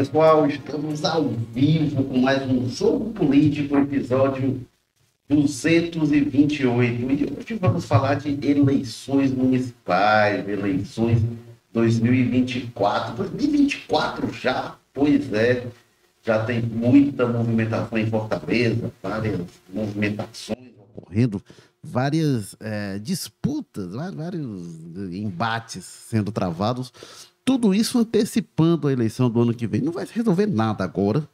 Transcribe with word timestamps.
Pessoal, 0.00 0.46
estamos 0.46 1.04
ao 1.04 1.28
vivo 1.28 2.02
com 2.04 2.20
mais 2.20 2.42
um 2.50 2.66
Jogo 2.70 3.12
Político, 3.12 3.76
episódio 3.76 4.66
228. 5.28 7.12
E 7.12 7.36
hoje 7.36 7.54
vamos 7.60 7.84
falar 7.84 8.14
de 8.14 8.30
eleições 8.48 9.30
municipais, 9.30 10.48
eleições 10.48 11.20
2024. 11.70 13.14
2024 13.14 14.32
já, 14.32 14.74
pois 14.94 15.30
é, 15.34 15.66
já 16.22 16.46
tem 16.46 16.62
muita 16.62 17.26
movimentação 17.26 17.98
em 17.98 18.06
Fortaleza, 18.06 18.90
várias 19.02 19.42
movimentações 19.68 20.70
ocorrendo, 20.96 21.44
várias 21.82 22.56
é, 22.58 22.98
disputas, 22.98 23.92
vários 23.92 24.80
embates 25.12 25.84
sendo 25.84 26.32
travados 26.32 26.90
tudo 27.50 27.74
isso 27.74 27.98
antecipando 27.98 28.86
a 28.86 28.92
eleição 28.92 29.28
do 29.28 29.40
ano 29.40 29.52
que 29.52 29.66
vem. 29.66 29.80
Não 29.80 29.90
vai 29.90 30.06
resolver 30.08 30.46
nada 30.46 30.84
agora. 30.84 31.28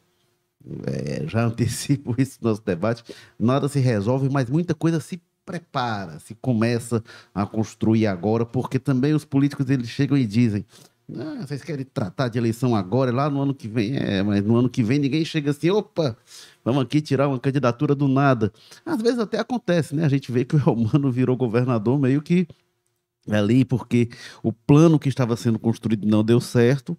É, 0.87 1.27
já 1.29 1.45
antecipo 1.45 2.15
isso 2.16 2.39
no 2.41 2.48
nosso 2.48 2.62
debate. 2.65 3.05
Nada 3.39 3.69
se 3.69 3.79
resolve, 3.80 4.30
mas 4.30 4.48
muita 4.48 4.75
coisa 4.75 4.98
se 4.98 5.20
prepara, 5.45 6.19
se 6.19 6.34
começa 6.34 7.05
a 7.34 7.45
construir 7.45 8.06
agora, 8.06 8.47
porque 8.47 8.79
também 8.79 9.12
os 9.12 9.27
políticos 9.27 9.69
eles 9.69 9.91
chegam 9.91 10.16
e 10.16 10.25
dizem: 10.25 10.65
ah, 11.15 11.45
vocês 11.47 11.62
querem 11.62 11.84
tratar 11.84 12.28
de 12.28 12.39
eleição 12.39 12.75
agora, 12.75 13.12
lá 13.12 13.28
no 13.28 13.42
ano 13.42 13.55
que 13.55 13.69
vem. 13.69 13.98
É, 13.98 14.23
mas 14.23 14.42
no 14.42 14.56
ano 14.56 14.70
que 14.70 14.83
vem 14.83 14.98
ninguém 14.98 15.22
chega 15.22 15.50
assim, 15.50 15.69
opa, 15.69 16.17
vamos 16.64 16.83
aqui 16.83 17.03
tirar 17.03 17.28
uma 17.28 17.39
candidatura 17.39 17.94
do 17.94 18.09
nada. 18.09 18.50
Às 18.87 19.03
vezes 19.03 19.19
até 19.19 19.39
acontece, 19.39 19.94
né? 19.94 20.06
A 20.06 20.09
gente 20.09 20.33
vê 20.33 20.47
que 20.47 20.56
o 20.56 20.59
Romano 20.59 21.12
virou 21.12 21.37
governador 21.37 21.98
meio 21.98 22.22
que 22.22 22.48
ali, 23.30 23.64
porque 23.64 24.08
o 24.42 24.52
plano 24.52 24.98
que 24.98 25.08
estava 25.08 25.36
sendo 25.36 25.58
construído 25.58 26.06
não 26.06 26.22
deu 26.22 26.41
certo, 26.41 26.96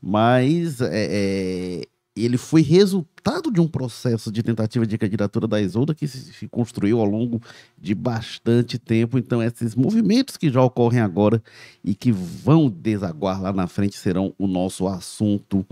mas 0.00 0.80
é, 0.80 0.88
é, 0.92 1.82
ele 2.16 2.36
foi 2.36 2.62
resultado 2.62 3.50
de 3.50 3.60
um 3.60 3.68
processo 3.68 4.30
de 4.30 4.42
tentativa 4.42 4.86
de 4.86 4.98
candidatura 4.98 5.46
da 5.46 5.60
Isolda 5.60 5.94
que 5.94 6.06
se 6.06 6.48
construiu 6.48 7.00
ao 7.00 7.06
longo 7.06 7.40
de 7.76 7.94
bastante 7.94 8.78
tempo. 8.78 9.18
Então, 9.18 9.42
esses 9.42 9.74
movimentos 9.74 10.36
que 10.36 10.50
já 10.50 10.62
ocorrem 10.62 11.00
agora 11.00 11.42
e 11.84 11.94
que 11.94 12.10
vão 12.10 12.68
desaguar 12.68 13.40
lá 13.40 13.52
na 13.52 13.66
frente 13.66 13.96
serão 13.96 14.34
o 14.38 14.46
nosso 14.46 14.86
assunto 14.88 15.64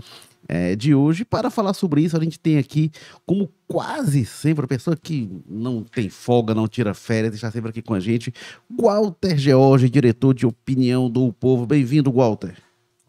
é, 0.47 0.75
de 0.75 0.95
hoje. 0.95 1.25
Para 1.25 1.49
falar 1.49 1.73
sobre 1.73 2.01
isso, 2.01 2.17
a 2.17 2.23
gente 2.23 2.39
tem 2.39 2.57
aqui, 2.57 2.91
como 3.25 3.51
quase 3.67 4.25
sempre, 4.25 4.65
a 4.65 4.67
pessoa 4.67 4.95
que 4.95 5.29
não 5.47 5.83
tem 5.83 6.09
folga, 6.09 6.55
não 6.55 6.67
tira 6.67 6.93
férias, 6.93 7.33
está 7.33 7.51
sempre 7.51 7.69
aqui 7.69 7.81
com 7.81 7.93
a 7.93 7.99
gente, 7.99 8.33
Walter 8.69 9.37
George, 9.37 9.89
diretor 9.89 10.33
de 10.33 10.45
opinião 10.45 11.09
do 11.09 11.31
Povo. 11.33 11.65
Bem-vindo, 11.65 12.11
Walter. 12.11 12.55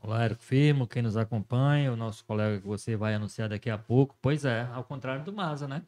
Olá, 0.03 0.25
Érico 0.25 0.42
Firmo, 0.42 0.86
quem 0.86 1.03
nos 1.03 1.16
acompanha, 1.16 1.92
o 1.92 1.97
nosso 1.97 2.25
colega 2.25 2.61
que 2.61 2.66
você 2.66 2.97
vai 2.97 3.14
anunciar 3.14 3.48
daqui 3.48 3.69
a 3.69 3.77
pouco. 3.77 4.16
Pois 4.22 4.44
é, 4.44 4.66
ao 4.72 4.83
contrário 4.83 5.25
do 5.25 5.33
Maza, 5.33 5.69
né? 5.69 5.83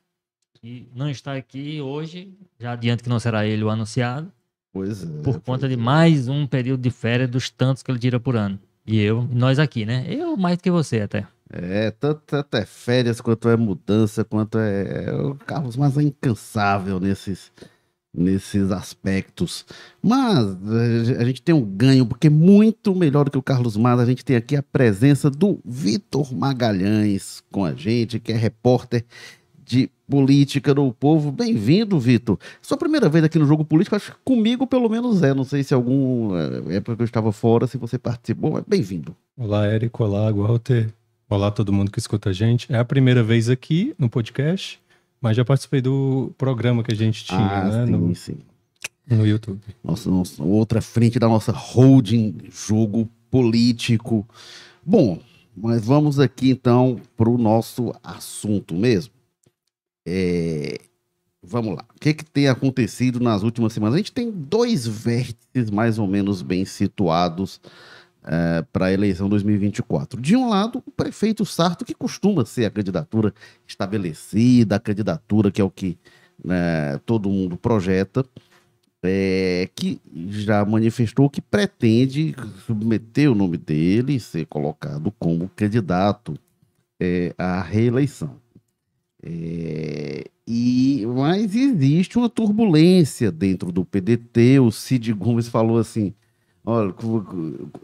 Que 0.61 0.89
não 0.95 1.09
está 1.09 1.34
aqui 1.34 1.81
hoje, 1.81 2.34
já 2.59 2.73
adianto 2.73 3.03
que 3.03 3.09
não 3.09 3.19
será 3.19 3.47
ele 3.47 3.65
o 3.65 3.71
anunciado. 3.71 4.31
Pois 4.73 5.03
é. 5.03 5.23
Por 5.23 5.41
conta 5.41 5.67
de 5.69 5.75
é. 5.75 5.77
mais 5.77 6.28
um 6.28 6.47
período 6.47 6.83
de 6.83 6.91
férias 6.91 7.31
dos 7.31 7.51
tantos 7.51 7.83
que 7.83 7.91
ele 7.91 7.98
tira 7.98 8.21
por 8.21 8.37
ano. 8.37 8.59
E 8.87 9.01
eu, 9.01 9.28
nós 9.33 9.59
aqui, 9.59 9.87
né? 9.87 10.05
Eu 10.09 10.37
mais 10.37 10.56
do 10.56 10.62
que 10.62 10.71
você 10.71 11.01
até. 11.01 11.27
É, 11.53 11.91
tanto, 11.91 12.23
tanto, 12.27 12.56
é 12.56 12.65
férias, 12.65 13.20
quanto 13.20 13.48
é 13.48 13.56
mudança, 13.56 14.25
quanto 14.25 14.59
é. 14.59 15.06
é 15.06 15.12
o 15.12 15.34
Carlos 15.34 15.77
Mas 15.77 15.98
é 15.98 16.03
incansável 16.03 17.00
nesses, 17.00 17.50
nesses 18.15 18.71
aspectos. 18.71 19.66
Mas 20.00 20.47
a 21.19 21.25
gente 21.25 21.43
tem 21.43 21.55
um 21.55 21.65
ganho, 21.65 22.06
porque 22.06 22.31
muito 22.31 22.94
melhor 22.94 23.25
do 23.25 23.33
que 23.33 23.38
o 23.38 23.43
Carlos 23.43 23.77
Mas, 23.77 23.99
a 23.99 24.06
gente 24.06 24.25
tem 24.25 24.37
aqui 24.37 24.55
a 24.55 24.62
presença 24.62 25.28
do 25.28 25.59
Vitor 25.65 26.33
Magalhães 26.33 27.43
com 27.50 27.65
a 27.65 27.72
gente, 27.72 28.21
que 28.21 28.32
é 28.32 28.37
repórter 28.37 29.05
de 29.65 29.91
política 30.09 30.72
do 30.72 30.93
povo. 30.93 31.32
Bem-vindo, 31.32 31.99
Vitor. 31.99 32.38
Sua 32.62 32.77
primeira 32.77 33.09
vez 33.09 33.25
aqui 33.25 33.41
no 33.41 33.47
Jogo 33.47 33.65
Político, 33.65 33.97
acho 33.97 34.12
que 34.12 34.19
comigo 34.25 34.69
pelo 34.69 34.88
menos 34.88 35.22
é. 35.22 35.34
Não 35.34 35.44
sei 35.44 35.65
se 35.65 35.75
algum 35.75 36.37
é, 36.37 36.77
época 36.77 36.97
que 36.97 37.03
eu 37.03 37.06
estava 37.06 37.32
fora, 37.32 37.67
se 37.67 37.77
você 37.77 37.99
participou, 37.99 38.53
mas 38.53 38.65
bem-vindo. 38.67 39.17
Olá, 39.37 39.67
Érico. 39.67 40.05
Olá, 40.05 40.31
Walter. 40.32 40.93
Olá 41.31 41.49
todo 41.49 41.73
mundo 41.73 41.93
que 41.93 41.99
escuta 42.01 42.31
a 42.31 42.33
gente. 42.33 42.67
É 42.73 42.77
a 42.77 42.85
primeira 42.85 43.23
vez 43.23 43.49
aqui 43.49 43.95
no 43.97 44.11
podcast, 44.11 44.81
mas 45.21 45.37
já 45.37 45.45
participei 45.45 45.81
do 45.81 46.35
programa 46.37 46.83
que 46.83 46.91
a 46.91 46.97
gente 46.97 47.25
tinha, 47.25 47.39
ah, 47.39 47.65
né? 47.67 47.87
Sim, 47.87 47.93
no, 47.93 48.15
sim. 48.17 48.39
no 49.09 49.25
YouTube. 49.25 49.61
Nossa, 49.85 50.11
nossa, 50.11 50.43
outra 50.43 50.83
frente 50.83 51.21
da 51.21 51.29
nossa 51.29 51.53
holding, 51.53 52.35
jogo 52.51 53.09
político. 53.31 54.27
Bom, 54.85 55.21
mas 55.57 55.85
vamos 55.85 56.19
aqui 56.19 56.51
então 56.51 57.01
para 57.17 57.31
o 57.31 57.39
nosso 57.39 57.95
assunto 58.03 58.75
mesmo. 58.75 59.15
É, 60.05 60.81
vamos 61.41 61.77
lá. 61.77 61.85
O 61.95 62.01
que, 62.01 62.12
que 62.12 62.25
tem 62.25 62.49
acontecido 62.49 63.21
nas 63.21 63.45
últimas 63.45 63.73
semanas? 63.73 63.95
A 63.95 63.99
gente 63.99 64.11
tem 64.11 64.33
dois 64.33 64.85
vértices 64.91 65.71
mais 65.71 65.97
ou 65.97 66.09
menos 66.09 66.43
bem 66.43 66.65
situados 66.65 67.61
é, 68.25 68.64
para 68.72 68.86
a 68.86 68.92
eleição 68.92 69.28
2024. 69.28 70.20
De 70.20 70.36
um 70.36 70.48
lado, 70.48 70.82
o 70.86 70.91
prefeito 70.91 71.44
Sarto, 71.44 71.84
que 71.84 71.94
costuma 71.94 72.44
ser 72.44 72.64
a 72.66 72.70
candidatura 72.70 73.32
estabelecida, 73.66 74.76
a 74.76 74.81
candidatura 74.81 75.50
que 75.50 75.60
é 75.60 75.64
o 75.64 75.70
que 75.70 75.98
né, 76.44 76.98
todo 77.06 77.31
mundo 77.31 77.56
projeta, 77.56 78.25
é, 79.03 79.69
que 79.75 80.00
já 80.28 80.64
manifestou 80.64 81.31
que 81.31 81.41
pretende 81.41 82.34
submeter 82.66 83.31
o 83.31 83.34
nome 83.34 83.56
dele 83.56 84.14
e 84.14 84.20
ser 84.20 84.47
colocado 84.47 85.10
como 85.19 85.48
candidato 85.56 86.38
é, 87.00 87.34
à 87.38 87.62
reeleição. 87.62 88.37
É, 89.22 90.25
e, 90.47 91.06
mas 91.06 91.54
existe 91.54 92.19
uma 92.19 92.28
turbulência 92.28 93.31
dentro 93.31 93.70
do 93.70 93.84
PDT. 93.84 94.60
O 94.60 94.70
Cid 94.70 95.12
Gomes 95.12 95.48
falou 95.48 95.78
assim: 95.78 96.14
Olha, 96.70 96.94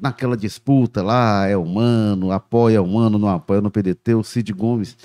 naquela 0.00 0.36
disputa 0.36 1.02
lá, 1.02 1.46
é 1.48 1.56
humano, 1.56 2.30
apoia 2.30 2.80
humano, 2.80 3.18
não 3.18 3.28
apoia 3.28 3.60
no 3.60 3.68
PDT, 3.68 4.14
o 4.14 4.22
Cid 4.22 4.52
Gomes, 4.52 4.96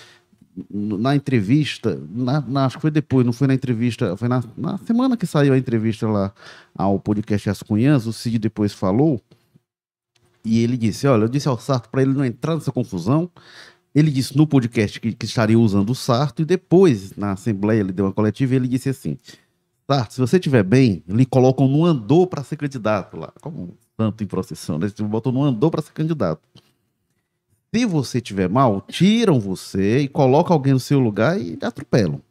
na 0.69 1.15
entrevista, 1.15 1.99
na, 2.11 2.41
na, 2.41 2.65
acho 2.65 2.75
que 2.75 2.81
foi 2.81 2.91
depois, 2.91 3.25
não 3.25 3.33
foi 3.33 3.47
na 3.47 3.55
entrevista, 3.55 4.15
foi 4.15 4.27
na, 4.27 4.43
na 4.55 4.77
semana 4.77 5.17
que 5.17 5.25
saiu 5.25 5.53
a 5.53 5.57
entrevista 5.57 6.07
lá 6.07 6.31
ao 6.75 6.99
podcast 6.99 7.49
As 7.49 7.63
Cunhãs, 7.63 8.05
o 8.05 8.13
Cid 8.13 8.37
depois 8.37 8.71
falou, 8.71 9.19
e 10.45 10.59
ele 10.63 10.77
disse, 10.77 11.07
olha, 11.07 11.23
eu 11.23 11.29
disse 11.29 11.47
ao 11.47 11.59
Sarto 11.59 11.89
para 11.89 12.03
ele 12.03 12.13
não 12.13 12.23
entrar 12.23 12.53
nessa 12.53 12.71
confusão, 12.71 13.31
ele 13.95 14.11
disse 14.11 14.37
no 14.37 14.45
podcast 14.45 14.99
que, 14.99 15.11
que 15.11 15.25
estaria 15.25 15.57
usando 15.57 15.89
o 15.89 15.95
Sarto, 15.95 16.43
e 16.43 16.45
depois, 16.45 17.15
na 17.15 17.31
Assembleia, 17.31 17.79
ele 17.79 17.91
deu 17.91 18.05
uma 18.05 18.13
coletiva 18.13 18.53
e 18.53 18.57
ele 18.57 18.67
disse 18.67 18.89
assim, 18.89 19.17
Tá, 19.91 20.07
se 20.09 20.22
você 20.22 20.38
estiver 20.38 20.63
bem, 20.63 21.03
lhe 21.06 21.25
colocam 21.25 21.68
no 21.68 21.84
andor 21.84 22.25
para 22.25 22.46
ser 22.46 22.56
candidato 22.56 23.18
lá. 23.18 23.34
Como 23.41 23.78
tanto 23.97 24.24
em 24.24 24.25
procissão, 24.25 24.78
né? 24.79 24.85
Eles 24.85 24.97
botam 25.02 25.34
no 25.34 25.44
andor 25.44 25.69
para 25.69 25.81
ser 25.81 25.91
candidato. 25.91 26.41
Se 27.75 27.85
você 27.85 28.19
estiver 28.19 28.47
mal, 28.47 28.79
tiram 28.88 29.38
você 29.38 30.00
e 30.00 30.07
colocam 30.07 30.53
alguém 30.53 30.72
no 30.72 30.79
seu 30.79 30.97
lugar 30.97 31.38
e 31.41 31.59
atropelam. 31.62 32.22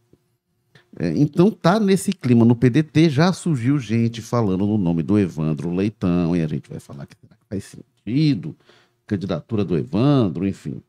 É, 0.99 1.11
então 1.15 1.51
tá 1.51 1.79
nesse 1.79 2.15
clima. 2.15 2.47
No 2.47 2.57
PDT 2.57 3.11
já 3.11 3.31
surgiu 3.31 3.79
gente 3.79 4.23
falando 4.23 4.67
no 4.67 4.79
nome 4.79 5.03
do 5.03 5.19
Evandro 5.19 5.71
Leitão, 5.71 6.35
e 6.35 6.43
a 6.43 6.49
gente 6.49 6.71
vai 6.71 6.81
falar 6.81 7.05
que 7.05 7.15
faz 7.47 7.77
sentido, 8.07 8.57
candidatura 9.07 9.67
do 9.67 9.77
Evandro, 9.77 10.49
enfim. 10.49 10.81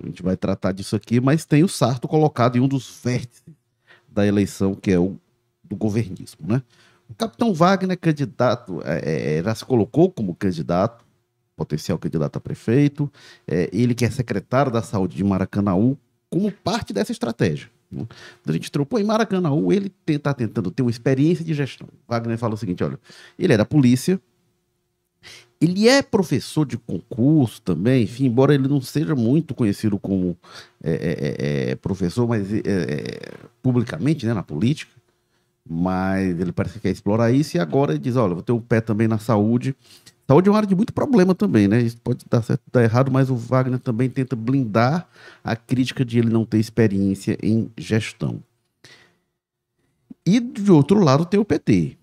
A 0.00 0.06
gente 0.06 0.22
vai 0.22 0.36
tratar 0.36 0.70
disso 0.70 0.94
aqui, 0.94 1.20
mas 1.20 1.44
tem 1.44 1.64
o 1.64 1.68
Sarto 1.68 2.06
colocado 2.06 2.54
em 2.54 2.60
um 2.60 2.68
dos 2.68 3.00
vértices 3.02 3.42
da 4.08 4.24
eleição, 4.24 4.72
que 4.72 4.92
é 4.92 5.00
o 5.00 5.18
do 5.72 5.76
governismo. 5.76 6.46
Né? 6.46 6.62
O 7.08 7.14
capitão 7.14 7.52
Wagner, 7.52 7.98
candidato, 7.98 8.80
é, 8.84 9.38
é, 9.38 9.42
já 9.42 9.54
se 9.54 9.64
colocou 9.64 10.10
como 10.10 10.34
candidato, 10.34 11.04
potencial 11.56 11.98
candidato 11.98 12.36
a 12.36 12.40
prefeito, 12.40 13.10
é, 13.48 13.68
ele 13.72 13.94
que 13.94 14.04
é 14.04 14.10
secretário 14.10 14.70
da 14.70 14.82
saúde 14.82 15.16
de 15.16 15.24
Maracanaú, 15.24 15.96
como 16.30 16.50
parte 16.50 16.92
dessa 16.92 17.12
estratégia. 17.12 17.68
Né? 17.90 18.06
A 18.46 18.52
gente 18.52 18.70
trocou 18.70 18.98
em 18.98 19.04
Maracanaú, 19.04 19.72
ele 19.72 19.92
está 20.06 20.32
tentando 20.34 20.70
ter 20.70 20.82
uma 20.82 20.90
experiência 20.90 21.44
de 21.44 21.54
gestão. 21.54 21.88
Wagner 22.06 22.38
fala 22.38 22.54
o 22.54 22.56
seguinte: 22.56 22.84
olha, 22.84 22.98
ele 23.38 23.52
é 23.52 23.56
da 23.56 23.64
polícia, 23.64 24.20
ele 25.60 25.88
é 25.88 26.02
professor 26.02 26.66
de 26.66 26.76
concurso 26.76 27.62
também, 27.62 28.04
enfim, 28.04 28.26
embora 28.26 28.54
ele 28.54 28.66
não 28.66 28.80
seja 28.80 29.14
muito 29.14 29.54
conhecido 29.54 29.98
como 29.98 30.36
é, 30.82 30.92
é, 30.92 31.70
é, 31.70 31.74
professor, 31.76 32.26
mas 32.26 32.48
publicamente, 33.62 34.26
né, 34.26 34.34
na 34.34 34.42
política 34.42 35.01
mas 35.68 36.38
ele 36.40 36.52
parece 36.52 36.74
que 36.74 36.80
quer 36.80 36.90
explorar 36.90 37.30
isso 37.30 37.56
e 37.56 37.60
agora 37.60 37.92
ele 37.92 37.98
diz, 37.98 38.16
olha, 38.16 38.34
vou 38.34 38.42
ter 38.42 38.52
o 38.52 38.60
pé 38.60 38.80
também 38.80 39.06
na 39.06 39.18
saúde. 39.18 39.74
Saúde 40.26 40.48
é 40.48 40.52
uma 40.52 40.58
área 40.58 40.68
de 40.68 40.74
muito 40.74 40.92
problema 40.92 41.34
também, 41.34 41.68
né? 41.68 41.80
Isso 41.80 41.98
pode 42.02 42.24
dar 42.28 42.42
certo, 42.42 42.62
dar 42.72 42.82
errado, 42.82 43.10
mas 43.10 43.30
o 43.30 43.36
Wagner 43.36 43.78
também 43.78 44.08
tenta 44.08 44.34
blindar 44.34 45.06
a 45.42 45.54
crítica 45.54 46.04
de 46.04 46.18
ele 46.18 46.30
não 46.30 46.44
ter 46.44 46.58
experiência 46.58 47.36
em 47.42 47.70
gestão. 47.76 48.42
E 50.24 50.38
de 50.38 50.70
outro 50.70 51.00
lado 51.00 51.26
tem 51.26 51.38
o 51.38 51.44
PT. 51.44 51.96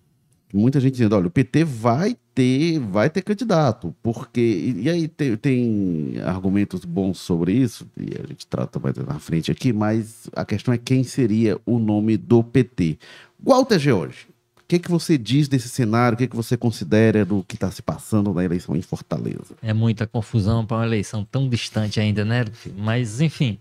Muita 0.54 0.80
gente 0.80 0.94
dizendo, 0.94 1.16
olha, 1.16 1.28
o 1.28 1.32
PT 1.32 1.64
vai 1.64 2.18
ter, 2.34 2.80
vai 2.80 3.08
ter 3.10 3.22
candidato, 3.22 3.94
porque 4.02 4.74
e 4.78 4.90
aí 4.90 5.08
tem, 5.08 5.38
tem, 5.38 6.14
argumentos 6.26 6.84
bons 6.86 7.20
sobre 7.20 7.54
isso 7.54 7.86
e 7.96 8.16
a 8.20 8.26
gente 8.26 8.48
trata 8.48 8.80
mais 8.80 8.96
na 8.96 9.20
frente 9.20 9.52
aqui, 9.52 9.72
mas 9.72 10.28
a 10.36 10.44
questão 10.44 10.74
é 10.74 10.78
quem 10.78 11.04
seria 11.04 11.60
o 11.68 11.78
nome 11.78 12.18
do 12.18 12.44
PT. 12.44 12.98
Walter 13.42 13.80
George, 13.80 14.28
o 14.58 14.64
que, 14.68 14.80
que 14.80 14.92
você 14.92 15.18
diz 15.18 15.48
desse 15.48 15.70
cenário? 15.70 16.16
O 16.16 16.18
que, 16.18 16.28
que 16.28 16.36
você 16.36 16.56
considera 16.56 17.26
do 17.26 17.44
que 17.44 17.56
está 17.56 17.72
se 17.72 17.82
passando 17.82 18.34
na 18.34 18.44
eleição 18.44 18.76
em 18.76 18.82
Fortaleza? 18.82 19.56
É 19.62 19.74
muita 19.74 20.06
confusão 20.06 20.66
para 20.66 20.78
uma 20.78 20.86
eleição 20.86 21.26
tão 21.26 21.50
distante 21.50 22.00
ainda, 22.00 22.24
né? 22.24 22.46
Mas 22.78 23.22
enfim, 23.22 23.58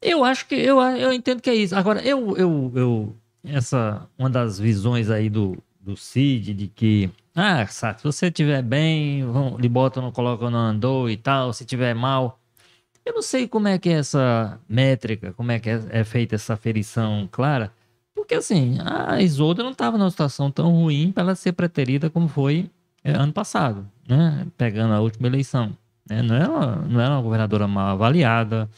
eu 0.00 0.24
acho 0.24 0.46
que 0.46 0.54
eu, 0.54 0.80
eu 0.80 1.12
entendo 1.12 1.42
que 1.42 1.50
é 1.50 1.54
isso. 1.54 1.74
Agora 1.76 2.02
eu, 2.02 2.36
eu, 2.36 2.72
eu 2.74 3.16
essa 3.44 4.06
uma 4.18 4.30
das 4.30 4.58
visões 4.58 5.10
aí 5.10 5.28
do 5.28 5.56
do 5.80 5.96
Cid 5.96 6.54
de 6.54 6.68
que, 6.68 7.10
ah, 7.34 7.66
sabe, 7.66 7.98
se 7.98 8.04
você 8.04 8.30
tiver 8.30 8.62
bem, 8.62 9.24
vão, 9.24 9.56
lhe 9.58 9.68
botam, 9.68 10.02
não 10.02 10.12
colocam, 10.12 10.50
não 10.50 10.58
andou 10.58 11.08
e 11.08 11.16
tal, 11.16 11.52
se 11.52 11.64
tiver 11.64 11.94
mal. 11.94 12.38
Eu 13.04 13.14
não 13.14 13.22
sei 13.22 13.48
como 13.48 13.66
é 13.66 13.78
que 13.78 13.88
é 13.88 13.94
essa 13.94 14.60
métrica, 14.68 15.32
como 15.32 15.50
é 15.50 15.58
que 15.58 15.70
é, 15.70 15.82
é 15.90 16.04
feita 16.04 16.34
essa 16.34 16.56
ferição 16.56 17.28
clara, 17.32 17.72
porque 18.14 18.34
assim, 18.34 18.78
a 18.84 19.20
Isolda 19.20 19.62
não 19.62 19.70
estava 19.70 19.98
numa 19.98 20.10
situação 20.10 20.50
tão 20.50 20.70
ruim 20.72 21.12
para 21.12 21.22
ela 21.22 21.34
ser 21.34 21.52
preterida 21.52 22.10
como 22.10 22.28
foi 22.28 22.70
é, 23.02 23.12
ano 23.12 23.32
passado, 23.32 23.88
né? 24.08 24.46
Pegando 24.56 24.94
a 24.94 25.00
última 25.00 25.26
eleição. 25.26 25.76
Né? 26.08 26.22
Não, 26.22 26.34
era, 26.34 26.76
não 26.76 27.00
era 27.00 27.14
uma 27.14 27.22
governadora 27.22 27.66
mal 27.66 27.88
avaliada, 27.88 28.68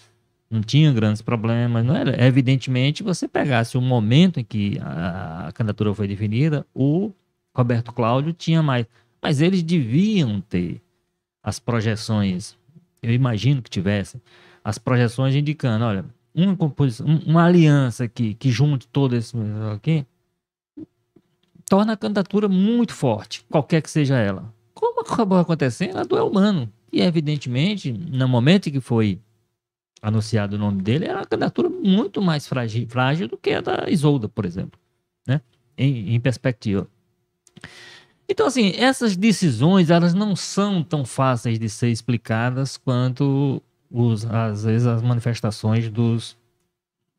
não 0.50 0.60
tinha 0.60 0.92
grandes 0.92 1.22
problemas, 1.22 1.84
não 1.84 1.96
era. 1.96 2.22
Evidentemente, 2.24 3.02
você 3.02 3.26
pegasse 3.26 3.76
o 3.76 3.80
momento 3.80 4.38
em 4.38 4.44
que 4.44 4.78
a, 4.80 5.48
a 5.48 5.52
candidatura 5.52 5.94
foi 5.94 6.06
definida, 6.06 6.66
o 6.74 7.10
Roberto 7.54 7.92
Cláudio 7.92 8.32
tinha 8.32 8.62
mais. 8.62 8.86
Mas 9.20 9.40
eles 9.40 9.62
deviam 9.62 10.40
ter 10.40 10.80
as 11.42 11.58
projeções, 11.58 12.56
eu 13.02 13.12
imagino 13.12 13.62
que 13.62 13.70
tivessem, 13.70 14.20
as 14.62 14.78
projeções 14.78 15.34
indicando, 15.34 15.84
olha, 15.84 16.04
uma 16.34 16.56
composição, 16.56 17.06
uma 17.26 17.44
aliança 17.44 18.08
que, 18.08 18.34
que 18.34 18.50
junte 18.50 18.86
todo 18.88 19.14
esse 19.14 19.36
aqui, 19.74 20.06
torna 21.68 21.92
a 21.92 21.96
candidatura 21.96 22.48
muito 22.48 22.92
forte, 22.92 23.44
qualquer 23.50 23.82
que 23.82 23.90
seja 23.90 24.18
ela. 24.18 24.52
Como 24.74 25.00
acabou 25.00 25.38
acontecendo, 25.38 25.98
a 25.98 26.04
do 26.04 26.16
Elmano. 26.16 26.70
E 26.92 27.00
evidentemente, 27.00 27.92
no 27.92 28.28
momento 28.28 28.70
que 28.70 28.80
foi 28.80 29.18
anunciado 30.02 30.56
o 30.56 30.58
nome 30.58 30.82
dele, 30.82 31.06
era 31.06 31.20
uma 31.20 31.26
candidatura 31.26 31.68
muito 31.70 32.20
mais 32.20 32.46
frágil, 32.46 32.86
frágil 32.88 33.28
do 33.28 33.38
que 33.38 33.52
a 33.52 33.60
da 33.60 33.88
Isolda, 33.88 34.28
por 34.28 34.44
exemplo, 34.44 34.78
né? 35.26 35.40
em, 35.78 36.14
em 36.14 36.20
perspectiva. 36.20 36.88
Então, 38.28 38.46
assim, 38.46 38.72
essas 38.76 39.16
decisões, 39.16 39.90
elas 39.90 40.14
não 40.14 40.34
são 40.34 40.82
tão 40.82 41.04
fáceis 41.04 41.58
de 41.58 41.68
ser 41.68 41.88
explicadas 41.88 42.76
quanto, 42.76 43.62
os, 43.92 44.24
às 44.24 44.64
vezes, 44.64 44.86
as 44.86 45.02
manifestações 45.02 45.88
dos, 45.90 46.36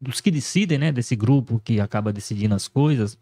dos 0.01 0.19
que 0.19 0.31
decidem, 0.31 0.77
né? 0.77 0.91
Desse 0.91 1.15
grupo 1.15 1.61
que 1.63 1.79
acaba 1.79 2.11
decidindo 2.11 2.55
as 2.55 2.67
coisas. 2.67 3.17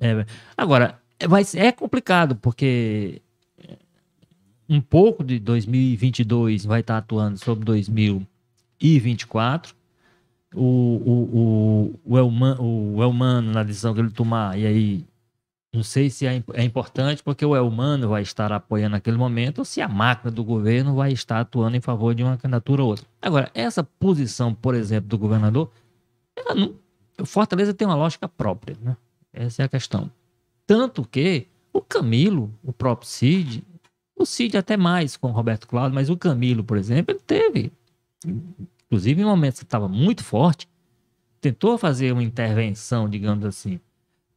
É, 0.00 0.26
agora, 0.56 1.00
vai, 1.28 1.44
é 1.54 1.70
complicado, 1.70 2.36
porque 2.36 3.22
um 4.68 4.80
pouco 4.80 5.22
de 5.22 5.38
2022 5.38 6.64
vai 6.64 6.80
estar 6.80 6.98
atuando 6.98 7.38
sobre 7.38 7.64
2000 7.64 8.26
e 8.80 8.98
24. 8.98 9.74
O, 10.54 10.60
o, 10.62 11.90
o, 11.92 12.00
o, 12.04 12.18
Elman, 12.18 12.56
o 12.60 13.02
Elmano, 13.02 13.50
na 13.52 13.62
decisão 13.62 13.92
que 13.92 14.00
ele 14.00 14.10
tomar, 14.10 14.58
e 14.58 14.66
aí 14.66 15.04
não 15.74 15.82
sei 15.82 16.08
se 16.08 16.26
é, 16.26 16.42
é, 16.52 16.62
importante 16.62 17.22
porque 17.22 17.44
o 17.44 17.56
Elmano 17.56 18.08
vai 18.08 18.22
estar 18.22 18.52
apoiando 18.52 18.92
naquele 18.92 19.16
momento 19.16 19.58
ou 19.58 19.64
se 19.64 19.80
a 19.80 19.88
máquina 19.88 20.30
do 20.30 20.44
governo 20.44 20.94
vai 20.94 21.12
estar 21.12 21.40
atuando 21.40 21.76
em 21.76 21.80
favor 21.80 22.14
de 22.14 22.22
uma 22.22 22.36
candidatura 22.36 22.82
ou 22.82 22.88
outra. 22.90 23.06
Agora, 23.20 23.50
essa 23.54 23.82
posição, 23.82 24.54
por 24.54 24.74
exemplo, 24.74 25.08
do 25.08 25.18
governador, 25.18 25.70
não, 26.54 26.74
Fortaleza 27.24 27.74
tem 27.74 27.86
uma 27.86 27.96
lógica 27.96 28.28
própria, 28.28 28.76
né? 28.80 28.96
Essa 29.32 29.62
é 29.62 29.64
a 29.64 29.68
questão. 29.68 30.10
Tanto 30.66 31.04
que 31.04 31.48
o 31.72 31.80
Camilo, 31.80 32.52
o 32.62 32.72
próprio 32.72 33.08
Cid, 33.08 33.64
o 34.16 34.24
Cid 34.24 34.56
até 34.56 34.76
mais 34.76 35.16
com 35.16 35.28
o 35.28 35.32
Roberto 35.32 35.66
Cláudio, 35.66 35.94
mas 35.94 36.08
o 36.08 36.16
Camilo, 36.16 36.62
por 36.62 36.76
exemplo, 36.76 37.14
ele 37.14 37.22
teve 37.26 37.72
inclusive 38.94 39.20
em 39.20 39.24
momentos 39.24 39.58
que 39.58 39.64
estava 39.64 39.88
muito 39.88 40.22
forte, 40.22 40.68
tentou 41.40 41.76
fazer 41.76 42.12
uma 42.12 42.22
intervenção, 42.22 43.08
digamos 43.08 43.44
assim, 43.44 43.80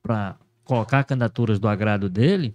para 0.02 0.36
colocar 0.68 1.04
candidaturas 1.06 1.58
do 1.60 1.68
agrado 1.68 2.10
dele. 2.10 2.54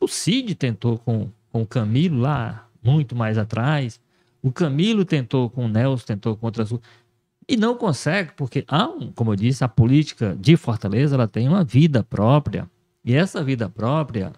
O 0.00 0.06
Cid 0.06 0.54
tentou 0.54 0.98
com, 0.98 1.28
com 1.50 1.62
o 1.62 1.66
Camilo 1.66 2.20
lá, 2.20 2.68
muito 2.82 3.16
mais 3.16 3.38
atrás. 3.38 3.98
O 4.42 4.52
Camilo 4.52 5.04
tentou 5.04 5.48
com 5.50 5.64
o 5.64 5.68
Nelson, 5.68 6.04
tentou 6.04 6.36
com 6.36 6.46
outras. 6.46 6.72
E 7.48 7.56
não 7.56 7.74
consegue, 7.74 8.32
porque, 8.36 8.64
há 8.68 8.86
um, 8.86 9.10
como 9.10 9.32
eu 9.32 9.36
disse, 9.36 9.64
a 9.64 9.68
política 9.68 10.36
de 10.38 10.56
Fortaleza 10.56 11.16
ela 11.16 11.26
tem 11.26 11.48
uma 11.48 11.64
vida 11.64 12.04
própria. 12.04 12.70
E 13.04 13.14
essa 13.14 13.42
vida 13.42 13.68
própria 13.68 14.32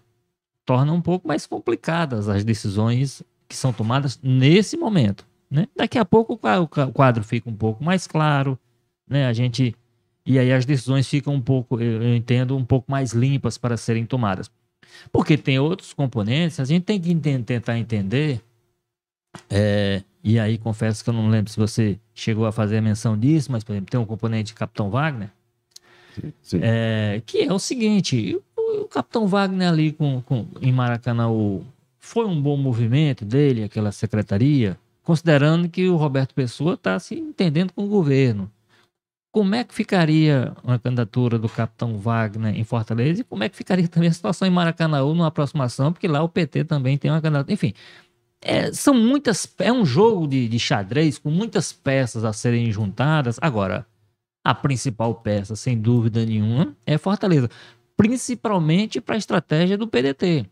torna 0.64 0.92
um 0.92 1.02
pouco 1.02 1.26
mais 1.26 1.46
complicadas 1.46 2.28
as 2.28 2.44
decisões 2.44 3.22
que 3.48 3.56
são 3.56 3.72
tomadas 3.72 4.20
nesse 4.22 4.76
momento. 4.76 5.26
Né? 5.50 5.66
Daqui 5.76 5.98
a 5.98 6.04
pouco 6.04 6.34
o 6.34 6.92
quadro 6.92 7.24
fica 7.24 7.50
um 7.50 7.56
pouco 7.56 7.82
mais 7.82 8.06
claro, 8.06 8.56
né? 9.08 9.26
A 9.26 9.32
gente 9.32 9.74
e 10.30 10.38
aí 10.38 10.52
as 10.52 10.64
decisões 10.64 11.08
ficam 11.08 11.34
um 11.34 11.40
pouco, 11.40 11.80
eu 11.80 12.14
entendo, 12.14 12.56
um 12.56 12.64
pouco 12.64 12.88
mais 12.88 13.12
limpas 13.12 13.58
para 13.58 13.76
serem 13.76 14.06
tomadas. 14.06 14.48
Porque 15.10 15.36
tem 15.36 15.58
outros 15.58 15.92
componentes, 15.92 16.60
a 16.60 16.64
gente 16.64 16.84
tem 16.84 17.00
que 17.00 17.12
tentar 17.42 17.76
entender. 17.76 18.40
É, 19.48 20.04
e 20.22 20.38
aí 20.38 20.56
confesso 20.56 21.02
que 21.02 21.10
eu 21.10 21.14
não 21.14 21.28
lembro 21.28 21.50
se 21.50 21.56
você 21.56 21.98
chegou 22.14 22.46
a 22.46 22.52
fazer 22.52 22.78
a 22.78 22.82
menção 22.82 23.18
disso, 23.18 23.50
mas 23.50 23.64
por 23.64 23.72
exemplo, 23.72 23.90
tem 23.90 23.98
um 23.98 24.06
componente 24.06 24.54
Capitão 24.54 24.88
Wagner, 24.88 25.30
sim, 26.14 26.32
sim. 26.42 26.60
É, 26.62 27.20
que 27.26 27.40
é 27.40 27.52
o 27.52 27.58
seguinte: 27.58 28.40
o, 28.56 28.82
o 28.82 28.84
Capitão 28.86 29.26
Wagner 29.26 29.68
ali 29.68 29.90
com, 29.90 30.22
com, 30.22 30.46
em 30.62 30.70
Maracanã 30.70 31.26
foi 31.98 32.24
um 32.24 32.40
bom 32.40 32.56
movimento 32.56 33.24
dele, 33.24 33.64
aquela 33.64 33.90
secretaria, 33.90 34.78
considerando 35.02 35.68
que 35.68 35.88
o 35.88 35.96
Roberto 35.96 36.34
Pessoa 36.34 36.74
está 36.74 36.96
se 37.00 37.16
entendendo 37.16 37.72
com 37.72 37.84
o 37.84 37.88
governo. 37.88 38.48
Como 39.32 39.54
é 39.54 39.62
que 39.62 39.72
ficaria 39.72 40.52
uma 40.64 40.78
candidatura 40.78 41.38
do 41.38 41.48
capitão 41.48 41.96
Wagner 41.96 42.56
em 42.56 42.64
Fortaleza 42.64 43.20
e 43.20 43.24
como 43.24 43.44
é 43.44 43.48
que 43.48 43.56
ficaria 43.56 43.86
também 43.86 44.08
a 44.08 44.12
situação 44.12 44.46
em 44.46 44.50
Maracanã 44.50 45.00
numa 45.00 45.28
aproximação, 45.28 45.92
porque 45.92 46.08
lá 46.08 46.22
o 46.22 46.28
PT 46.28 46.64
também 46.64 46.98
tem 46.98 47.10
uma 47.10 47.20
candidatura. 47.20 47.52
Enfim, 47.52 47.72
é, 48.40 48.72
são 48.72 48.94
muitas. 48.94 49.52
É 49.58 49.72
um 49.72 49.84
jogo 49.84 50.26
de, 50.26 50.48
de 50.48 50.58
xadrez 50.58 51.18
com 51.18 51.30
muitas 51.30 51.72
peças 51.72 52.24
a 52.24 52.32
serem 52.32 52.72
juntadas. 52.72 53.38
Agora, 53.40 53.86
a 54.42 54.54
principal 54.54 55.14
peça, 55.14 55.54
sem 55.54 55.78
dúvida 55.78 56.24
nenhuma, 56.24 56.74
é 56.86 56.96
Fortaleza. 56.96 57.48
Principalmente 57.96 59.00
para 59.00 59.14
a 59.14 59.18
estratégia 59.18 59.76
do 59.76 59.86
PDT. 59.86 60.46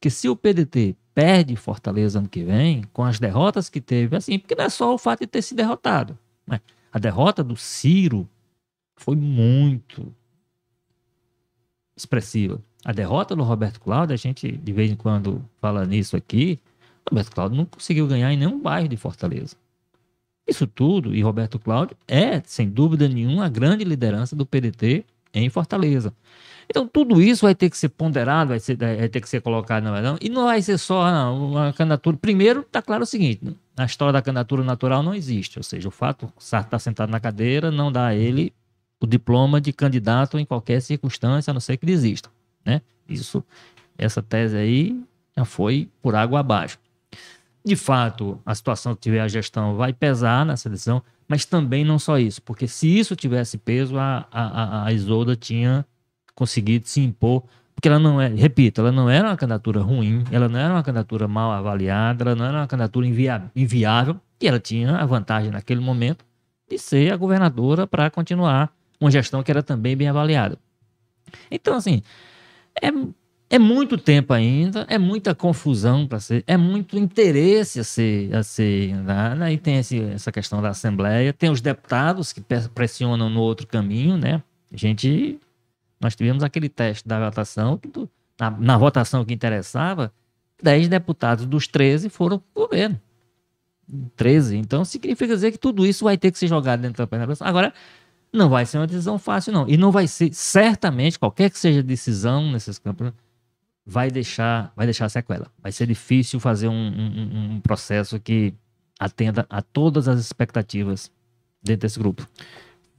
Que 0.00 0.10
se 0.10 0.28
o 0.28 0.36
PDT 0.36 0.96
perde 1.14 1.56
Fortaleza 1.56 2.18
ano 2.18 2.28
que 2.28 2.44
vem, 2.44 2.82
com 2.92 3.04
as 3.04 3.18
derrotas 3.18 3.68
que 3.68 3.80
teve, 3.80 4.16
assim, 4.16 4.38
porque 4.38 4.54
não 4.54 4.64
é 4.64 4.68
só 4.68 4.94
o 4.94 4.98
fato 4.98 5.20
de 5.20 5.26
ter 5.26 5.42
se 5.42 5.54
derrotado. 5.54 6.16
Né? 6.46 6.60
A 6.92 6.98
derrota 6.98 7.42
do 7.44 7.56
Ciro 7.56 8.28
foi 8.96 9.16
muito 9.16 10.14
expressiva. 11.96 12.62
A 12.84 12.92
derrota 12.92 13.34
do 13.34 13.42
Roberto 13.42 13.80
Cláudio, 13.80 14.14
a 14.14 14.16
gente 14.16 14.50
de 14.50 14.72
vez 14.72 14.90
em 14.90 14.96
quando 14.96 15.44
fala 15.60 15.84
nisso 15.84 16.16
aqui, 16.16 16.58
Roberto 17.08 17.32
Cláudio 17.32 17.56
não 17.56 17.64
conseguiu 17.64 18.06
ganhar 18.06 18.32
em 18.32 18.36
nenhum 18.36 18.60
bairro 18.60 18.88
de 18.88 18.96
Fortaleza. 18.96 19.56
Isso 20.46 20.66
tudo, 20.66 21.14
e 21.14 21.20
Roberto 21.20 21.58
Cláudio 21.58 21.96
é, 22.06 22.40
sem 22.40 22.70
dúvida 22.70 23.06
nenhuma, 23.08 23.46
a 23.46 23.48
grande 23.48 23.84
liderança 23.84 24.34
do 24.34 24.46
PDT 24.46 25.04
em 25.32 25.48
Fortaleza. 25.48 26.12
Então, 26.70 26.86
tudo 26.86 27.20
isso 27.20 27.46
vai 27.46 27.54
ter 27.54 27.70
que 27.70 27.78
ser 27.78 27.88
ponderado, 27.88 28.50
vai, 28.50 28.60
ser, 28.60 28.76
vai 28.76 29.08
ter 29.08 29.20
que 29.20 29.28
ser 29.28 29.40
colocado 29.40 29.84
na 29.84 29.92
verdade. 29.92 30.18
E 30.20 30.28
não 30.28 30.44
vai 30.44 30.60
ser 30.60 30.76
só 30.76 31.10
não, 31.10 31.50
uma 31.50 31.72
candidatura. 31.72 32.16
Primeiro, 32.16 32.60
está 32.60 32.82
claro 32.82 33.04
o 33.04 33.06
seguinte: 33.06 33.40
na 33.76 33.86
história 33.86 34.12
da 34.12 34.20
candidatura 34.20 34.62
natural 34.62 35.02
não 35.02 35.14
existe. 35.14 35.58
Ou 35.58 35.62
seja, 35.62 35.88
o 35.88 35.90
fato 35.90 36.26
de 36.26 36.32
estar 36.42 36.64
tá 36.64 36.78
sentado 36.78 37.10
na 37.10 37.18
cadeira 37.18 37.70
não 37.70 37.90
dá 37.90 38.08
a 38.08 38.14
ele 38.14 38.52
o 39.00 39.06
diploma 39.06 39.60
de 39.60 39.72
candidato 39.72 40.38
em 40.38 40.44
qualquer 40.44 40.80
circunstância, 40.82 41.50
a 41.50 41.54
não 41.54 41.60
ser 41.60 41.76
que 41.76 41.84
ele 41.84 41.92
exista. 41.92 42.28
Né? 42.64 42.82
Isso, 43.08 43.42
essa 43.96 44.20
tese 44.20 44.56
aí 44.56 45.00
já 45.36 45.44
foi 45.44 45.88
por 46.02 46.14
água 46.14 46.40
abaixo. 46.40 46.78
De 47.64 47.76
fato, 47.76 48.40
a 48.44 48.54
situação 48.54 48.94
que 48.94 49.00
tiver 49.00 49.20
a 49.20 49.28
gestão 49.28 49.76
vai 49.76 49.92
pesar 49.92 50.44
nessa 50.44 50.68
decisão, 50.68 51.02
mas 51.28 51.44
também 51.44 51.84
não 51.84 51.98
só 51.98 52.18
isso, 52.18 52.42
porque 52.42 52.66
se 52.66 52.98
isso 52.98 53.14
tivesse 53.14 53.58
peso, 53.58 53.98
a, 53.98 54.26
a, 54.32 54.86
a 54.86 54.92
Isolda 54.92 55.36
tinha 55.36 55.84
conseguido 56.34 56.88
se 56.88 57.00
impor, 57.00 57.44
porque 57.74 57.86
ela 57.86 57.98
não 57.98 58.20
é, 58.20 58.28
repito, 58.28 58.80
ela 58.80 58.90
não 58.90 59.08
era 59.08 59.28
uma 59.28 59.36
candidatura 59.36 59.80
ruim, 59.80 60.24
ela 60.32 60.48
não 60.48 60.58
era 60.58 60.74
uma 60.74 60.82
candidatura 60.82 61.28
mal 61.28 61.52
avaliada, 61.52 62.24
ela 62.24 62.34
não 62.34 62.44
era 62.44 62.58
uma 62.58 62.66
candidatura 62.66 63.06
invia, 63.06 63.50
inviável, 63.54 64.18
e 64.40 64.48
ela 64.48 64.58
tinha 64.58 64.96
a 64.96 65.04
vantagem 65.04 65.50
naquele 65.50 65.80
momento 65.80 66.24
de 66.68 66.78
ser 66.78 67.12
a 67.12 67.16
governadora 67.16 67.86
para 67.86 68.10
continuar 68.10 68.72
uma 69.00 69.10
gestão 69.10 69.42
que 69.42 69.50
era 69.50 69.62
também 69.62 69.96
bem 69.96 70.08
avaliada. 70.08 70.58
Então, 71.50 71.76
assim, 71.76 72.02
é, 72.80 72.88
é 73.50 73.58
muito 73.58 73.96
tempo 73.96 74.34
ainda, 74.34 74.86
é 74.90 74.98
muita 74.98 75.34
confusão 75.34 76.06
para 76.06 76.20
ser, 76.20 76.44
é 76.46 76.56
muito 76.56 76.98
interesse 76.98 77.80
a 77.80 77.84
ser, 77.84 78.34
a 78.34 78.42
ser 78.42 78.94
dado. 79.02 79.42
Aí 79.42 79.56
tem 79.56 79.78
esse, 79.78 80.00
essa 80.02 80.30
questão 80.30 80.60
da 80.60 80.68
Assembleia, 80.68 81.32
tem 81.32 81.50
os 81.50 81.60
deputados 81.60 82.32
que 82.32 82.42
pressionam 82.74 83.30
no 83.30 83.40
outro 83.40 83.66
caminho, 83.66 84.18
né? 84.18 84.42
A 84.70 84.76
gente, 84.76 85.40
nós 85.98 86.14
tivemos 86.14 86.42
aquele 86.42 86.68
teste 86.68 87.08
da 87.08 87.18
votação, 87.24 87.78
que 87.78 87.90
na, 88.38 88.50
na 88.50 88.76
votação 88.76 89.24
que 89.24 89.32
interessava, 89.32 90.12
10 90.62 90.88
deputados 90.88 91.46
dos 91.46 91.66
13 91.66 92.10
foram 92.10 92.38
para 92.38 92.62
o 92.62 92.66
governo. 92.66 93.00
13. 94.14 94.58
Então 94.58 94.84
significa 94.84 95.34
dizer 95.34 95.52
que 95.52 95.58
tudo 95.58 95.86
isso 95.86 96.04
vai 96.04 96.18
ter 96.18 96.30
que 96.30 96.38
ser 96.38 96.48
jogado 96.48 96.80
dentro 96.80 96.98
da 96.98 97.06
panela. 97.06 97.32
Agora, 97.40 97.72
não 98.30 98.50
vai 98.50 98.66
ser 98.66 98.76
uma 98.76 98.86
decisão 98.86 99.18
fácil, 99.18 99.54
não. 99.54 99.66
E 99.66 99.78
não 99.78 99.90
vai 99.90 100.06
ser, 100.06 100.34
certamente, 100.34 101.18
qualquer 101.18 101.48
que 101.48 101.58
seja 101.58 101.80
a 101.80 101.82
decisão 101.82 102.52
nesses 102.52 102.78
campos 102.78 103.10
vai 103.88 104.10
deixar, 104.10 104.70
vai 104.76 104.86
deixar 104.86 105.08
sequela. 105.08 105.50
Vai 105.62 105.72
ser 105.72 105.86
difícil 105.86 106.38
fazer 106.38 106.68
um, 106.68 106.74
um, 106.74 107.54
um 107.54 107.60
processo 107.60 108.20
que 108.20 108.52
atenda 109.00 109.46
a 109.48 109.62
todas 109.62 110.06
as 110.06 110.20
expectativas 110.20 111.10
dentro 111.62 111.80
desse 111.82 111.98
grupo. 111.98 112.28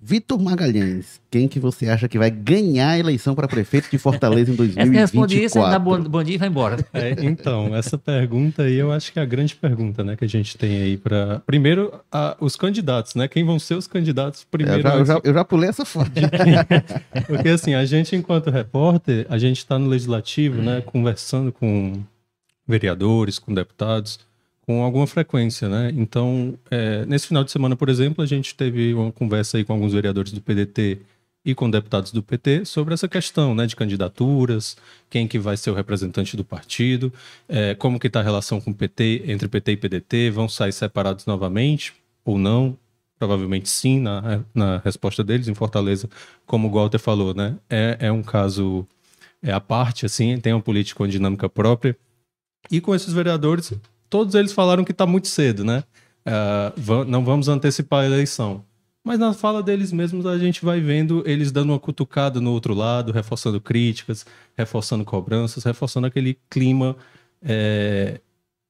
Vitor 0.02 0.42
Magalhães, 0.42 1.20
quem 1.30 1.46
que 1.46 1.60
você 1.60 1.90
acha 1.90 2.08
que 2.08 2.18
vai 2.18 2.32
ganhar 2.32 2.92
a 2.92 2.98
eleição 2.98 3.36
para 3.36 3.50
prefeito 3.50 3.92
de 3.92 3.98
Fortaleza 3.98 4.50
em 4.50 4.56
2024? 4.56 4.80
Essa 4.96 5.02
responde 5.02 5.44
isso, 5.44 5.60
dá 5.60 5.78
bom, 5.78 6.02
bom 6.02 6.24
dia 6.24 6.36
e 6.36 6.38
vai 6.38 6.48
embora. 6.48 6.78
É, 6.94 7.18
então, 7.20 7.76
essa 7.76 7.98
pergunta 7.98 8.64
aí 8.64 8.76
eu 8.76 8.94
acho 8.94 9.12
que 9.12 9.20
é 9.20 9.22
a 9.22 9.26
grande 9.26 9.56
pergunta, 9.58 10.02
né, 10.02 10.16
que 10.16 10.24
a 10.24 10.28
gente 10.28 10.58
tem 10.58 10.82
aí 10.82 10.98
para 10.98 11.42
primeiro 11.46 11.94
a, 12.10 12.38
os 12.40 12.56
candidatos, 12.56 13.16
né? 13.16 13.28
Quem 13.28 13.44
vão 13.44 13.60
ser 13.60 13.76
os 13.76 13.88
candidatos 13.88 14.46
primeiro? 14.50 14.80
Eu 14.80 14.84
já, 14.84 14.96
eu 14.96 15.06
já, 15.06 15.22
eu 15.22 15.34
já 15.34 15.44
pulei 15.44 15.70
essa 15.70 15.84
foto. 15.84 16.12
Porque 17.28 17.50
assim, 17.50 17.74
a 17.74 17.84
gente 17.84 18.16
enquanto 18.16 18.50
repórter, 18.50 19.26
a 19.30 19.38
gente 19.38 19.58
está 19.58 19.78
no 19.78 19.88
legislativo, 19.88 20.62
né, 20.62 20.80
conversando 20.80 21.52
com 21.52 22.02
vereadores, 22.66 23.38
com 23.38 23.54
deputados 23.54 24.20
com 24.70 24.84
alguma 24.84 25.08
frequência, 25.08 25.68
né? 25.68 25.92
Então, 25.96 26.54
é, 26.70 27.04
nesse 27.08 27.26
final 27.26 27.44
de 27.44 27.50
semana, 27.50 27.76
por 27.76 27.90
exemplo, 27.90 28.24
a 28.24 28.28
gente 28.28 28.54
teve 28.54 28.94
uma 28.94 29.12
conversa 29.12 29.58
aí 29.58 29.66
com 29.66 29.74
alguns 29.74 29.94
vereadores 29.94 30.32
do 30.32 30.40
PDT 30.42 31.00
e 31.44 31.56
com 31.56 31.68
deputados 31.68 32.12
do 32.12 32.22
PT 32.22 32.66
sobre 32.66 32.94
essa 32.94 33.08
questão, 33.08 33.56
né, 33.56 33.66
de 33.66 33.76
candidaturas, 33.76 34.78
quem 35.10 35.28
que 35.28 35.40
vai 35.40 35.58
ser 35.58 35.72
o 35.72 35.74
representante 35.74 36.38
do 36.38 36.46
partido, 36.46 37.12
é, 37.48 37.74
como 37.74 38.00
que 38.00 38.06
está 38.06 38.20
a 38.20 38.24
relação 38.24 38.62
com 38.62 38.70
o 38.70 38.76
PT, 38.76 39.24
entre 39.26 39.48
PT 39.48 39.72
e 39.72 39.78
PDT, 39.78 40.30
vão 40.30 40.48
sair 40.48 40.72
separados 40.72 41.26
novamente 41.26 41.96
ou 42.24 42.38
não? 42.38 42.78
Provavelmente 43.18 43.68
sim, 43.68 44.00
na, 44.00 44.44
na 44.54 44.78
resposta 44.86 45.24
deles 45.24 45.48
em 45.48 45.56
Fortaleza, 45.56 46.08
como 46.46 46.68
o 46.68 46.72
Walter 46.72 47.00
falou, 47.00 47.34
né? 47.34 47.56
É, 47.68 47.98
é 48.02 48.12
um 48.12 48.22
caso 48.22 48.88
é 49.42 49.52
a 49.52 49.60
parte, 49.60 50.06
assim, 50.06 50.38
tem 50.38 50.54
uma 50.54 50.62
política 50.62 51.00
com 51.00 51.08
dinâmica 51.08 51.50
própria. 51.50 51.98
E 52.70 52.80
com 52.80 52.94
esses 52.94 53.12
vereadores, 53.12 53.74
todos 54.10 54.36
eles 54.36 54.52
falaram 54.52 54.84
que 54.84 54.92
está 54.92 55.06
muito 55.06 55.28
cedo, 55.28 55.64
né? 55.64 55.84
Uh, 56.26 57.06
não 57.06 57.24
vamos 57.24 57.48
antecipar 57.48 58.04
a 58.04 58.06
eleição. 58.06 58.64
Mas 59.04 59.18
na 59.18 59.34
fala 59.34 59.64
deles 59.64 59.92
mesmos 59.92 60.26
a 60.26 60.38
gente 60.38 60.64
vai 60.64 60.80
vendo 60.80 61.24
eles 61.26 61.52
dando 61.52 61.72
uma 61.72 61.80
cutucada 61.80 62.42
no 62.42 62.52
outro 62.52 62.74
lado, 62.74 63.12
reforçando 63.12 63.60
críticas, 63.62 64.26
reforçando 64.58 65.06
cobranças, 65.06 65.64
reforçando 65.64 66.06
aquele 66.06 66.38
clima 66.50 66.96
é, 67.42 68.20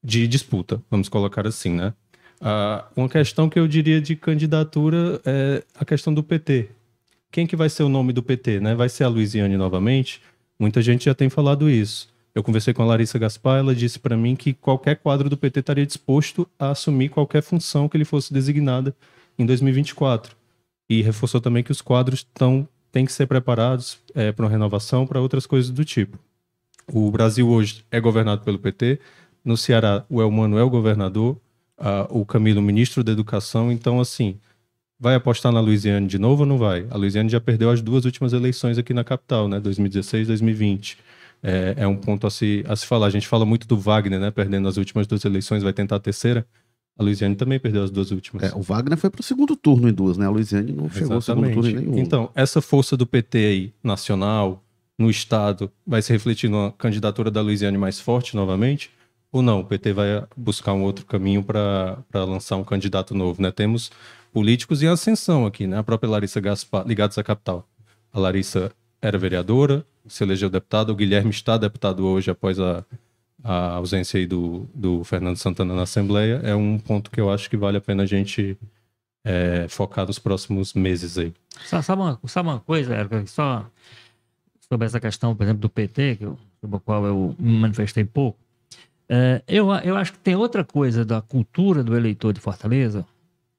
de 0.03 0.27
disputa, 0.27 0.81
vamos 0.89 1.09
colocar 1.09 1.47
assim, 1.47 1.73
né? 1.73 1.93
Uh, 2.39 2.83
uma 2.95 3.09
questão 3.09 3.49
que 3.49 3.59
eu 3.59 3.67
diria 3.67 3.99
de 3.99 4.15
candidatura 4.15 5.19
é 5.25 5.63
a 5.77 5.83
questão 5.83 6.13
do 6.13 6.23
PT. 6.23 6.69
Quem 7.31 7.45
que 7.45 7.55
vai 7.55 7.69
ser 7.69 7.83
o 7.83 7.89
nome 7.89 8.13
do 8.13 8.23
PT, 8.23 8.59
né? 8.59 8.75
Vai 8.75 8.87
ser 8.87 9.03
a 9.03 9.09
Luiziane 9.09 9.57
novamente? 9.57 10.21
Muita 10.57 10.81
gente 10.81 11.05
já 11.05 11.13
tem 11.13 11.29
falado 11.29 11.69
isso. 11.69 12.07
Eu 12.39 12.43
conversei 12.43 12.73
com 12.73 12.81
a 12.81 12.85
Larissa 12.85 13.19
Gaspar, 13.19 13.59
ela 13.59 13.75
disse 13.75 13.99
para 13.99 14.15
mim 14.15 14.33
que 14.33 14.53
qualquer 14.53 14.95
quadro 14.95 15.29
do 15.29 15.35
PT 15.35 15.59
estaria 15.59 15.85
disposto 15.85 16.47
a 16.57 16.69
assumir 16.69 17.09
qualquer 17.09 17.43
função 17.43 17.89
que 17.89 17.97
ele 17.97 18.05
fosse 18.05 18.33
designada 18.33 18.95
em 19.37 19.45
2024. 19.45 20.37
E 20.89 21.01
reforçou 21.01 21.41
também 21.41 21.61
que 21.61 21.71
os 21.73 21.81
quadros 21.81 22.19
estão 22.19 22.65
têm 22.93 23.05
que 23.05 23.11
ser 23.11 23.27
preparados 23.27 23.99
é, 24.15 24.31
para 24.31 24.45
uma 24.45 24.49
renovação, 24.49 25.05
para 25.05 25.19
outras 25.19 25.45
coisas 25.45 25.69
do 25.69 25.83
tipo. 25.83 26.17
O 26.87 27.11
Brasil 27.11 27.45
hoje 27.49 27.83
é 27.91 27.99
governado 27.99 28.41
pelo 28.45 28.57
PT. 28.57 29.01
No 29.43 29.57
Ceará, 29.57 30.05
o 30.09 30.21
Elmano 30.21 30.57
é 30.57 30.63
o 30.63 30.69
governador, 30.69 31.35
o 32.09 32.25
Camilo, 32.25 32.61
ministro 32.61 33.03
da 33.03 33.11
Educação. 33.11 33.69
Então, 33.69 33.99
assim, 33.99 34.39
vai 34.97 35.13
apostar 35.13 35.51
na 35.51 35.59
Louisiana 35.59 36.07
de 36.07 36.17
novo 36.17 36.43
ou 36.43 36.47
não 36.47 36.57
vai? 36.57 36.87
A 36.89 36.95
Louisiana 36.95 37.27
já 37.27 37.41
perdeu 37.41 37.69
as 37.69 37.81
duas 37.81 38.05
últimas 38.05 38.31
eleições 38.31 38.77
aqui 38.77 38.93
na 38.93 39.03
capital, 39.03 39.49
né? 39.49 39.59
2016 39.59 40.23
e 40.23 40.27
2020 40.27 41.09
é, 41.41 41.75
é 41.77 41.87
um 41.87 41.95
ponto 41.95 42.27
a 42.27 42.29
se, 42.29 42.63
a 42.67 42.75
se 42.75 42.85
falar. 42.85 43.07
A 43.07 43.09
gente 43.09 43.27
fala 43.27 43.45
muito 43.45 43.67
do 43.67 43.77
Wagner, 43.77 44.19
né? 44.19 44.31
Perdendo 44.31 44.67
as 44.67 44.77
últimas 44.77 45.07
duas 45.07 45.23
eleições, 45.25 45.63
vai 45.63 45.73
tentar 45.73 45.97
a 45.97 45.99
terceira. 45.99 46.45
A 46.97 47.03
Luiziane 47.03 47.35
também 47.35 47.57
perdeu 47.59 47.81
as 47.81 47.89
duas 47.89 48.11
últimas. 48.11 48.51
É, 48.51 48.55
o 48.55 48.61
Wagner 48.61 48.97
foi 48.97 49.09
para 49.09 49.21
o 49.21 49.23
segundo 49.23 49.55
turno 49.55 49.87
em 49.87 49.93
duas, 49.93 50.17
né? 50.17 50.25
A 50.25 50.29
Luiziane 50.29 50.73
não 50.73 50.89
chegou 50.89 51.15
ao 51.15 51.21
segundo 51.21 51.53
turno 51.53 51.69
em 51.69 51.75
nenhum. 51.75 51.97
Então, 51.97 52.29
essa 52.35 52.61
força 52.61 52.97
do 52.97 53.07
PT 53.07 53.37
aí, 53.37 53.73
nacional, 53.81 54.61
no 54.97 55.09
Estado, 55.09 55.71
vai 55.87 56.01
se 56.01 56.11
refletir 56.11 56.49
na 56.49 56.73
candidatura 56.77 57.31
da 57.31 57.41
Luiziane 57.41 57.77
mais 57.77 58.01
forte 58.01 58.35
novamente? 58.35 58.91
Ou 59.31 59.41
não? 59.41 59.61
O 59.61 59.63
PT 59.63 59.93
vai 59.93 60.25
buscar 60.35 60.73
um 60.73 60.83
outro 60.83 61.05
caminho 61.05 61.41
para 61.41 62.03
lançar 62.13 62.57
um 62.57 62.65
candidato 62.65 63.15
novo, 63.15 63.41
né? 63.41 63.49
Temos 63.49 63.91
políticos 64.33 64.83
em 64.83 64.87
ascensão 64.87 65.45
aqui, 65.45 65.65
né? 65.67 65.77
A 65.77 65.83
própria 65.83 66.09
Larissa 66.09 66.41
Gaspar, 66.41 66.85
ligados 66.85 67.17
à 67.17 67.23
capital. 67.23 67.65
A 68.11 68.19
Larissa 68.19 68.71
era 69.01 69.17
vereadora, 69.17 69.85
se 70.07 70.23
elegeu 70.23 70.49
deputado. 70.49 70.91
O 70.91 70.95
Guilherme 70.95 71.29
está 71.29 71.57
deputado 71.57 72.05
hoje 72.05 72.29
após 72.29 72.59
a, 72.59 72.83
a 73.43 73.75
ausência 73.75 74.25
do, 74.27 74.67
do 74.73 75.03
Fernando 75.03 75.37
Santana 75.37 75.73
na 75.73 75.83
Assembleia. 75.83 76.41
É 76.43 76.55
um 76.55 76.77
ponto 76.77 77.09
que 77.09 77.19
eu 77.19 77.31
acho 77.31 77.49
que 77.49 77.57
vale 77.57 77.77
a 77.77 77.81
pena 77.81 78.03
a 78.03 78.05
gente 78.05 78.57
é, 79.23 79.67
focar 79.69 80.05
nos 80.05 80.19
próximos 80.19 80.73
meses 80.73 81.17
aí. 81.17 81.33
Sabe 81.65 82.01
uma, 82.01 82.19
sabe 82.27 82.49
uma 82.49 82.59
coisa, 82.59 82.95
Érica, 82.95 83.25
só 83.25 83.65
sobre 84.71 84.85
essa 84.85 84.99
questão, 84.99 85.35
por 85.35 85.43
exemplo, 85.43 85.61
do 85.61 85.69
PT, 85.69 86.17
que 86.17 86.25
eu, 86.25 86.37
sobre 86.61 86.77
a 86.77 86.79
qual 86.79 87.05
eu 87.05 87.35
me 87.39 87.57
manifestei 87.57 88.03
pouco. 88.03 88.37
É, 89.07 89.41
eu, 89.47 89.71
eu 89.83 89.97
acho 89.97 90.13
que 90.13 90.19
tem 90.19 90.35
outra 90.35 90.63
coisa 90.63 91.03
da 91.03 91.21
cultura 91.21 91.83
do 91.83 91.95
eleitor 91.95 92.31
de 92.31 92.39
Fortaleza 92.39 93.05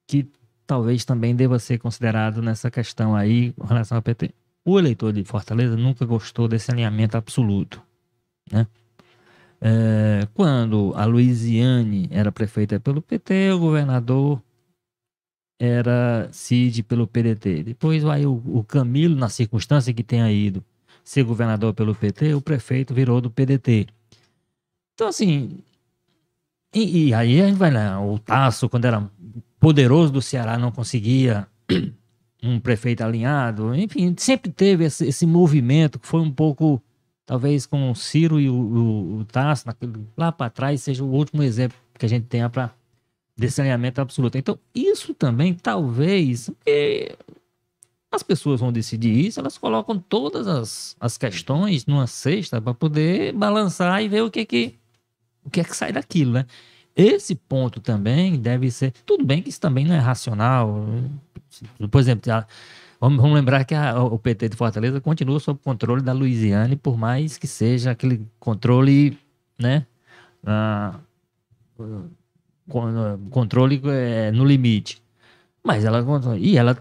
que 0.07 0.25
talvez 0.65 1.03
também 1.03 1.35
deva 1.35 1.59
ser 1.59 1.77
considerado 1.77 2.41
nessa 2.41 2.71
questão 2.71 3.13
aí 3.13 3.51
com 3.53 3.65
relação 3.65 3.97
ao 3.97 4.01
PT 4.01 4.33
o 4.65 4.79
eleitor 4.79 5.13
de 5.13 5.23
Fortaleza 5.23 5.75
nunca 5.75 6.05
gostou 6.05 6.47
desse 6.47 6.71
alinhamento 6.71 7.17
absoluto. 7.17 7.81
Né? 8.51 8.67
É, 9.59 10.27
quando 10.33 10.93
a 10.95 11.05
Luiziane 11.05 12.07
era 12.11 12.31
prefeita 12.31 12.79
pelo 12.79 13.01
PT, 13.01 13.51
o 13.51 13.59
governador 13.59 14.41
era 15.59 16.27
Cid 16.31 16.83
pelo 16.83 17.05
PDT. 17.05 17.63
Depois 17.63 18.01
vai 18.01 18.25
o, 18.25 18.41
o 18.45 18.63
Camilo, 18.63 19.15
na 19.15 19.29
circunstância 19.29 19.93
que 19.93 20.03
tenha 20.03 20.31
ido 20.31 20.63
ser 21.03 21.23
governador 21.23 21.73
pelo 21.73 21.95
PT, 21.95 22.33
o 22.33 22.41
prefeito 22.41 22.93
virou 22.93 23.21
do 23.21 23.29
PDT. 23.29 23.87
Então, 24.93 25.07
assim, 25.07 25.59
e, 26.73 27.07
e, 27.07 27.13
aí 27.13 27.41
a 27.41 27.47
gente 27.47 27.57
vai 27.57 27.71
lá, 27.71 27.99
o 28.03 28.17
Tasso, 28.17 28.69
quando 28.69 28.85
era 28.85 29.09
poderoso 29.59 30.11
do 30.11 30.21
Ceará, 30.21 30.57
não 30.57 30.71
conseguia 30.71 31.47
um 32.43 32.59
prefeito 32.59 33.01
alinhado, 33.03 33.75
enfim, 33.75 34.13
sempre 34.17 34.51
teve 34.51 34.85
esse, 34.85 35.07
esse, 35.07 35.25
movimento 35.25 35.99
que 35.99 36.07
foi 36.07 36.21
um 36.21 36.31
pouco, 36.31 36.81
talvez 37.25 37.65
com 37.65 37.91
o 37.91 37.95
Ciro 37.95 38.39
e 38.39 38.49
o, 38.49 38.53
o, 38.53 39.17
o 39.19 39.25
Tasso, 39.25 39.67
naquele, 39.67 39.93
lá 40.17 40.31
para 40.31 40.49
trás, 40.49 40.81
seja 40.81 41.03
o 41.03 41.11
último 41.11 41.43
exemplo 41.43 41.77
que 41.97 42.05
a 42.05 42.09
gente 42.09 42.25
tenha 42.25 42.49
para 42.49 42.71
desse 43.37 43.61
alinhamento 43.61 44.01
absoluto. 44.01 44.37
Então, 44.37 44.57
isso 44.73 45.13
também, 45.13 45.53
talvez, 45.53 46.49
as 48.11 48.23
pessoas 48.23 48.59
vão 48.59 48.71
decidir 48.71 49.25
isso, 49.25 49.39
elas 49.39 49.57
colocam 49.57 49.97
todas 49.97 50.47
as, 50.47 50.95
as 50.99 51.17
questões 51.17 51.85
numa 51.85 52.07
cesta 52.07 52.61
para 52.61 52.73
poder 52.73 53.33
balançar 53.33 54.03
e 54.03 54.09
ver 54.09 54.21
o 54.21 54.29
que 54.29 54.45
que, 54.45 54.75
o 55.45 55.49
que 55.49 55.61
é 55.61 55.63
que 55.63 55.75
sai 55.75 55.91
daquilo, 55.91 56.33
né? 56.33 56.45
Esse 56.95 57.35
ponto 57.35 57.79
também 57.79 58.37
deve 58.37 58.69
ser. 58.69 58.91
Tudo 59.05 59.23
bem 59.23 59.41
que 59.41 59.49
isso 59.49 59.61
também 59.61 59.85
não 59.85 59.95
é 59.95 59.99
racional. 59.99 60.85
Por 61.89 61.99
exemplo, 61.99 62.31
a, 62.31 62.45
vamos, 62.99 63.21
vamos, 63.21 63.35
lembrar 63.35 63.63
que 63.65 63.75
a, 63.75 64.01
o 64.03 64.17
PT 64.17 64.49
de 64.49 64.55
Fortaleza 64.55 65.01
continua 65.01 65.39
sob 65.39 65.59
controle 65.63 66.01
da 66.01 66.13
Louisiana, 66.13 66.75
por 66.77 66.97
mais 66.97 67.37
que 67.37 67.47
seja 67.47 67.91
aquele 67.91 68.25
controle, 68.39 69.17
né? 69.57 69.85
Controle 73.29 73.81
é, 73.85 74.31
no 74.31 74.45
limite. 74.45 75.01
Mas 75.63 75.85
ela 75.85 76.03
e 76.37 76.57
ela 76.57 76.77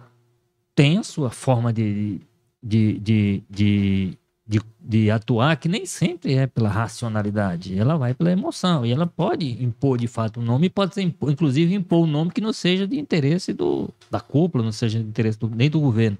tem 0.74 0.98
a 0.98 1.02
sua 1.02 1.30
forma 1.30 1.72
de, 1.72 2.20
de, 2.62 2.98
de, 2.98 3.42
de, 3.50 4.18
de, 4.50 4.60
de, 4.80 5.10
atuar 5.12 5.56
que 5.56 5.68
nem 5.68 5.86
sempre 5.86 6.34
é 6.34 6.44
pela 6.44 6.68
racionalidade, 6.68 7.78
ela 7.78 7.96
vai 7.96 8.12
pela 8.12 8.32
emoção 8.32 8.84
e 8.84 8.90
ela 8.90 9.06
pode 9.06 9.62
impor 9.62 9.96
de 9.96 10.08
fato 10.08 10.40
um 10.40 10.42
nome, 10.42 10.68
pode 10.68 10.92
ser, 10.92 11.02
inclusive 11.02 11.72
impor 11.72 12.02
um 12.02 12.10
nome 12.10 12.32
que 12.32 12.40
não 12.40 12.52
seja 12.52 12.84
de 12.84 12.98
interesse 12.98 13.52
do, 13.52 13.88
da 14.10 14.18
cúpula, 14.18 14.64
não 14.64 14.72
seja 14.72 14.98
de 14.98 15.04
interesse 15.04 15.38
do, 15.38 15.48
nem 15.48 15.70
do 15.70 15.78
governo, 15.78 16.18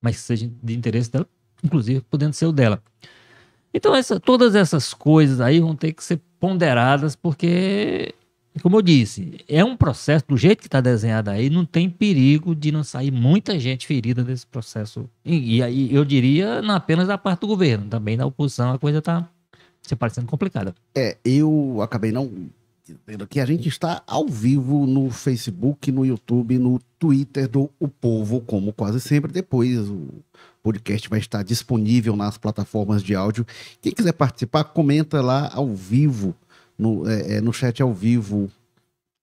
mas 0.00 0.18
seja 0.18 0.48
de 0.62 0.76
interesse 0.76 1.10
dela, 1.10 1.26
inclusive 1.60 2.02
podendo 2.02 2.34
ser 2.34 2.46
o 2.46 2.52
dela. 2.52 2.80
Então, 3.74 3.96
essa, 3.96 4.20
todas 4.20 4.54
essas 4.54 4.94
coisas 4.94 5.40
aí 5.40 5.58
vão 5.58 5.74
ter 5.74 5.92
que 5.92 6.04
ser 6.04 6.20
ponderadas, 6.38 7.16
porque, 7.16 8.14
como 8.60 8.76
eu 8.76 8.82
disse, 8.82 9.38
é 9.48 9.64
um 9.64 9.76
processo, 9.76 10.24
do 10.28 10.36
jeito 10.36 10.60
que 10.60 10.66
está 10.66 10.80
desenhado 10.80 11.30
aí, 11.30 11.48
não 11.48 11.64
tem 11.64 11.88
perigo 11.88 12.54
de 12.54 12.70
não 12.70 12.84
sair 12.84 13.10
muita 13.10 13.58
gente 13.58 13.86
ferida 13.86 14.22
desse 14.22 14.46
processo. 14.46 15.08
E, 15.24 15.62
aí, 15.62 15.92
eu 15.94 16.04
diria, 16.04 16.60
não 16.60 16.74
apenas 16.74 17.08
da 17.08 17.16
parte 17.16 17.40
do 17.40 17.46
governo, 17.46 17.86
também 17.86 18.16
da 18.16 18.26
oposição, 18.26 18.72
a 18.72 18.78
coisa 18.78 18.98
está 18.98 19.26
se 19.80 19.96
parecendo 19.96 20.26
complicada. 20.26 20.74
É, 20.94 21.16
eu 21.24 21.78
acabei 21.80 22.12
não 22.12 22.30
dizendo 22.84 23.26
que 23.26 23.40
a 23.40 23.46
gente 23.46 23.68
está 23.68 24.02
ao 24.06 24.28
vivo 24.28 24.86
no 24.86 25.10
Facebook, 25.10 25.90
no 25.90 26.04
YouTube, 26.04 26.58
no 26.58 26.80
Twitter 26.98 27.48
do 27.48 27.70
O 27.78 27.88
Povo, 27.88 28.40
como 28.40 28.72
quase 28.72 29.00
sempre. 29.00 29.32
Depois 29.32 29.88
o 29.88 30.08
podcast 30.62 31.08
vai 31.08 31.18
estar 31.18 31.42
disponível 31.42 32.14
nas 32.16 32.38
plataformas 32.38 33.02
de 33.02 33.14
áudio. 33.14 33.46
Quem 33.80 33.92
quiser 33.92 34.12
participar, 34.12 34.64
comenta 34.64 35.20
lá 35.20 35.50
ao 35.52 35.68
vivo, 35.68 36.34
no, 36.78 37.08
é, 37.08 37.36
é, 37.36 37.40
no 37.40 37.52
chat 37.52 37.82
ao 37.82 37.92
vivo, 37.92 38.50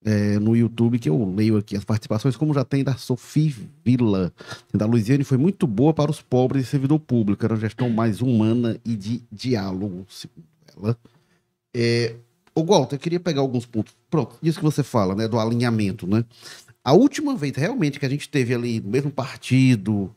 é, 0.04 0.40
no 0.40 0.56
YouTube, 0.56 1.00
que 1.00 1.10
eu 1.10 1.34
leio 1.36 1.58
aqui 1.58 1.76
as 1.76 1.84
participações, 1.84 2.36
como 2.36 2.54
já 2.54 2.64
tem 2.64 2.84
da 2.84 2.96
Sofia 2.96 3.54
Vila, 3.84 4.32
da 4.74 4.86
Luiziane, 4.86 5.24
foi 5.24 5.38
muito 5.38 5.68
boa 5.68 5.94
para 5.94 6.12
os 6.12 6.22
pobres 6.22 6.64
e 6.64 6.70
servidor 6.70 7.00
público. 7.00 7.44
Era 7.46 7.54
uma 7.54 7.60
gestão 7.60 7.90
mais 7.90 8.22
humana 8.22 8.80
e 8.86 8.96
de 8.96 9.24
diálogo, 9.32 10.06
segundo 10.10 10.46
ela. 10.78 10.98
É, 11.76 12.16
Ô, 12.60 12.64
Walter, 12.66 12.96
eu 12.96 13.00
queria 13.00 13.20
pegar 13.20 13.42
alguns 13.42 13.66
pontos. 13.66 13.96
Pronto, 14.10 14.36
isso 14.44 14.60
que 14.60 14.66
você 14.66 14.84
fala, 14.84 15.16
né, 15.16 15.28
do 15.28 15.40
alinhamento, 15.40 16.06
né? 16.06 16.26
A 16.84 16.94
última 16.94 17.36
vez 17.36 17.56
realmente 17.56 18.00
que 18.00 18.06
a 18.06 18.10
gente 18.10 18.28
teve 18.30 18.54
ali 18.54 18.82
no 18.82 18.90
mesmo 18.90 19.12
partido, 19.12 20.14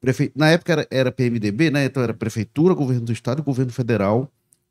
prefe... 0.00 0.32
na 0.34 0.48
época 0.50 0.72
era, 0.72 0.88
era 0.90 1.12
PMDB, 1.12 1.70
né? 1.70 1.84
Então 1.84 2.02
era 2.02 2.14
Prefeitura, 2.14 2.74
Governo 2.74 3.06
do 3.06 3.12
Estado 3.12 3.40
e 3.40 3.44
Governo 3.44 3.72
Federal, 3.72 4.28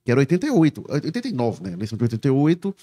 que 0.09 0.11
era 0.11 0.19
88, 0.21 0.83
89, 0.89 1.63
né? 1.63 1.73
Eleição 1.73 1.95
de 1.97 2.03
88. 2.03 2.75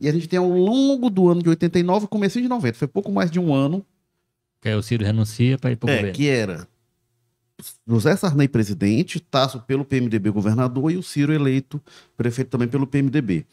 E 0.00 0.08
a 0.08 0.12
gente 0.12 0.28
tem 0.28 0.36
ao 0.38 0.48
longo 0.50 1.08
do 1.08 1.28
ano 1.28 1.40
de 1.42 1.48
89, 1.48 2.08
comecinho 2.08 2.42
de 2.42 2.48
90, 2.48 2.76
foi 2.76 2.88
pouco 2.88 3.12
mais 3.12 3.30
de 3.30 3.38
um 3.38 3.54
ano. 3.54 3.86
Que 4.60 4.68
aí 4.68 4.74
o 4.74 4.82
Ciro 4.82 5.04
renuncia 5.04 5.56
para 5.58 5.70
ir 5.70 5.76
para 5.76 5.86
o 5.86 5.90
É, 5.90 5.94
governo. 5.96 6.16
que 6.16 6.28
era 6.28 6.66
José 7.86 8.16
Sarney 8.16 8.48
presidente, 8.48 9.20
Tasso 9.20 9.60
pelo 9.60 9.84
PMDB 9.84 10.30
governador 10.30 10.90
e 10.90 10.96
o 10.96 11.02
Ciro 11.02 11.32
eleito 11.32 11.80
prefeito 12.16 12.48
também 12.48 12.66
pelo 12.66 12.86
PMDB. 12.86 13.46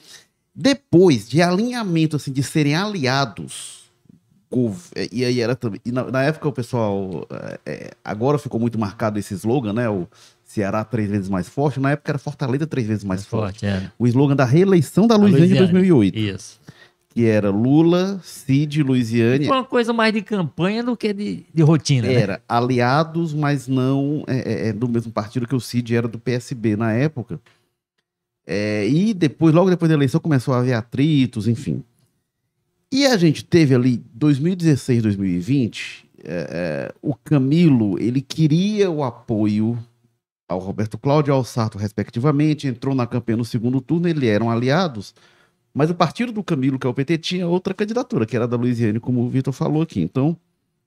Depois 0.55 1.29
de 1.29 1.41
alinhamento, 1.41 2.15
assim, 2.15 2.31
de 2.31 2.41
serem 2.41 2.75
aliados, 2.75 3.91
gov- 4.51 4.91
e 5.11 5.23
aí 5.23 5.39
era 5.39 5.55
também. 5.55 5.79
Na, 5.85 6.09
na 6.09 6.23
época 6.23 6.47
o 6.49 6.51
pessoal. 6.53 7.27
é, 7.29 7.59
é, 7.65 7.91
agora 8.03 8.39
ficou 8.39 8.59
muito 8.59 8.79
marcado 8.79 9.19
esse 9.19 9.33
slogan, 9.35 9.73
né? 9.73 9.87
O 9.87 10.07
Ceará 10.49 10.83
três 10.83 11.07
vezes 11.07 11.29
mais 11.29 11.47
forte. 11.47 11.79
Na 11.79 11.91
época 11.91 12.09
era 12.11 12.17
Fortaleza 12.17 12.65
três 12.65 12.87
vezes 12.87 13.03
mais, 13.03 13.23
forte. 13.23 13.67
é. 13.67 13.91
O 13.99 14.07
slogan 14.07 14.35
da 14.35 14.45
reeleição 14.45 15.05
da 15.05 15.15
Luiziane 15.15 15.43
de 15.47 15.53
Luiziane. 15.53 15.71
2008, 15.71 16.17
Isso. 16.17 16.59
que 17.09 17.23
era 17.23 17.51
Lula, 17.51 18.19
Cid, 18.23 18.81
Luiziane. 18.81 19.45
Foi 19.45 19.55
uma 19.55 19.63
coisa 19.63 19.93
mais 19.93 20.11
de 20.11 20.23
campanha 20.23 20.83
do 20.83 20.97
que 20.97 21.13
de, 21.13 21.45
de 21.53 21.61
rotina, 21.61 22.07
né? 22.07 22.15
Era 22.15 22.41
aliados, 22.49 23.31
mas 23.31 23.67
não 23.67 24.23
é, 24.25 24.37
é, 24.37 24.67
é 24.69 24.73
do 24.73 24.89
mesmo 24.89 25.11
partido 25.11 25.47
que 25.47 25.53
o 25.53 25.59
Cid 25.59 25.95
era 25.95 26.07
do 26.07 26.17
PSB 26.17 26.75
na 26.75 26.93
época. 26.93 27.39
É, 28.47 28.87
e 28.87 29.13
depois, 29.13 29.53
logo 29.53 29.69
depois 29.69 29.87
da 29.87 29.93
eleição, 29.93 30.19
começou 30.19 30.55
a 30.55 30.61
haver 30.61 30.73
atritos, 30.73 31.47
enfim. 31.47 31.83
E 32.91 33.05
a 33.05 33.15
gente 33.17 33.45
teve 33.45 33.75
ali 33.75 34.03
2016, 34.15 35.03
2020, 35.03 36.09
é, 36.23 36.47
é, 36.49 36.93
o 37.03 37.13
Camilo 37.13 37.99
ele 37.99 38.19
queria 38.19 38.89
o 38.89 39.03
apoio 39.03 39.77
ao 40.49 40.59
Roberto 40.59 40.97
Cláudio 40.97 41.31
e 41.31 41.33
ao 41.33 41.43
Sarto, 41.45 41.77
respectivamente, 41.77 42.67
entrou 42.67 42.95
na 42.95 43.05
campanha 43.05 43.37
no 43.37 43.45
segundo 43.45 43.79
turno, 43.79 44.07
eles 44.07 44.27
eram 44.27 44.49
aliados, 44.49 45.13
mas 45.73 45.91
o 45.91 45.95
partido 45.95 46.31
do 46.31 46.43
Camilo, 46.43 46.79
que 46.79 46.87
é 46.87 46.89
o 46.89 46.93
PT, 46.93 47.19
tinha 47.19 47.47
outra 47.47 47.73
candidatura, 47.73 48.25
que 48.25 48.35
era 48.35 48.47
da 48.47 48.57
Luiziane, 48.57 48.99
como 48.99 49.21
o 49.21 49.29
Vitor 49.29 49.53
falou 49.53 49.83
aqui. 49.83 50.01
Então, 50.01 50.35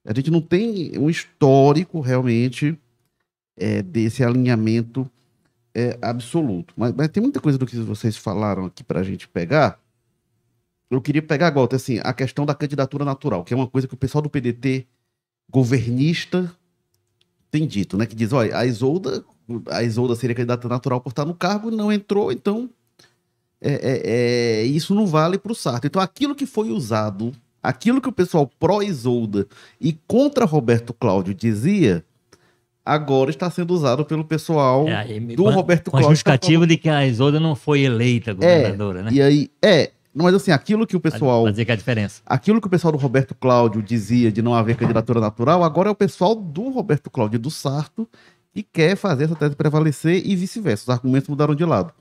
a 0.04 0.12
gente 0.12 0.30
não 0.30 0.40
tem 0.40 0.98
um 0.98 1.08
histórico 1.08 2.00
realmente 2.00 2.76
é, 3.56 3.80
desse 3.80 4.24
alinhamento 4.24 5.08
é, 5.72 5.96
absoluto. 6.02 6.74
Mas, 6.76 6.92
mas 6.92 7.08
tem 7.08 7.22
muita 7.22 7.40
coisa 7.40 7.56
do 7.56 7.64
que 7.64 7.76
vocês 7.76 8.16
falaram 8.16 8.66
aqui 8.66 8.82
para 8.82 9.00
a 9.00 9.04
gente 9.04 9.28
pegar. 9.28 9.80
Eu 10.90 11.00
queria 11.00 11.22
pegar 11.22 11.46
agora, 11.46 11.76
assim, 11.76 12.00
a 12.02 12.12
questão 12.12 12.44
da 12.44 12.54
candidatura 12.54 13.04
natural, 13.04 13.44
que 13.44 13.54
é 13.54 13.56
uma 13.56 13.68
coisa 13.68 13.86
que 13.86 13.94
o 13.94 13.96
pessoal 13.96 14.20
do 14.20 14.28
PDT 14.28 14.86
governista 15.48 16.54
tem 17.50 17.66
dito, 17.66 17.96
né? 17.96 18.06
Que 18.06 18.16
diz, 18.16 18.32
olha, 18.32 18.56
a 18.56 18.66
Isolda, 18.66 19.24
a 19.70 19.82
Isolda 19.82 20.14
seria 20.14 20.34
candidata 20.36 20.68
natural 20.68 21.00
por 21.00 21.10
estar 21.10 21.24
no 21.24 21.34
cargo, 21.34 21.70
não 21.70 21.92
entrou, 21.92 22.30
então 22.32 22.68
é, 23.60 23.72
é, 23.72 24.02
é, 24.04 24.64
isso 24.64 24.94
não 24.94 25.06
vale 25.06 25.38
para 25.38 25.52
o 25.52 25.54
Sarto. 25.54 25.86
Então, 25.86 26.00
aquilo 26.02 26.34
que 26.34 26.46
foi 26.46 26.70
usado, 26.70 27.32
aquilo 27.62 28.00
que 28.00 28.08
o 28.08 28.12
pessoal 28.12 28.50
pró-Isolda 28.58 29.46
e 29.80 29.92
contra 30.06 30.44
Roberto 30.44 30.92
Cláudio 30.92 31.32
dizia, 31.34 32.04
agora 32.84 33.30
está 33.30 33.48
sendo 33.50 33.72
usado 33.72 34.04
pelo 34.04 34.24
pessoal 34.24 34.88
É, 34.88 34.96
aí 34.96 35.20
do 35.20 35.44
com- 35.44 35.50
Roberto 35.50 35.90
Com 35.90 35.96
a 35.96 36.00
Cláudio. 36.00 36.16
justificativa 36.16 36.66
de 36.66 36.76
que 36.76 36.88
a 36.88 37.06
Isolda 37.06 37.38
não 37.38 37.54
foi 37.54 37.82
eleita 37.82 38.32
governadora, 38.32 39.02
né? 39.04 39.10
E 39.12 39.22
aí, 39.22 39.48
é, 39.64 39.92
mas 40.12 40.34
assim, 40.34 40.50
aquilo 40.50 40.84
que 40.86 40.96
o 40.96 41.00
pessoal, 41.00 41.42
Pra 41.44 41.52
dizer 41.52 41.64
que 41.64 41.70
é 41.70 41.74
a 41.74 41.76
diferença. 41.76 42.20
aquilo 42.26 42.60
que 42.60 42.66
o 42.66 42.70
pessoal 42.70 42.90
do 42.92 42.98
Roberto 42.98 43.34
Cláudio 43.36 43.80
dizia 43.80 44.32
de 44.32 44.42
não 44.42 44.52
haver 44.54 44.76
candidatura 44.76 45.20
natural, 45.20 45.62
agora 45.62 45.88
é 45.88 45.92
o 45.92 45.94
pessoal 45.94 46.34
do 46.34 46.68
Roberto 46.70 47.08
Cláudio 47.08 47.36
e 47.36 47.40
do 47.40 47.50
Sarto 47.50 48.08
que 48.52 48.62
quer 48.62 48.96
fazer 48.96 49.24
essa 49.24 49.34
tese 49.34 49.56
prevalecer 49.56 50.26
e 50.26 50.36
vice-versa. 50.36 50.84
Os 50.84 50.88
argumentos 50.90 51.28
mudaram 51.28 51.54
de 51.54 51.64
lado. 51.64 51.92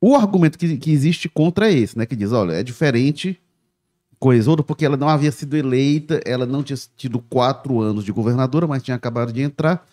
O 0.00 0.14
argumento 0.14 0.58
que, 0.58 0.76
que 0.76 0.90
existe 0.90 1.28
contra 1.28 1.70
é 1.70 1.72
esse, 1.72 1.96
né? 1.96 2.04
Que 2.04 2.14
diz, 2.14 2.30
olha, 2.30 2.52
é 2.52 2.62
diferente 2.62 3.40
com 4.18 4.30
a 4.30 4.36
Isolda 4.36 4.62
porque 4.62 4.84
ela 4.84 4.96
não 4.96 5.08
havia 5.08 5.32
sido 5.32 5.56
eleita, 5.56 6.20
ela 6.24 6.46
não 6.46 6.62
tinha 6.62 6.78
tido 6.96 7.18
quatro 7.18 7.80
anos 7.80 8.04
de 8.04 8.12
governadora, 8.12 8.66
mas 8.66 8.82
tinha 8.82 8.94
acabado 8.94 9.32
de 9.32 9.40
entrar. 9.40 9.86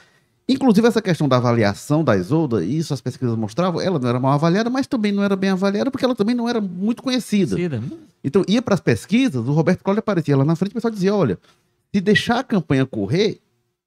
Inclusive, 0.48 0.86
essa 0.86 1.02
questão 1.02 1.30
da 1.30 1.38
avaliação 1.38 2.04
da 2.04 2.18
Isolda, 2.18 2.64
isso 2.64 2.94
as 2.94 3.00
pesquisas 3.00 3.38
mostravam, 3.38 3.80
ela 3.80 3.98
não 4.00 4.10
era 4.10 4.20
mal 4.20 4.34
avaliada, 4.34 4.70
mas 4.70 4.86
também 4.86 5.12
não 5.12 5.24
era 5.24 5.36
bem 5.36 5.52
avaliada 5.52 5.90
porque 5.90 6.04
ela 6.04 6.16
também 6.16 6.36
não 6.36 6.50
era 6.50 6.60
muito 6.60 7.02
conhecida. 7.02 7.56
Cida. 7.56 7.82
Então, 8.24 8.44
ia 8.48 8.62
para 8.62 8.74
as 8.74 8.82
pesquisas, 8.82 9.48
o 9.48 9.54
Roberto 9.54 9.84
Cláudio 9.84 10.00
aparecia 10.00 10.36
lá 10.36 10.44
na 10.44 10.56
frente, 10.56 10.72
o 10.72 10.76
pessoal 10.76 10.92
dizia: 10.92 11.16
olha, 11.16 11.40
se 11.94 12.02
deixar 12.02 12.40
a 12.40 12.44
campanha 12.44 12.86
correr, 12.86 13.40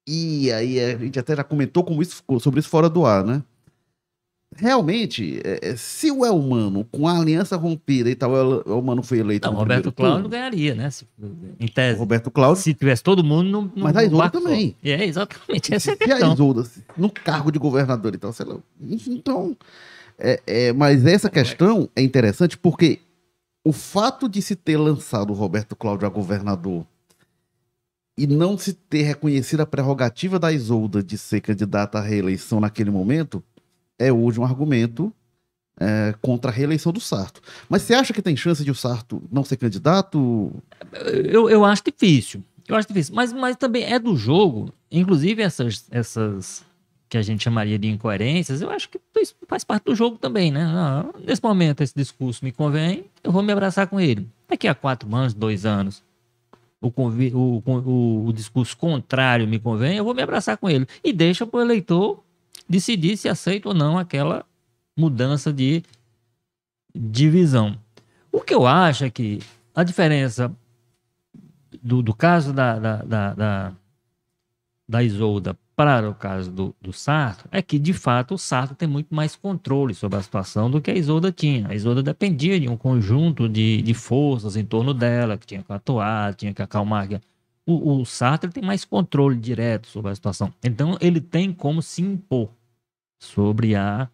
e 0.07 0.51
aí 0.51 0.79
a 0.79 0.97
gente 0.97 1.17
até 1.19 1.35
já 1.35 1.43
comentou 1.43 1.83
como 1.83 2.01
isso, 2.01 2.23
sobre 2.39 2.59
isso 2.59 2.69
fora 2.69 2.89
do 2.89 3.05
ar, 3.05 3.23
né? 3.23 3.41
Realmente, 4.57 5.41
é, 5.43 5.59
é, 5.71 5.75
se 5.75 6.09
o 6.09 6.25
Elmano, 6.25 6.85
com 6.85 7.09
a 7.09 7.19
aliança 7.19 7.57
rompida 7.57 8.09
e 8.09 8.15
tal, 8.15 8.31
o 8.31 8.63
Elmano 8.71 9.03
foi 9.03 9.19
eleito. 9.19 9.45
Não, 9.47 9.53
no 9.53 9.59
Roberto 9.59 9.91
primeiro 9.91 9.91
turno, 9.91 10.11
Cláudio 10.11 10.29
ganharia, 10.29 10.73
né? 10.73 10.89
Se- 10.89 11.05
Em 11.59 11.65
o 11.65 11.69
tese. 11.69 11.99
Roberto 11.99 12.31
Cláudio, 12.31 12.63
Se 12.63 12.73
tivesse 12.73 13.03
todo 13.03 13.21
mundo 13.21 13.49
no, 13.49 13.61
no 13.63 13.83
Mas 13.83 13.97
a 13.97 14.03
Isolda 14.05 14.29
também. 14.29 14.73
É, 14.81 15.03
exatamente. 15.03 15.73
Essa 15.73 15.91
é 15.91 16.11
a 16.13 16.15
a. 16.27 16.33
Isolda, 16.33 16.63
se- 16.63 16.81
no 16.95 17.09
cargo 17.09 17.51
de 17.51 17.59
governador 17.59 18.15
e 18.15 18.17
tal, 18.17 18.31
sei 18.31 18.45
lá. 18.45 18.55
Então, 19.09 19.57
é, 20.17 20.41
é, 20.47 20.71
mas 20.71 21.05
essa 21.05 21.29
questão 21.29 21.89
é 21.93 22.01
interessante 22.01 22.57
porque 22.57 22.99
o 23.65 23.73
fato 23.73 24.29
de 24.29 24.41
se 24.41 24.55
ter 24.55 24.77
lançado 24.77 25.31
o 25.31 25.35
Roberto 25.35 25.75
Cláudio 25.75 26.07
a 26.07 26.09
governador 26.09 26.85
e 28.17 28.25
não 28.25 28.57
se 28.57 28.73
ter 28.73 29.03
reconhecido 29.03 29.61
a 29.61 29.65
prerrogativa 29.65 30.39
da 30.39 30.51
Isolda 30.51 31.03
de 31.03 31.17
ser 31.17 31.41
candidata 31.41 31.99
à 31.99 32.01
reeleição 32.01 32.59
naquele 32.59 32.89
momento 32.89 33.43
é 33.99 34.11
hoje 34.11 34.39
um 34.39 34.45
argumento 34.45 35.13
é, 35.79 36.13
contra 36.21 36.51
a 36.51 36.53
reeleição 36.53 36.91
do 36.91 36.99
Sarto. 36.99 37.41
Mas 37.69 37.81
você 37.81 37.93
acha 37.93 38.13
que 38.13 38.21
tem 38.21 38.35
chance 38.35 38.63
de 38.63 38.71
o 38.71 38.75
Sarto 38.75 39.21
não 39.31 39.43
ser 39.43 39.57
candidato? 39.57 40.51
Eu, 41.25 41.49
eu 41.49 41.65
acho 41.65 41.83
difícil. 41.85 42.43
Eu 42.67 42.75
acho 42.75 42.87
difícil. 42.87 43.13
Mas, 43.13 43.33
mas 43.33 43.55
também 43.55 43.83
é 43.83 43.99
do 43.99 44.15
jogo. 44.15 44.73
Inclusive, 44.89 45.41
essas, 45.41 45.85
essas 45.91 46.63
que 47.09 47.17
a 47.17 47.21
gente 47.21 47.43
chamaria 47.43 47.77
de 47.77 47.87
incoerências, 47.87 48.61
eu 48.61 48.69
acho 48.69 48.89
que 48.89 48.99
isso 49.17 49.35
faz 49.47 49.63
parte 49.63 49.83
do 49.83 49.95
jogo 49.95 50.17
também, 50.17 50.51
né? 50.51 50.63
Ah, 50.63 51.05
nesse 51.25 51.43
momento, 51.43 51.81
esse 51.81 51.93
discurso 51.95 52.43
me 52.43 52.51
convém, 52.51 53.05
eu 53.23 53.31
vou 53.31 53.43
me 53.43 53.51
abraçar 53.51 53.87
com 53.87 53.99
ele. 53.99 54.27
Daqui 54.47 54.67
a 54.67 54.73
quatro 54.73 55.13
anos, 55.15 55.33
dois 55.33 55.65
anos, 55.65 56.03
o, 56.87 56.93
o, 57.33 57.63
o, 57.65 58.27
o 58.27 58.33
discurso 58.33 58.77
contrário 58.77 59.47
me 59.47 59.59
convém, 59.59 59.97
eu 59.97 60.03
vou 60.03 60.13
me 60.13 60.21
abraçar 60.21 60.57
com 60.57 60.69
ele. 60.69 60.87
E 61.03 61.11
deixa 61.11 61.45
para 61.45 61.57
o 61.57 61.61
eleitor 61.61 62.23
decidir 62.67 63.17
se 63.17 63.29
aceita 63.29 63.69
ou 63.69 63.75
não 63.75 63.97
aquela 63.97 64.45
mudança 64.97 65.51
de 65.51 65.83
divisão. 66.93 67.77
O 68.31 68.41
que 68.41 68.53
eu 68.53 68.65
acho 68.65 69.05
é 69.05 69.09
que 69.09 69.39
a 69.73 69.83
diferença 69.83 70.51
do, 71.81 72.01
do 72.01 72.13
caso 72.13 72.53
da, 72.53 72.79
da, 72.79 72.95
da, 72.97 73.33
da, 73.33 73.73
da 74.87 75.03
Isolda 75.03 75.57
para 75.75 76.09
o 76.09 76.13
caso 76.15 76.49
do, 76.51 76.75
do 76.81 76.93
Sarto 76.93 77.47
é 77.51 77.61
que, 77.61 77.77
de 77.77 77.91
fato, 77.93 78.35
o 78.35 78.37
Sarto 78.37 78.73
tem 78.75 78.87
muito 78.87 79.13
mais 79.13 79.35
controle 79.35 79.93
sobre 79.93 80.17
a 80.17 80.21
situação 80.21 80.71
do 80.71 80.79
que 80.81 80.89
a 80.89 80.95
Isolda 80.95 81.31
tinha. 81.31 81.67
A 81.67 81.75
Isolda 81.75 82.01
dependia 82.01 82.59
de 82.59 82.69
um 82.69 82.77
conjunto 82.77 83.49
de, 83.49 83.81
de 83.81 83.93
forças 83.93 84.55
em 84.55 84.63
torno 84.63 84.93
dela, 84.93 85.37
que 85.37 85.45
tinha 85.45 85.61
que 85.61 85.73
atuar, 85.73 86.33
tinha 86.35 86.53
que 86.53 86.61
acalmar. 86.61 87.09
O, 87.65 87.99
o 87.99 88.05
Sarto 88.05 88.45
ele 88.45 88.53
tem 88.53 88.63
mais 88.63 88.85
controle 88.85 89.35
direto 89.35 89.87
sobre 89.87 90.11
a 90.11 90.15
situação. 90.15 90.53
Então, 90.63 90.97
ele 91.01 91.19
tem 91.19 91.51
como 91.51 91.81
se 91.81 92.01
impor 92.01 92.49
sobre 93.19 93.75
a 93.75 94.07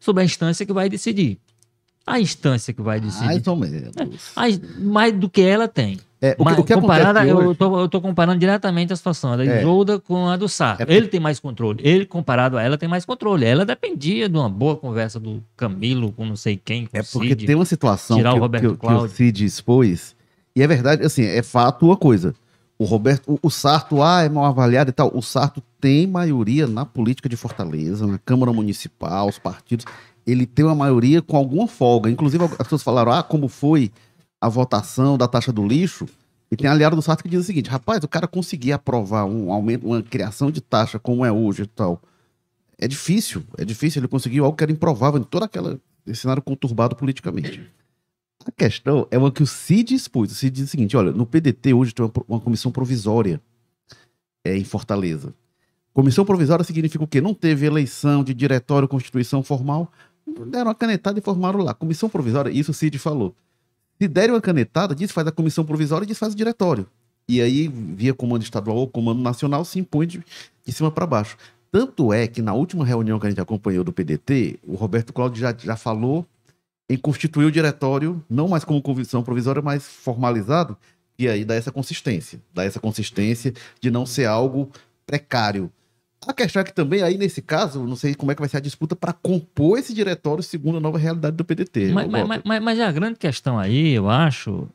sobre 0.00 0.22
a 0.22 0.24
instância 0.26 0.64
que 0.64 0.72
vai 0.72 0.88
decidir. 0.88 1.38
A 2.06 2.20
instância 2.20 2.72
que 2.72 2.80
vai 2.80 3.00
decidir. 3.00 3.26
Mais 3.26 3.46
ou 3.46 3.56
menos. 3.56 4.32
A- 4.36 4.44
mais 4.78 5.12
do 5.12 5.28
que 5.28 5.42
ela 5.42 5.66
tem. 5.66 5.98
É, 6.28 6.32
o 6.32 6.36
que, 6.36 6.44
Mas 6.44 6.58
o 6.58 6.64
que 6.64 6.74
comparada, 6.74 7.20
acontece 7.20 7.30
eu, 7.30 7.48
hoje- 7.48 7.58
tô, 7.58 7.80
eu 7.80 7.88
tô 7.88 8.00
comparando 8.00 8.38
diretamente 8.38 8.92
a 8.92 8.96
situação 8.96 9.36
da 9.36 9.44
É. 9.44 9.60
Isolda 9.60 9.98
com 9.98 10.28
a 10.28 10.36
do 10.36 10.48
Sarto. 10.48 10.82
É 10.82 10.94
Ele 10.94 11.08
tem 11.08 11.20
mais 11.20 11.38
controle. 11.40 11.80
Ele, 11.82 12.06
comparado 12.06 12.56
a 12.58 12.62
ela, 12.62 12.76
tem 12.78 12.88
mais 12.88 13.04
controle. 13.04 13.44
Ela 13.44 13.64
dependia 13.64 14.28
de 14.28 14.36
uma 14.36 14.48
boa 14.48 14.76
conversa 14.76 15.18
do 15.20 15.42
Camilo 15.56 16.12
com 16.12 16.24
não 16.26 16.36
sei 16.36 16.56
quem, 16.62 16.88
É 16.92 17.00
o 17.00 17.04
porque 17.04 17.28
Cid. 17.30 17.46
tem 17.46 17.54
uma 17.54 17.64
situação 17.64 18.16
tirar 18.16 18.30
o 18.30 18.34
que, 18.34 18.40
Roberto 18.40 18.76
que, 18.76 18.86
que 18.86 18.92
o. 18.92 19.08
Cid 19.08 19.44
expôs, 19.44 20.14
e 20.54 20.62
é 20.62 20.66
verdade, 20.66 21.04
assim, 21.04 21.22
é 21.24 21.42
fato 21.42 21.86
uma 21.86 21.96
coisa. 21.96 22.34
O 22.78 22.84
Roberto, 22.84 23.32
o, 23.32 23.38
o 23.46 23.50
Sarto, 23.50 24.02
ah, 24.02 24.22
é 24.22 24.28
mal 24.28 24.44
avaliado 24.44 24.90
e 24.90 24.92
tal. 24.92 25.10
O 25.14 25.22
Sarto 25.22 25.62
tem 25.80 26.06
maioria 26.06 26.66
na 26.66 26.84
política 26.84 27.26
de 27.28 27.34
Fortaleza, 27.36 28.06
na 28.06 28.18
Câmara 28.18 28.52
Municipal, 28.52 29.28
os 29.28 29.38
partidos. 29.38 29.86
Ele 30.26 30.44
tem 30.44 30.62
uma 30.64 30.74
maioria 30.74 31.22
com 31.22 31.36
alguma 31.38 31.66
folga. 31.66 32.10
Inclusive, 32.10 32.44
as 32.44 32.50
pessoas 32.56 32.82
falaram, 32.82 33.12
ah, 33.12 33.22
como 33.22 33.48
foi 33.48 33.90
a 34.40 34.48
votação 34.48 35.16
da 35.16 35.26
taxa 35.26 35.52
do 35.52 35.66
lixo. 35.66 36.06
E 36.50 36.56
tem 36.56 36.70
aliado 36.70 36.94
do 36.94 37.02
Sarto 37.02 37.22
que 37.22 37.28
diz 37.28 37.40
o 37.40 37.44
seguinte: 37.44 37.68
rapaz, 37.68 38.02
o 38.04 38.08
cara 38.08 38.28
conseguir 38.28 38.72
aprovar 38.72 39.24
um 39.24 39.52
aumento, 39.52 39.86
uma 39.86 40.02
criação 40.02 40.50
de 40.50 40.60
taxa 40.60 40.98
como 40.98 41.24
é 41.24 41.32
hoje 41.32 41.62
e 41.62 41.66
tal. 41.66 42.00
É 42.78 42.86
difícil, 42.86 43.42
é 43.56 43.64
difícil. 43.64 44.00
Ele 44.00 44.08
conseguiu 44.08 44.44
algo 44.44 44.56
que 44.56 44.62
era 44.62 44.72
improvável 44.72 45.20
em 45.20 45.24
todo 45.24 45.44
aquele 45.44 45.80
cenário 46.14 46.42
conturbado 46.42 46.94
politicamente. 46.94 47.68
A 48.46 48.52
questão 48.52 49.08
é 49.10 49.18
uma 49.18 49.32
que 49.32 49.42
o 49.42 49.46
Cid 49.46 49.94
expôs. 49.94 50.30
O 50.30 50.34
Cid 50.34 50.54
diz 50.54 50.68
o 50.68 50.70
seguinte: 50.70 50.96
olha, 50.96 51.10
no 51.10 51.26
PDT 51.26 51.74
hoje 51.74 51.92
tem 51.92 52.04
uma, 52.04 52.12
uma 52.28 52.40
comissão 52.40 52.70
provisória 52.70 53.40
é, 54.44 54.56
em 54.56 54.64
Fortaleza. 54.64 55.34
Comissão 55.92 56.24
provisória 56.24 56.64
significa 56.64 57.02
o 57.02 57.06
quê? 57.08 57.20
Não 57.20 57.34
teve 57.34 57.66
eleição 57.66 58.22
de 58.22 58.34
diretório, 58.34 58.86
constituição 58.86 59.42
formal. 59.42 59.90
Deram 60.46 60.66
uma 60.66 60.74
canetada 60.74 61.18
e 61.18 61.22
formaram 61.22 61.60
lá. 61.60 61.72
Comissão 61.72 62.08
provisória, 62.08 62.50
isso 62.50 62.70
o 62.70 62.74
Cid 62.74 62.98
falou. 62.98 63.34
Se 64.00 64.08
derem 64.08 64.34
uma 64.34 64.40
canetada, 64.40 64.94
diz 64.94 65.10
faz 65.10 65.26
a 65.26 65.32
comissão 65.32 65.64
provisória 65.64 66.04
e 66.04 66.08
diz 66.08 66.18
faz 66.18 66.32
o 66.32 66.36
diretório. 66.36 66.86
E 67.28 67.40
aí, 67.40 67.68
via 67.68 68.14
comando 68.14 68.42
estadual 68.42 68.76
ou 68.76 68.86
comando 68.86 69.20
nacional, 69.20 69.64
se 69.64 69.78
impõe 69.78 70.06
de, 70.06 70.22
de 70.64 70.72
cima 70.72 70.90
para 70.90 71.06
baixo. 71.06 71.36
Tanto 71.72 72.12
é 72.12 72.26
que 72.26 72.40
na 72.40 72.54
última 72.54 72.84
reunião 72.84 73.18
que 73.18 73.26
a 73.26 73.30
gente 73.30 73.40
acompanhou 73.40 73.82
do 73.82 73.92
PDT, 73.92 74.60
o 74.62 74.76
Roberto 74.76 75.12
Cláudio 75.12 75.40
já, 75.40 75.54
já 75.58 75.76
falou 75.76 76.24
em 76.88 76.96
constituir 76.96 77.46
o 77.46 77.50
diretório, 77.50 78.24
não 78.30 78.46
mais 78.46 78.64
como 78.64 78.80
comissão 78.80 79.22
provisória, 79.22 79.60
mas 79.60 79.84
formalizado, 79.84 80.76
e 81.18 81.28
aí 81.28 81.44
dá 81.44 81.54
essa 81.54 81.72
consistência. 81.72 82.40
Dá 82.54 82.64
essa 82.64 82.78
consistência 82.78 83.52
de 83.80 83.90
não 83.90 84.06
ser 84.06 84.26
algo 84.26 84.70
precário. 85.06 85.70
A 86.26 86.32
questão 86.32 86.60
é 86.60 86.64
que 86.64 86.72
também, 86.74 87.02
aí 87.02 87.16
nesse 87.16 87.40
caso, 87.40 87.84
não 87.86 87.94
sei 87.96 88.14
como 88.14 88.32
é 88.32 88.34
que 88.34 88.40
vai 88.40 88.48
ser 88.48 88.56
a 88.56 88.60
disputa 88.60 88.96
para 88.96 89.12
compor 89.12 89.78
esse 89.78 89.94
diretório 89.94 90.42
segundo 90.42 90.78
a 90.78 90.80
nova 90.80 90.98
realidade 90.98 91.36
do 91.36 91.44
PDT. 91.44 91.92
Mas, 91.92 92.08
mas, 92.08 92.42
mas, 92.44 92.62
mas- 92.62 92.80
a 92.80 92.90
grande 92.92 93.18
questão 93.18 93.58
aí, 93.58 93.92
eu 93.92 94.08
acho, 94.10 94.68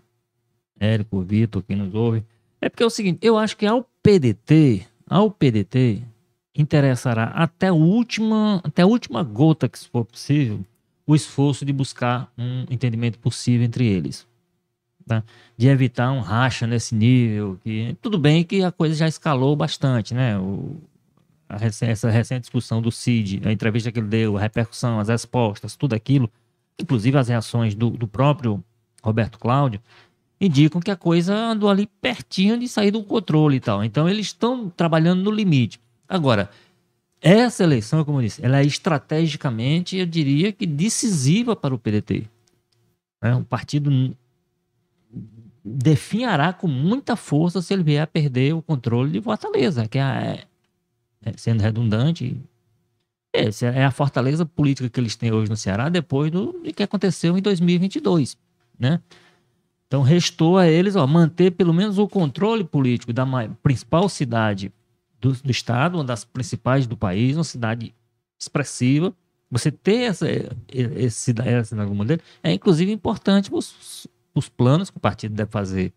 Érico, 0.80 1.22
Vitor, 1.22 1.62
quem 1.64 1.76
nos 1.76 1.94
ouve, 1.94 2.24
é 2.62 2.70
porque 2.70 2.84
é 2.84 2.86
o 2.86 2.90
seguinte, 2.90 3.20
eu 3.22 3.38
acho 3.38 3.58
que 3.58 3.66
ao 3.66 3.84
PDT, 4.02 4.86
ao 5.08 5.30
PDT, 5.30 6.02
interessará 6.56 7.26
até 7.26 7.68
a 7.68 7.74
última, 7.74 8.62
até 8.64 8.82
a 8.84 8.88
última 8.88 9.24
gota 9.24 9.68
que 9.68 9.78
se 9.80 9.88
for 9.90 10.06
possível, 10.06 10.60
o 11.06 11.16
esforço 11.16 11.66
de 11.66 11.74
buscar 11.74 12.32
um 12.38 12.66
entendimento 12.70 13.20
possível 13.20 13.66
entre 13.66 13.86
eles. 13.86 14.28
tá? 15.06 15.24
De 15.58 15.68
evitar 15.68 16.12
um 16.12 16.20
racha 16.22 16.66
nesse 16.68 16.94
nível. 16.96 17.58
Que, 17.64 17.98
tudo 18.02 18.18
bem 18.18 18.44
que 18.44 18.64
a 18.64 18.72
coisa 18.72 18.96
já 18.96 19.08
escalou 19.08 19.56
bastante, 19.56 20.14
né? 20.14 20.38
O, 20.38 20.78
essa 21.60 22.10
recente 22.10 22.42
discussão 22.42 22.82
do 22.82 22.92
CID, 22.92 23.42
a 23.46 23.52
entrevista 23.52 23.92
que 23.92 24.00
ele 24.00 24.08
deu, 24.08 24.38
a 24.38 24.42
repercussão, 24.42 25.00
as 25.00 25.10
respostas, 25.10 25.76
tudo 25.76 25.94
aquilo, 25.94 26.30
inclusive 26.80 27.18
as 27.18 27.28
reações 27.28 27.76
do, 27.76 27.90
do 27.90 28.08
próprio 28.08 28.64
Roberto 29.04 29.40
Cláudio, 29.40 29.82
indicam 30.40 30.82
que 30.82 30.90
a 30.90 30.96
coisa 30.96 31.36
andou 31.36 31.70
ali 31.70 31.88
pertinho 32.02 32.58
de 32.58 32.68
sair 32.68 32.92
do 32.92 33.04
controle 33.04 33.58
e 33.58 33.60
tal. 33.60 33.84
Então 33.84 34.10
eles 34.10 34.28
estão 34.28 34.70
trabalhando 34.70 35.24
no 35.24 35.32
limite. 35.32 35.80
Agora, 36.08 36.50
essa 37.22 37.64
eleição, 37.64 38.04
como 38.04 38.18
eu 38.18 38.24
disse, 38.24 38.44
ela 38.44 38.60
é 38.60 38.66
estrategicamente, 38.66 39.96
eu 39.96 40.06
diria 40.08 40.52
que 40.52 40.66
decisiva 40.66 41.56
para 41.56 41.76
o 41.76 41.78
PDT. 41.78 42.28
né? 43.22 43.36
O 43.36 43.44
partido 43.44 44.16
definhará 45.64 46.52
com 46.52 46.68
muita 46.68 47.16
força 47.16 47.62
se 47.62 47.72
ele 47.72 47.84
vier 47.84 48.02
a 48.02 48.08
perder 48.08 48.56
o 48.56 48.62
controle 48.64 49.12
de 49.12 49.22
Fortaleza, 49.22 49.88
que 49.88 50.00
é, 50.00 50.02
é, 50.02 50.44
sendo 51.38 51.62
redundante, 51.62 52.40
essa 53.34 53.68
é 53.68 53.86
a 53.86 53.92
fortaleza 53.92 54.46
política 54.46 54.90
que 54.90 55.00
eles 55.00 55.16
têm 55.16 55.32
hoje 55.32 55.50
no 55.50 55.56
Ceará 55.56 55.88
depois 55.88 56.30
do 56.32 56.54
que 56.76 56.84
aconteceu 56.84 57.38
em 57.38 57.42
2022, 57.42 58.38
né? 58.78 59.00
Então 59.88 60.02
restou 60.02 60.58
a 60.58 60.68
eles 60.68 60.96
ó, 60.96 61.06
manter 61.06 61.52
pelo 61.52 61.74
menos 61.74 61.98
o 61.98 62.08
controle 62.08 62.64
político 62.64 63.12
da 63.14 63.26
principal 63.62 64.08
cidade 64.10 64.72
do, 65.20 65.34
do 65.34 65.52
estado, 65.52 65.96
uma 65.98 66.04
das 66.04 66.24
principais 66.24 66.88
do 66.88 66.98
país, 66.98 67.36
uma 67.38 67.44
cidade 67.44 67.94
expressiva. 68.40 69.14
Você 69.50 69.70
ter 69.70 70.04
essa, 70.04 70.28
esse, 70.70 71.18
cida- 71.18 71.44
essa 71.44 71.70
cidade 71.70 71.92
modelo 71.92 72.22
é 72.42 72.54
inclusive 72.54 72.92
importante 72.92 73.50
para 73.50 73.60
os 73.60 74.50
planos 74.50 74.90
que 74.90 74.98
o 74.98 75.02
partido 75.02 75.36
deve 75.36 75.52
fazer 75.52 75.94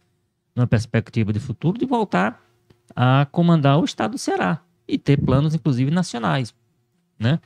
numa 0.55 0.67
perspectiva 0.67 1.33
de 1.33 1.41
futuro 1.41 1.79
de 1.79 1.87
voltar 1.87 2.45
a 2.95 3.27
comandar 3.31 3.79
o 3.79 3.85
estado 3.85 4.13
do 4.13 4.19
Ceará 4.19 4.61
e 4.87 4.99
ter 4.99 5.19
planos 5.19 5.55
inclusive 5.55 5.91
nacionais, 5.91 6.55
né? 7.19 7.41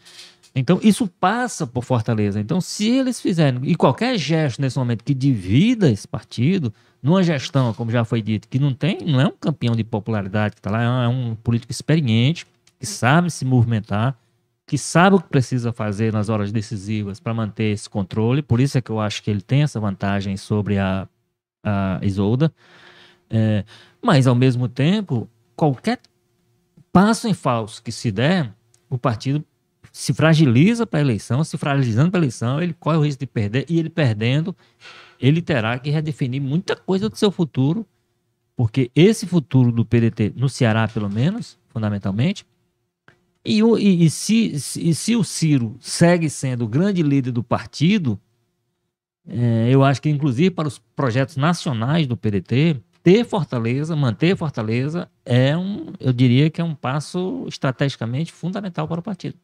Então, 0.54 0.80
isso 0.82 1.06
passa 1.06 1.66
por 1.66 1.84
Fortaleza. 1.84 2.40
Então, 2.40 2.60
se 2.60 2.88
eles 2.88 3.20
fizerem, 3.20 3.60
e 3.64 3.76
qualquer 3.76 4.18
gesto 4.18 4.60
nesse 4.60 4.78
momento 4.78 5.04
que 5.04 5.14
divida 5.14 5.90
esse 5.90 6.08
partido, 6.08 6.72
numa 7.02 7.22
gestão, 7.22 7.72
como 7.74 7.90
já 7.90 8.04
foi 8.04 8.20
dito, 8.20 8.48
que 8.48 8.58
não 8.58 8.74
tem, 8.74 8.98
não 9.06 9.20
é 9.20 9.26
um 9.26 9.36
campeão 9.38 9.76
de 9.76 9.84
popularidade 9.84 10.54
que 10.54 10.60
está 10.60 10.70
lá, 10.70 11.04
é 11.04 11.08
um 11.08 11.36
político 11.36 11.70
experiente, 11.70 12.46
que 12.78 12.86
sabe 12.86 13.30
se 13.30 13.44
movimentar, 13.44 14.18
que 14.66 14.76
sabe 14.76 15.16
o 15.16 15.20
que 15.20 15.28
precisa 15.28 15.72
fazer 15.72 16.12
nas 16.12 16.28
horas 16.28 16.52
decisivas 16.52 17.20
para 17.20 17.32
manter 17.32 17.72
esse 17.72 17.88
controle. 17.88 18.42
Por 18.42 18.60
isso 18.60 18.76
é 18.76 18.80
que 18.80 18.90
eu 18.90 19.00
acho 19.00 19.22
que 19.22 19.30
ele 19.30 19.40
tem 19.40 19.62
essa 19.62 19.78
vantagem 19.78 20.36
sobre 20.36 20.78
a, 20.78 21.08
a 21.64 22.00
Isolda. 22.02 22.52
É, 23.30 23.64
mas, 24.02 24.26
ao 24.26 24.34
mesmo 24.34 24.68
tempo, 24.68 25.28
qualquer 25.56 26.00
passo 26.98 27.28
em 27.28 27.34
falso 27.34 27.80
que 27.82 27.92
se 27.92 28.10
der, 28.10 28.52
o 28.90 28.98
partido 28.98 29.44
se 29.92 30.12
fragiliza 30.12 30.84
para 30.84 30.98
a 30.98 31.02
eleição, 31.02 31.44
se 31.44 31.56
fragilizando 31.56 32.10
para 32.10 32.18
a 32.18 32.22
eleição, 32.22 32.60
ele 32.60 32.72
corre 32.74 32.96
o 32.96 33.04
risco 33.04 33.20
de 33.20 33.26
perder, 33.26 33.64
e 33.68 33.78
ele 33.78 33.88
perdendo, 33.88 34.54
ele 35.20 35.40
terá 35.40 35.78
que 35.78 35.90
redefinir 35.90 36.42
muita 36.42 36.74
coisa 36.74 37.08
do 37.08 37.16
seu 37.16 37.30
futuro, 37.30 37.86
porque 38.56 38.90
esse 38.96 39.26
futuro 39.26 39.70
do 39.70 39.84
PDT, 39.84 40.32
no 40.36 40.48
Ceará 40.48 40.88
pelo 40.88 41.08
menos, 41.08 41.56
fundamentalmente, 41.68 42.44
e, 43.44 43.62
o- 43.62 43.78
e- 43.78 44.04
e 44.04 44.10
se, 44.10 44.58
se- 44.58 44.88
e 44.88 44.92
se 44.94 45.14
o 45.14 45.22
Ciro 45.22 45.76
segue 45.80 46.28
sendo 46.28 46.64
o 46.64 46.68
grande 46.68 47.00
líder 47.02 47.30
do 47.30 47.44
partido, 47.44 48.18
é, 49.26 49.68
eu 49.70 49.84
acho 49.84 50.02
que 50.02 50.08
inclusive 50.10 50.50
para 50.50 50.66
os 50.66 50.78
projetos 50.96 51.36
nacionais 51.36 52.06
do 52.08 52.16
PDT, 52.16 52.80
ter 53.02 53.24
Fortaleza, 53.24 53.96
manter 53.96 54.36
Fortaleza, 54.36 55.08
é 55.24 55.56
um, 55.56 55.92
eu 55.98 56.12
diria 56.12 56.50
que 56.50 56.60
é 56.60 56.64
um 56.64 56.74
passo 56.74 57.44
estrategicamente 57.48 58.32
fundamental 58.32 58.86
para 58.86 59.00
o 59.00 59.02
partido. 59.02 59.36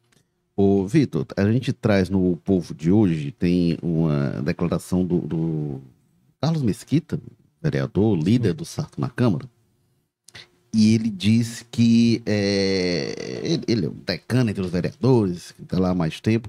Ô, 0.56 0.86
Vitor, 0.86 1.26
a 1.36 1.50
gente 1.50 1.72
traz 1.72 2.08
no 2.08 2.36
Povo 2.44 2.74
de 2.74 2.90
hoje, 2.90 3.32
tem 3.32 3.76
uma 3.82 4.42
declaração 4.42 5.04
do, 5.04 5.18
do 5.20 5.80
Carlos 6.40 6.62
Mesquita, 6.62 7.18
vereador, 7.60 8.16
líder 8.16 8.52
do 8.52 8.64
Sarto 8.64 9.00
na 9.00 9.08
Câmara, 9.08 9.48
e 10.72 10.94
ele 10.94 11.08
diz 11.08 11.64
que 11.70 12.22
é, 12.26 13.40
ele, 13.42 13.64
ele 13.66 13.86
é 13.86 13.88
um 13.88 13.96
decano 14.06 14.50
entre 14.50 14.62
os 14.62 14.70
vereadores, 14.70 15.52
que 15.52 15.62
está 15.62 15.78
lá 15.78 15.90
há 15.90 15.94
mais 15.94 16.20
tempo, 16.20 16.48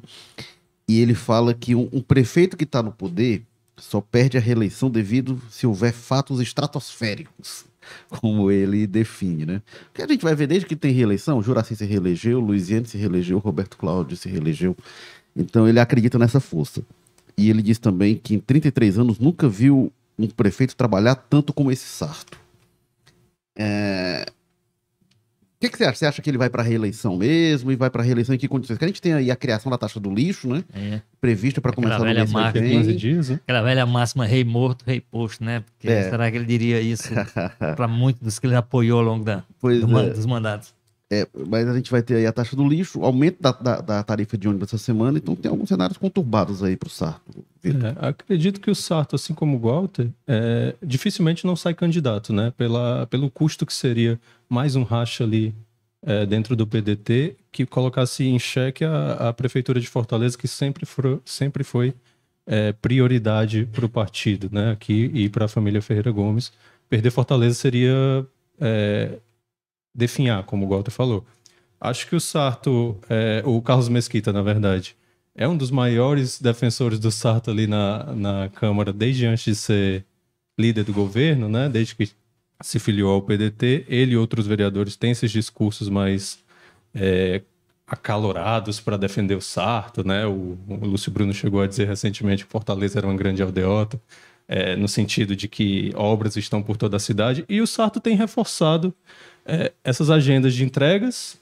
e 0.88 1.00
ele 1.00 1.16
fala 1.16 1.54
que 1.54 1.74
um, 1.74 1.90
um 1.92 2.02
prefeito 2.02 2.58
que 2.58 2.64
está 2.64 2.84
no 2.84 2.92
poder 2.92 3.44
só 3.78 4.00
perde 4.02 4.38
a 4.38 4.42
reeleição 4.42 4.90
devido 4.90 5.42
se 5.50 5.68
houver 5.68 5.94
fatos 5.94 6.40
estratosféricos, 6.40 7.66
como 8.10 8.50
ele 8.52 8.88
define, 8.88 9.46
né? 9.46 9.62
Porque 9.86 10.02
a 10.02 10.08
gente 10.08 10.24
vai 10.24 10.36
ver 10.36 10.48
desde 10.48 10.68
que 10.68 10.76
tem 10.76 10.94
reeleição, 10.94 11.42
Juraci 11.42 11.76
se 11.76 11.86
reelegeu, 11.86 12.40
Luiziane 12.40 12.88
se 12.88 12.98
reelegeu, 12.98 13.38
Roberto 13.40 13.78
Cláudio 13.78 14.18
se 14.18 14.30
reelegeu. 14.30 14.76
Então 15.36 15.68
ele 15.68 15.80
acredita 15.80 16.18
nessa 16.18 16.40
força. 16.40 16.82
E 17.38 17.50
ele 17.50 17.62
diz 17.62 17.78
também 17.78 18.16
que 18.16 18.34
em 18.34 18.40
33 18.40 18.98
anos 18.98 19.20
nunca 19.20 19.50
viu 19.50 19.92
um 20.18 20.28
prefeito 20.28 20.76
trabalhar 20.76 21.16
tanto 21.16 21.52
como 21.52 21.72
esse 21.72 21.86
Sarto. 21.86 22.40
É, 23.58 24.26
que, 25.66 25.72
que 25.72 25.78
você 25.78 25.86
acha? 25.86 25.96
Você 25.96 26.06
acha 26.06 26.22
que 26.22 26.30
ele 26.30 26.38
vai 26.38 26.50
para 26.50 26.64
reeleição 26.64 27.18
mesmo? 27.18 27.72
E 27.72 27.76
vai 27.76 27.90
para 27.90 28.04
reeleição 28.04 28.36
em 28.36 28.38
que 28.38 28.48
condições? 28.48 28.76
Porque 28.76 28.86
a 28.86 28.88
gente 28.88 29.02
tem 29.02 29.14
aí 29.14 29.32
a 29.32 29.36
criação 29.36 29.70
da 29.70 29.78
taxa 29.78 30.00
do 30.00 30.14
lixo, 30.14 30.48
né? 30.48 30.64
É. 30.74 31.02
Prevista 31.20 31.62
para 31.62 31.72
Aquela 31.72 31.98
começar 31.98 32.06
no 32.06 32.14
mês 32.14 32.30
que 32.30 32.34
marca 32.34 32.60
Daqui 32.60 32.66
a 32.66 32.78
vem. 32.78 32.82
15 32.88 32.96
dias, 32.96 33.30
né? 33.30 33.40
Aquela 33.44 33.62
velha 33.62 33.86
máxima 33.86 34.26
rei 34.26 34.44
morto, 34.44 34.84
rei 34.86 35.00
posto, 35.02 35.44
né? 35.44 35.62
Porque 35.62 35.88
É. 35.90 36.10
será 36.10 36.30
que 36.30 36.38
ele 36.38 36.46
diria 36.46 36.80
isso 36.82 37.10
para 37.76 37.88
muitos 37.88 38.22
dos 38.22 38.38
que 38.38 38.48
ele 38.48 38.56
apoiou 38.56 39.00
ao 39.00 39.06
longo 39.06 39.24
da, 39.24 39.44
do 39.62 40.00
é. 40.00 40.10
dos 40.10 40.26
mandatos? 40.26 40.75
É, 41.12 41.28
mas 41.48 41.68
a 41.68 41.76
gente 41.76 41.92
vai 41.92 42.02
ter 42.02 42.16
aí 42.16 42.26
a 42.26 42.32
taxa 42.32 42.56
do 42.56 42.68
lixo, 42.68 43.04
aumento 43.04 43.38
da, 43.40 43.52
da, 43.52 43.80
da 43.80 44.04
tarifa 44.04 44.36
de 44.36 44.48
ônibus 44.48 44.70
essa 44.70 44.78
semana, 44.80 45.20
então 45.20 45.36
tem 45.36 45.52
alguns 45.52 45.70
cenários 45.70 46.00
conturbados 46.00 46.64
aí 46.64 46.76
para 46.76 46.88
o 46.88 46.90
Sarto. 46.90 47.46
É, 47.64 48.08
acredito 48.08 48.60
que 48.60 48.72
o 48.72 48.76
Sarto, 48.76 49.16
assim 49.16 49.34
como 49.34 49.58
o 49.58 49.60
Walter, 49.60 50.10
é, 50.28 50.74
dificilmente 50.82 51.46
não 51.46 51.56
sai 51.56 51.76
candidato, 51.76 52.34
né? 52.34 52.52
Pela, 52.58 53.06
pelo 53.08 53.30
custo 53.30 53.66
que 53.66 53.74
seria 53.74 54.20
mais 54.50 54.76
um 54.76 54.82
racha 54.82 55.24
ali 55.24 55.54
é, 56.02 56.26
dentro 56.26 56.56
do 56.56 56.66
PDT 56.66 57.36
que 57.52 57.66
colocasse 57.66 58.24
em 58.26 58.38
xeque 58.40 58.84
a, 58.84 59.30
a 59.30 59.34
Prefeitura 59.34 59.80
de 59.80 59.88
Fortaleza, 59.88 60.38
que 60.38 60.48
sempre, 60.48 60.86
for, 60.86 61.22
sempre 61.24 61.64
foi 61.64 61.94
é, 62.48 62.72
prioridade 62.74 63.68
para 63.72 63.86
o 63.86 63.90
partido, 63.90 64.50
né? 64.52 64.72
Aqui 64.72 65.12
e 65.14 65.30
para 65.30 65.46
a 65.46 65.48
família 65.48 65.82
Ferreira 65.82 66.12
Gomes. 66.12 66.52
Perder 66.90 67.12
Fortaleza 67.12 67.56
seria 67.56 68.26
é, 68.60 69.18
definhar, 69.96 70.44
como 70.44 70.66
o 70.66 70.70
Walter 70.70 70.92
falou. 70.92 71.26
Acho 71.80 72.08
que 72.08 72.16
o 72.16 72.20
Sarto, 72.20 72.98
é, 73.10 73.42
o 73.46 73.62
Carlos 73.62 73.90
Mesquita, 73.90 74.34
na 74.34 74.42
verdade, 74.42 74.96
é 75.34 75.48
um 75.48 75.58
dos 75.58 75.72
maiores 75.72 76.40
defensores 76.42 77.00
do 77.00 77.12
Sarto 77.12 77.52
ali 77.52 77.68
na, 77.68 78.14
na 78.14 78.50
Câmara 78.50 78.94
desde 78.94 79.26
antes 79.26 79.44
de 79.44 79.56
ser 79.56 80.06
líder 80.58 80.84
do 80.84 80.94
governo, 80.94 81.50
né? 81.50 81.70
Desde 81.70 81.96
que 81.96 82.10
se 82.62 82.80
filiou 82.80 83.14
ao 83.14 83.22
PDT. 83.22 83.86
Ele 83.88 84.14
e 84.14 84.18
outros 84.18 84.48
vereadores 84.48 84.96
têm 84.96 85.12
esses 85.12 85.32
discursos 85.32 85.90
mais 85.90 86.40
é, 86.94 87.42
acalorados 87.86 88.80
para 88.80 88.98
defender 88.98 89.36
o 89.36 89.42
Sarto, 89.42 90.06
né? 90.08 90.26
O, 90.26 90.58
o, 90.68 90.86
Lúcio 90.86 91.12
Bruno 91.12 91.34
chegou 91.34 91.62
a 91.62 91.68
dizer 91.68 91.88
recentemente 91.88 92.46
que 92.46 92.52
Fortaleza 92.52 92.98
era 93.00 93.08
uma 93.08 93.16
grande 93.16 93.44
aldeota, 93.44 94.02
é, 94.48 94.76
no 94.76 94.88
sentido 94.88 95.36
de 95.36 95.48
que 95.48 95.92
obras 95.96 96.36
estão 96.38 96.64
por 96.64 96.78
toda 96.78 96.98
a 96.98 97.00
cidade. 97.00 97.46
E 97.50 97.62
o 97.62 97.68
Sarto 97.68 98.00
tem 98.00 98.16
reforçado 98.16 98.94
é, 99.46 99.72
essas 99.84 100.10
agendas 100.10 100.54
de 100.54 100.64
entregas, 100.64 101.38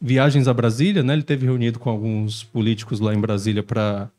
viagens 0.00 0.48
a 0.48 0.54
Brasília, 0.54 1.02
né? 1.02 1.12
Ele 1.12 1.22
teve 1.22 1.46
reunido 1.46 1.78
com 1.78 1.88
alguns 1.88 2.42
políticos 2.42 2.98
lá 2.98 3.14
em 3.14 3.20
Brasília 3.20 3.62
para 3.62 4.10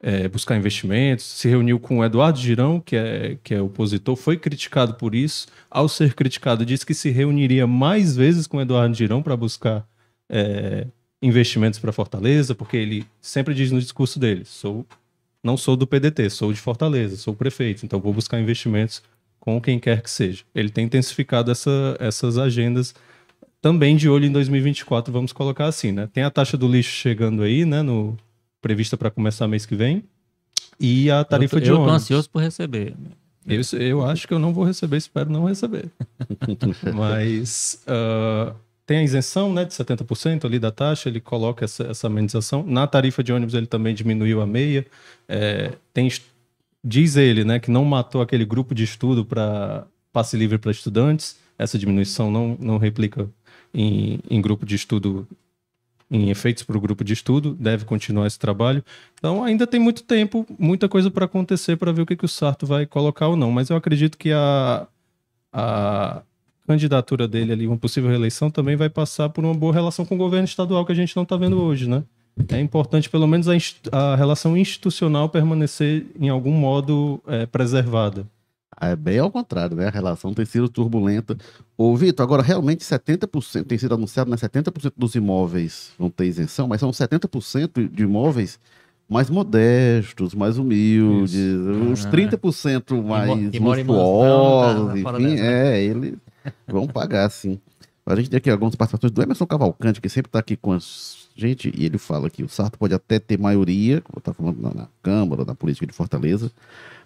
é, 0.00 0.28
buscar 0.28 0.56
investimentos, 0.56 1.24
se 1.24 1.48
reuniu 1.48 1.80
com 1.80 1.98
o 1.98 2.04
Eduardo 2.04 2.38
Girão, 2.38 2.78
que 2.78 2.94
é, 2.94 3.38
que 3.42 3.54
é 3.54 3.60
opositor, 3.60 4.14
foi 4.16 4.36
criticado 4.36 4.94
por 4.94 5.14
isso. 5.14 5.48
Ao 5.70 5.88
ser 5.88 6.14
criticado, 6.14 6.64
disse 6.64 6.84
que 6.84 6.94
se 6.94 7.10
reuniria 7.10 7.66
mais 7.66 8.14
vezes 8.14 8.46
com 8.46 8.58
o 8.58 8.60
Eduardo 8.60 8.94
Girão 8.94 9.22
para 9.22 9.36
buscar 9.36 9.86
é, 10.28 10.86
investimentos 11.22 11.78
para 11.78 11.90
Fortaleza, 11.90 12.54
porque 12.54 12.76
ele 12.76 13.06
sempre 13.20 13.54
diz 13.54 13.72
no 13.72 13.80
discurso 13.80 14.18
dele: 14.18 14.44
sou, 14.44 14.86
não 15.42 15.56
sou 15.56 15.76
do 15.76 15.86
PDT, 15.86 16.28
sou 16.30 16.52
de 16.52 16.60
Fortaleza, 16.60 17.16
sou 17.16 17.34
prefeito, 17.34 17.84
então 17.86 17.98
vou 17.98 18.12
buscar 18.12 18.38
investimentos 18.38 19.02
com 19.44 19.60
quem 19.60 19.78
quer 19.78 20.00
que 20.00 20.08
seja. 20.08 20.42
Ele 20.54 20.70
tem 20.70 20.86
intensificado 20.86 21.50
essa, 21.50 21.98
essas 22.00 22.38
agendas 22.38 22.94
também 23.60 23.94
de 23.94 24.08
olho 24.08 24.24
em 24.24 24.32
2024, 24.32 25.12
vamos 25.12 25.34
colocar 25.34 25.66
assim, 25.66 25.92
né? 25.92 26.08
Tem 26.10 26.22
a 26.22 26.30
taxa 26.30 26.56
do 26.56 26.66
lixo 26.66 26.90
chegando 26.90 27.42
aí, 27.42 27.66
né, 27.66 27.82
no 27.82 28.16
prevista 28.62 28.96
para 28.96 29.10
começar 29.10 29.46
mês 29.46 29.66
que 29.66 29.76
vem. 29.76 30.02
E 30.80 31.10
a 31.10 31.22
tarifa 31.24 31.56
eu 31.56 31.60
tô, 31.60 31.64
de 31.64 31.72
ônibus. 31.72 31.86
Eu 31.86 31.92
tô 31.92 31.96
ansioso 31.96 32.30
por 32.30 32.40
receber. 32.40 32.94
Eu, 33.46 33.60
eu 33.78 34.06
acho 34.06 34.26
que 34.26 34.32
eu 34.32 34.38
não 34.38 34.50
vou 34.50 34.64
receber, 34.64 34.96
espero 34.96 35.30
não 35.30 35.44
receber. 35.44 35.90
Mas 36.94 37.82
uh, 37.86 38.54
tem 38.86 38.98
a 38.98 39.02
isenção 39.02 39.52
né, 39.52 39.66
de 39.66 39.74
70% 39.74 40.46
ali 40.46 40.58
da 40.58 40.70
taxa, 40.70 41.10
ele 41.10 41.20
coloca 41.20 41.66
essa, 41.66 41.84
essa 41.84 42.06
amenização. 42.06 42.64
Na 42.66 42.86
tarifa 42.86 43.22
de 43.22 43.30
ônibus 43.30 43.54
ele 43.54 43.66
também 43.66 43.94
diminuiu 43.94 44.40
a 44.40 44.46
meia. 44.46 44.86
É, 45.28 45.72
tem 45.92 46.08
Diz 46.84 47.16
ele 47.16 47.44
né, 47.44 47.58
que 47.58 47.70
não 47.70 47.82
matou 47.82 48.20
aquele 48.20 48.44
grupo 48.44 48.74
de 48.74 48.84
estudo 48.84 49.24
para 49.24 49.86
passe 50.12 50.36
livre 50.36 50.58
para 50.58 50.70
estudantes. 50.70 51.38
Essa 51.58 51.78
diminuição 51.78 52.30
não, 52.30 52.58
não 52.60 52.76
replica 52.76 53.28
em, 53.72 54.20
em 54.28 54.40
grupo 54.42 54.66
de 54.66 54.74
estudo, 54.74 55.26
em 56.10 56.28
efeitos 56.28 56.62
para 56.62 56.76
o 56.76 56.80
grupo 56.80 57.02
de 57.02 57.14
estudo. 57.14 57.54
Deve 57.58 57.86
continuar 57.86 58.26
esse 58.26 58.38
trabalho. 58.38 58.84
Então, 59.14 59.42
ainda 59.42 59.66
tem 59.66 59.80
muito 59.80 60.02
tempo, 60.02 60.46
muita 60.58 60.86
coisa 60.86 61.10
para 61.10 61.24
acontecer 61.24 61.76
para 61.76 61.90
ver 61.90 62.02
o 62.02 62.06
que, 62.06 62.16
que 62.16 62.24
o 62.26 62.28
Sarto 62.28 62.66
vai 62.66 62.84
colocar 62.84 63.28
ou 63.28 63.36
não. 63.36 63.50
Mas 63.50 63.70
eu 63.70 63.76
acredito 63.76 64.18
que 64.18 64.30
a, 64.30 64.86
a 65.52 66.22
candidatura 66.66 67.26
dele 67.26 67.52
ali, 67.52 67.66
uma 67.66 67.78
possível 67.78 68.10
reeleição, 68.10 68.50
também 68.50 68.76
vai 68.76 68.90
passar 68.90 69.30
por 69.30 69.42
uma 69.42 69.54
boa 69.54 69.72
relação 69.72 70.04
com 70.04 70.16
o 70.16 70.18
governo 70.18 70.44
estadual 70.44 70.84
que 70.84 70.92
a 70.92 70.96
gente 70.96 71.16
não 71.16 71.22
está 71.22 71.36
vendo 71.36 71.60
hoje, 71.60 71.88
né? 71.88 72.04
É 72.48 72.60
importante 72.60 73.08
pelo 73.08 73.26
menos 73.26 73.48
a, 73.48 73.54
a 73.92 74.16
relação 74.16 74.56
institucional 74.56 75.28
permanecer 75.28 76.06
em 76.18 76.28
algum 76.28 76.52
modo 76.52 77.22
é, 77.26 77.46
preservada. 77.46 78.26
É 78.80 78.96
bem 78.96 79.18
ao 79.18 79.30
contrário, 79.30 79.76
né? 79.76 79.86
A 79.86 79.90
relação 79.90 80.34
tem 80.34 80.44
sido 80.44 80.68
turbulenta. 80.68 81.36
Ô, 81.76 81.94
Vitor, 81.96 82.24
agora 82.24 82.42
realmente 82.42 82.84
70%, 82.84 83.64
tem 83.64 83.78
sido 83.78 83.94
anunciado, 83.94 84.30
né? 84.30 84.36
70% 84.36 84.92
dos 84.96 85.14
imóveis 85.14 85.92
vão 85.98 86.10
ter 86.10 86.26
isenção, 86.26 86.66
mas 86.66 86.80
são 86.80 86.90
70% 86.90 87.88
de 87.88 88.02
imóveis 88.02 88.58
mais 89.08 89.30
modestos, 89.30 90.34
mais 90.34 90.58
humildes, 90.58 91.34
Isso. 91.34 91.92
os 91.92 92.06
30% 92.06 93.02
mais 93.02 93.30
luxuosos, 93.60 94.96
enfim, 94.96 95.38
é, 95.38 95.82
eles 95.82 96.14
vão 96.66 96.86
pagar, 96.86 97.30
sim. 97.30 97.60
A 98.06 98.14
gente 98.16 98.30
tem 98.30 98.38
aqui 98.38 98.50
algumas 98.50 98.74
participações 98.74 99.12
do 99.12 99.22
Emerson 99.22 99.46
Cavalcante, 99.46 100.00
que 100.00 100.08
sempre 100.08 100.28
está 100.28 100.38
aqui 100.38 100.56
com 100.56 100.72
as 100.72 101.23
Gente, 101.34 101.72
e 101.76 101.84
ele 101.84 101.98
fala 101.98 102.30
que 102.30 102.44
o 102.44 102.48
Sarto 102.48 102.78
pode 102.78 102.94
até 102.94 103.18
ter 103.18 103.38
maioria, 103.38 104.00
como 104.02 104.18
está 104.18 104.32
falando 104.32 104.60
na, 104.60 104.72
na, 104.72 104.88
Câmara, 105.02 105.44
na 105.44 105.54
política 105.54 105.86
de 105.86 105.92
Fortaleza, 105.92 106.50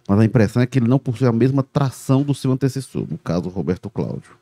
mas 0.07 0.21
a 0.21 0.25
impressão 0.25 0.63
é 0.63 0.67
que 0.67 0.79
ele 0.79 0.89
não 0.89 0.99
possui 0.99 1.27
a 1.27 1.33
mesma 1.33 1.63
tração 1.63 2.23
do 2.23 2.35
seu 2.35 2.53
antecessor, 2.53 3.07
no 3.09 3.17
caso, 3.19 3.49
Roberto 3.49 3.89
Cláudio. 3.89 4.37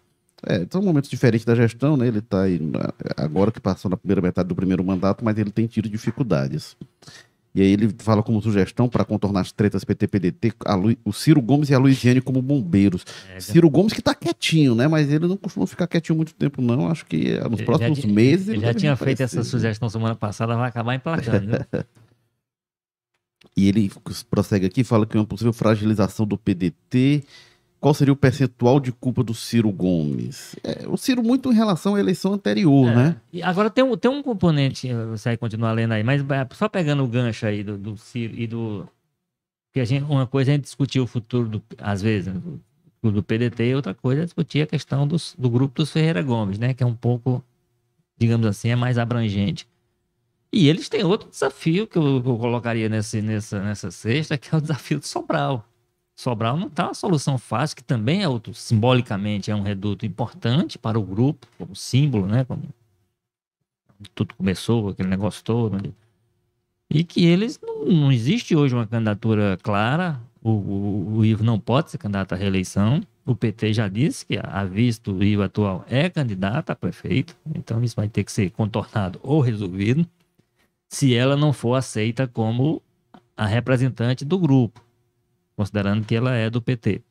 É, 0.45 0.67
são 0.71 0.83
momentos 0.83 1.09
diferentes 1.09 1.45
da 1.45 1.55
gestão, 1.55 1.97
né? 1.97 2.07
Ele 2.09 2.19
está 2.19 2.43
agora 3.17 3.51
que 3.51 3.61
passou 3.61 3.91
na 3.91 3.97
primeira 3.97 4.21
metade 4.21 4.49
do 4.49 4.55
primeiro 4.55 4.85
mandato, 4.85 5.25
mas 5.25 5.39
ele 5.39 5.51
tem 5.51 5.67
tido 5.67 5.89
dificuldades. 5.89 6.77
E 7.57 7.63
aí 7.63 7.73
ele 7.73 7.89
fala 8.01 8.23
como 8.23 8.43
sugestão 8.43 8.87
para 8.87 9.03
contornar 9.03 9.41
as 9.41 9.51
tretas 9.51 9.83
PT-PDT, 9.83 10.53
o 11.03 11.11
Ciro 11.11 11.41
Gomes 11.41 11.71
e 11.71 11.75
a 11.75 11.79
Luiziane 11.79 12.21
como 12.21 12.43
bombeiros. 12.43 13.03
É, 13.35 13.41
Ciro 13.41 13.71
Gomes 13.71 13.95
que 13.95 14.01
está 14.01 14.15
quietinho, 14.15 14.75
né? 14.75 14.87
Mas 14.87 15.11
ele 15.11 15.27
não 15.27 15.39
costuma 15.39 15.67
ficar 15.67 15.87
quietinho 15.87 16.17
muito 16.17 16.35
tempo, 16.35 16.61
não. 16.61 16.91
Acho 16.91 17.07
que 17.07 17.31
eh, 17.31 17.49
nos 17.49 17.63
próximos 17.63 18.01
já, 18.01 18.09
meses... 18.09 18.49
Ele, 18.49 18.59
ele 18.59 18.67
já 18.67 18.75
tinha 18.75 18.95
feito 18.95 19.23
essa 19.23 19.43
sugestão 19.43 19.89
semana 19.89 20.15
passada, 20.15 20.55
vai 20.55 20.69
acabar 20.69 20.95
emplacando, 20.97 21.47
né? 21.47 21.61
e 23.57 23.69
ele 23.69 23.91
prossegue 24.29 24.67
aqui, 24.67 24.85
fala 24.85 25.07
que 25.07 25.17
uma 25.17 25.25
possível 25.25 25.55
fragilização 25.55 26.27
do 26.27 26.37
PDT 26.37 27.25
qual 27.87 27.95
seria 27.95 28.13
o 28.13 28.17
percentual 28.17 28.81
de 28.81 28.91
culpa 28.91 29.23
do 29.23 29.33
Ciro 29.33 29.71
Gomes? 29.71 30.57
É, 30.65 30.89
o 30.89 30.97
Ciro 30.97 31.23
muito 31.23 31.53
em 31.53 31.55
relação 31.55 31.95
à 31.95 32.01
eleição 32.01 32.33
anterior, 32.33 32.89
é. 32.89 32.97
né? 32.97 33.17
E 33.33 33.41
agora 33.41 33.71
tem 33.71 33.85
um, 33.85 33.97
tem 33.97 34.11
um 34.11 34.25
componente, 34.25 34.93
você 34.93 35.29
vai 35.29 35.37
continuar 35.37 35.71
lendo 35.71 35.93
aí, 35.93 36.03
mas 36.03 36.21
é, 36.21 36.49
só 36.51 36.69
pegando 36.69 37.05
o 37.05 37.07
gancho 37.07 37.47
aí 37.47 37.63
do, 37.63 37.79
do 37.79 37.97
Ciro 37.97 38.35
e 38.37 38.45
do... 38.49 38.89
que 39.73 39.79
a 39.79 39.85
gente, 39.85 40.03
uma 40.03 40.27
coisa 40.27 40.51
é 40.51 40.55
a 40.55 40.57
gente 40.57 40.65
discutir 40.65 40.99
o 40.99 41.07
futuro, 41.07 41.49
do, 41.49 41.63
às 41.79 42.03
vezes, 42.03 42.35
né, 42.35 42.43
do, 43.01 43.13
do 43.13 43.23
PDT, 43.23 43.69
e 43.69 43.75
outra 43.77 43.95
coisa 43.95 44.23
é 44.23 44.25
discutir 44.25 44.63
a 44.63 44.67
questão 44.67 45.07
dos, 45.07 45.37
do 45.39 45.49
grupo 45.49 45.77
dos 45.77 45.93
Ferreira 45.93 46.25
Gomes, 46.25 46.59
né? 46.59 46.75
Que 46.75 46.83
é 46.83 46.87
um 46.87 46.97
pouco, 46.97 47.41
digamos 48.19 48.49
assim, 48.49 48.69
é 48.69 48.75
mais 48.75 48.99
abrangente. 48.99 49.65
E 50.53 50.69
eles 50.69 50.89
têm 50.89 51.05
outro 51.05 51.31
desafio 51.31 51.87
que 51.87 51.97
eu, 51.97 52.17
eu 52.17 52.23
colocaria 52.37 52.89
nesse, 52.89 53.23
nessa, 53.23 53.63
nessa 53.63 53.93
sexta, 53.93 54.37
que 54.37 54.53
é 54.53 54.59
o 54.59 54.61
desafio 54.61 54.99
do 54.99 55.07
Sobral. 55.07 55.65
Sobral 56.17 56.57
não 56.57 56.69
está 56.69 56.87
uma 56.87 56.95
solução 56.95 57.37
fácil, 57.37 57.77
que 57.77 57.85
também 57.85 58.23
é 58.23 58.29
outro, 58.29 58.55
simbolicamente, 58.55 59.51
é 59.51 59.55
um 59.55 59.61
reduto 59.61 60.07
importante 60.07 60.79
para 60.79 60.99
o 60.99 61.03
grupo, 61.03 61.47
como 61.59 61.77
símbolo, 61.77 62.27
né? 62.27 62.43
Como 62.43 62.63
tudo 64.15 64.35
começou, 64.35 64.89
aquele 64.89 65.11
negócio 65.11 65.45
todo. 65.45 65.77
Né? 65.77 65.93
E 66.89 67.05
que 67.05 67.27
eles 67.27 67.61
não, 67.63 67.85
não 67.85 68.13
existe 68.13 68.57
hoje 68.57 68.75
uma 68.75 68.87
candidatura 68.87 69.59
clara. 69.63 70.19
O, 70.43 70.51
o, 70.53 71.17
o, 71.17 71.25
Ivo 71.25 71.45
não 71.45 71.61
pode 71.61 71.91
ser 71.91 71.99
candidato 71.99 72.33
à 72.33 72.37
reeleição. 72.37 73.03
O 73.27 73.35
PT 73.37 73.75
já 73.75 73.87
disse 73.87 74.25
que, 74.25 74.39
a 74.43 74.65
visto 74.65 75.13
o 75.13 75.23
Ivo 75.23 75.43
atual 75.43 75.85
é 75.87 76.09
candidato 76.09 76.71
a 76.71 76.77
prefeito. 76.77 77.37
Então 77.55 77.83
isso 77.85 77.97
vai 77.97 78.09
ter 78.09 78.25
que 78.25 78.33
ser 78.33 78.51
contornado 78.53 79.21
ou 79.23 79.41
resolvido 79.41 80.07
se 80.89 81.15
ela 81.15 81.37
não 81.37 81.53
for 81.53 81.75
aceita 81.75 82.27
como 82.27 82.81
a 83.37 83.45
representante 83.45 84.25
do 84.25 84.39
grupo 84.39 84.86
considerando 85.57 86.05
que 86.05 86.15
ela 86.15 86.35
é 86.35 86.51
do 86.51 86.61
PT. 86.61 87.03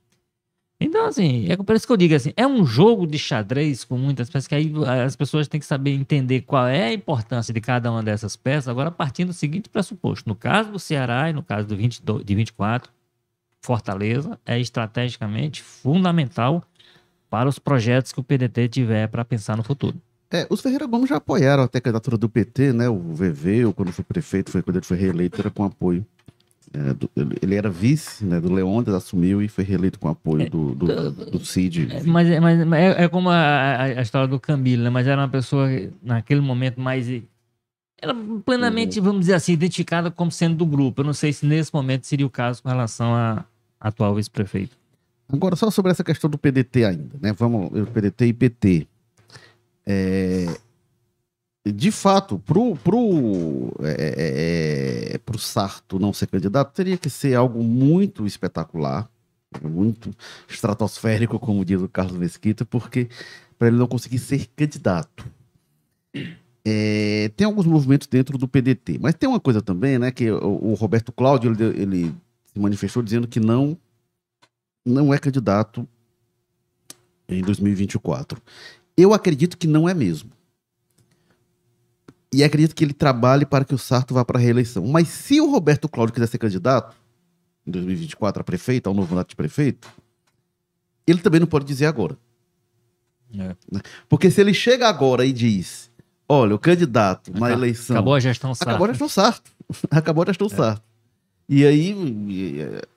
Então, 0.79 1.05
assim, 1.05 1.47
é 1.49 1.55
por 1.55 1.73
isso 1.75 1.87
que 1.87 1.93
eu 1.93 1.97
digo 1.97 2.13
assim, 2.13 2.33
é 2.35 2.45
um 2.45 2.65
jogo 2.65 3.07
de 3.07 3.17
xadrez 3.17 3.85
com 3.85 3.97
muitas 3.97 4.29
peças, 4.29 4.47
que 4.47 4.55
aí 4.55 4.71
as 5.05 5.15
pessoas 5.15 5.47
têm 5.47 5.59
que 5.59 5.65
saber 5.65 5.91
entender 5.91 6.41
qual 6.41 6.67
é 6.67 6.87
a 6.87 6.93
importância 6.93 7.53
de 7.53 7.61
cada 7.61 7.89
uma 7.89 8.03
dessas 8.03 8.35
peças, 8.35 8.67
agora 8.67 8.91
partindo 8.91 9.29
do 9.29 9.33
seguinte 9.33 9.69
pressuposto. 9.69 10.27
No 10.27 10.35
caso 10.35 10.71
do 10.71 10.79
Ceará 10.79 11.29
e 11.29 11.33
no 11.33 11.41
caso 11.41 11.65
do 11.67 11.77
22, 11.77 12.25
de 12.25 12.35
24, 12.35 12.91
Fortaleza 13.61 14.37
é 14.45 14.59
estrategicamente 14.59 15.63
fundamental 15.63 16.63
para 17.29 17.47
os 17.47 17.57
projetos 17.57 18.11
que 18.11 18.19
o 18.19 18.23
PDT 18.23 18.67
tiver 18.67 19.07
para 19.07 19.23
pensar 19.23 19.55
no 19.55 19.63
futuro. 19.63 19.97
É, 20.29 20.45
os 20.49 20.59
Ferreira 20.59 20.85
Gomes 20.85 21.09
já 21.09 21.15
apoiaram 21.15 21.63
até 21.63 21.77
a 21.77 21.81
candidatura 21.81 22.17
do 22.17 22.27
PT, 22.27 22.73
né? 22.73 22.89
O 22.89 22.99
VV, 22.99 23.71
quando 23.73 23.93
foi 23.93 24.03
prefeito, 24.03 24.51
foi 24.51 24.61
quando 24.61 24.75
ele 24.75 24.85
foi 24.85 24.97
reeleito, 24.97 25.39
era 25.39 25.49
com 25.49 25.63
apoio 25.63 26.05
é, 26.73 26.93
do- 26.93 27.09
ele, 27.41 27.55
era 27.55 27.69
vice 27.69 28.23
né, 28.25 28.39
do 28.41 28.51
Leônidas, 28.51 28.93
assumiu 28.95 29.41
e 29.41 29.47
foi 29.47 29.63
reeleito 29.63 29.99
com 29.99 30.07
apoio 30.07 30.49
do, 30.49 30.75
do, 30.75 31.11
do 31.11 31.39
Cid. 31.45 31.87
É, 31.91 32.03
Mas, 32.03 32.29
é- 32.29 32.39
mas 32.39 32.59
é, 32.73 33.03
é 33.03 33.07
como 33.07 33.29
a, 33.29 33.81
a- 33.81 34.01
história 34.01 34.27
do 34.27 34.39
Camilo, 34.39 34.83
né? 34.83 34.89
Mas 34.89 35.07
era 35.07 35.21
uma 35.21 35.29
pessoa, 35.29 35.67
naquele 36.01 36.41
momento, 36.41 36.79
mais. 36.79 37.07
Era 38.01 38.13
plenamente, 38.45 38.99
vamos 38.99 39.21
dizer 39.21 39.33
assim, 39.35 39.53
identificada 39.53 40.11
como 40.11 40.29
sendo 40.31 40.55
do 40.57 40.65
grupo. 40.65 41.01
Eu 41.01 41.05
não 41.05 41.13
sei 41.13 41.31
se 41.31 41.45
nesse 41.45 41.73
momento 41.73 42.05
seria 42.05 42.25
o 42.25 42.29
caso 42.29 42.61
com 42.61 42.69
relação 42.69 43.13
a 43.15 43.45
atual 43.79 44.13
vice-prefeito. 44.15 44.75
Agora, 45.31 45.55
só 45.55 45.71
sobre 45.71 45.91
essa 45.91 46.03
questão 46.03 46.29
do 46.29 46.37
PDT 46.37 46.85
ainda, 46.85 47.15
né? 47.21 47.33
Vamos, 47.33 47.71
PDT 47.89 48.25
e 48.27 48.33
PT. 48.33 48.87
É, 49.85 50.45
de 51.65 51.91
fato, 51.91 52.37
pro, 52.39 52.75
pro, 52.75 53.73
é, 53.81 55.13
é, 55.13 55.17
pro 55.17 55.39
Sarto 55.39 55.97
não 55.97 56.13
ser 56.13 56.27
candidato, 56.27 56.73
teria 56.73 56.97
que 56.97 57.09
ser 57.09 57.33
algo 57.33 57.63
muito 57.63 58.27
espetacular, 58.27 59.09
muito 59.63 60.11
estratosférico, 60.47 61.39
como 61.39 61.65
diz 61.65 61.81
o 61.81 61.89
Carlos 61.89 62.17
Mesquita, 62.17 62.65
porque 62.65 63.09
para 63.57 63.69
ele 63.69 63.77
não 63.77 63.87
conseguir 63.87 64.19
ser 64.19 64.47
candidato. 64.55 65.25
É, 66.63 67.31
tem 67.35 67.45
alguns 67.45 67.65
movimentos 67.65 68.07
dentro 68.07 68.37
do 68.37 68.47
PDT, 68.47 68.99
mas 68.99 69.15
tem 69.15 69.27
uma 69.27 69.39
coisa 69.39 69.61
também, 69.61 69.97
né? 69.97 70.11
Que 70.11 70.31
o, 70.31 70.71
o 70.71 70.73
Roberto 70.73 71.11
Cláudio 71.11 71.51
ele, 71.51 71.81
ele 71.81 72.15
se 72.45 72.59
manifestou 72.59 73.01
dizendo 73.01 73.27
que 73.27 73.39
não 73.39 73.77
não 74.85 75.11
é 75.11 75.17
candidato 75.17 75.87
em 77.27 77.41
2024. 77.41 78.39
Eu 78.95 79.13
acredito 79.13 79.57
que 79.57 79.67
não 79.67 79.89
é 79.89 79.93
mesmo. 79.95 80.34
E 82.35 82.43
acredito 82.43 82.75
que 82.75 82.83
ele 82.83 82.93
trabalhe 82.93 83.45
para 83.45 83.63
que 83.63 83.73
o 83.73 83.77
Sarto 83.77 84.13
vá 84.13 84.25
para 84.25 84.37
a 84.37 84.41
reeleição. 84.41 84.85
Mas 84.85 85.07
se 85.07 85.39
o 85.39 85.49
Roberto 85.49 85.87
Cláudio 85.87 86.13
quiser 86.13 86.27
ser 86.27 86.37
candidato 86.37 86.93
em 87.65 87.71
2024 87.71 88.41
a 88.41 88.43
prefeito, 88.43 88.87
ao 88.87 88.93
novo 88.93 89.09
mandato 89.09 89.29
de 89.29 89.37
prefeito, 89.37 89.87
ele 91.07 91.19
também 91.19 91.39
não 91.39 91.47
pode 91.47 91.63
dizer 91.65 91.85
agora. 91.85 92.17
É. 93.39 93.55
Porque 94.09 94.29
se 94.29 94.41
ele 94.41 94.53
chega 94.53 94.85
agora 94.89 95.25
e 95.25 95.31
diz: 95.31 95.89
olha, 96.27 96.53
o 96.55 96.59
candidato 96.59 97.31
na 97.31 97.47
Acab- 97.47 97.53
eleição. 97.53 97.95
Acabou 97.95 98.13
a 98.15 98.19
gestão 98.19 98.53
Sarto. 98.53 98.69
Acabou 98.69 98.85
a 98.85 98.89
gestão 98.89 99.07
Sarto. 99.09 99.51
Acabou 99.89 100.23
a 100.23 100.27
gestão 100.27 100.49
Sarto. 100.49 100.83
E 101.47 101.65
aí, 101.65 101.95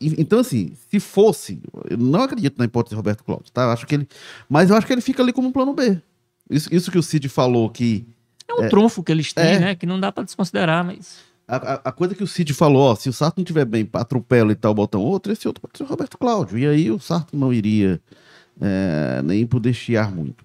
então 0.01 0.41
assim, 0.41 0.73
se 0.91 0.99
fosse, 0.99 1.61
eu 1.89 1.97
não 1.97 2.23
acredito 2.23 2.59
na 2.59 2.65
hipótese 2.65 2.91
de 2.91 2.97
Roberto 2.97 3.23
Cláudio, 3.23 3.53
tá? 3.53 3.63
Eu 3.63 3.71
acho 3.71 3.87
que 3.87 3.95
ele, 3.95 4.09
mas 4.49 4.71
eu 4.71 4.77
acho 4.77 4.85
que 4.87 4.93
ele 4.93 5.03
fica 5.03 5.23
ali 5.23 5.33
como 5.33 5.47
um 5.47 5.53
plano 5.53 5.75
B. 5.75 6.01
Isso, 6.51 6.75
isso 6.75 6.91
que 6.91 6.99
o 6.99 7.03
Cid 7.03 7.29
falou 7.29 7.71
que 7.71 8.05
É 8.49 8.55
um 8.55 8.69
trunfo 8.69 9.03
que 9.03 9.13
eles 9.13 9.33
têm, 9.33 9.45
É. 9.57 9.59
né? 9.59 9.75
Que 9.75 9.87
não 9.87 10.01
dá 10.01 10.11
pra 10.11 10.25
desconsiderar, 10.25 10.85
mas. 10.85 11.19
a, 11.47 11.57
a- 11.57 11.81
a 11.87 11.93
coisa 11.93 12.15
que 12.15 12.23
o 12.23 12.27
Cid 12.27 12.53
falou, 12.55 12.91
ó, 12.91 12.95
se 12.95 13.09
o 13.09 13.13
Sarto 13.13 13.39
não 13.39 13.45
tiver 13.45 13.65
bem, 13.65 13.89
atropela 13.93 14.53
e 14.53 14.55
tal, 14.55 14.75
bota 14.75 14.99
um 14.99 15.03
outro, 15.03 15.33
esse 15.33 15.47
outro 15.47 15.61
pode 15.63 15.77
ser 15.79 15.85
o 15.85 15.87
Roberto 15.87 16.17
Cláudio. 16.19 16.59
E 16.59 16.67
aí 16.67 16.91
o 16.91 16.99
Sarto 16.99 17.37
não 17.37 17.53
iria 17.53 18.01
é, 18.61 19.21
nem 19.23 19.47
poder 19.47 19.73
chiar 19.73 20.11
muito. 20.15 20.45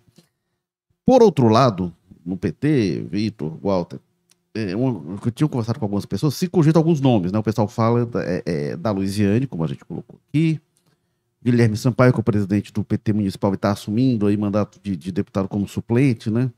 Por 1.05 1.21
outro 1.23 1.47
lado, 1.49 1.93
no 2.25 2.37
PT, 2.37 3.05
Vitor, 3.09 3.57
Walter, 3.61 3.99
é, 4.55 4.75
uma- 4.75 5.17
eu 5.25 5.31
tinha 5.31 5.47
conversado 5.49 5.79
com 5.79 5.85
algumas 5.85 6.05
pessoas, 6.05 6.35
se 6.35 6.47
cogita 6.47 6.77
alguns 6.79 7.01
nomes, 7.01 7.31
né? 7.31 7.39
O 7.39 7.43
pessoal 7.43 7.67
fala 7.67 8.05
da, 8.05 8.23
é, 8.23 8.43
é, 8.45 8.77
da 8.77 8.91
Luiziane, 8.91 9.47
como 9.47 9.63
a 9.63 9.67
gente 9.67 9.83
colocou 9.83 10.19
aqui, 10.29 10.59
Guilherme 11.43 11.75
Sampaio, 11.75 12.13
que 12.13 12.19
é 12.19 12.21
o 12.21 12.23
presidente 12.23 12.71
do 12.71 12.83
PT 12.83 13.11
municipal 13.11 13.51
e 13.51 13.55
está 13.55 13.71
assumindo 13.71 14.27
aí 14.27 14.37
mandato 14.37 14.79
de, 14.81 14.95
de 14.95 15.11
deputado 15.11 15.47
como 15.49 15.67
suplente, 15.67 16.29
né? 16.29 16.49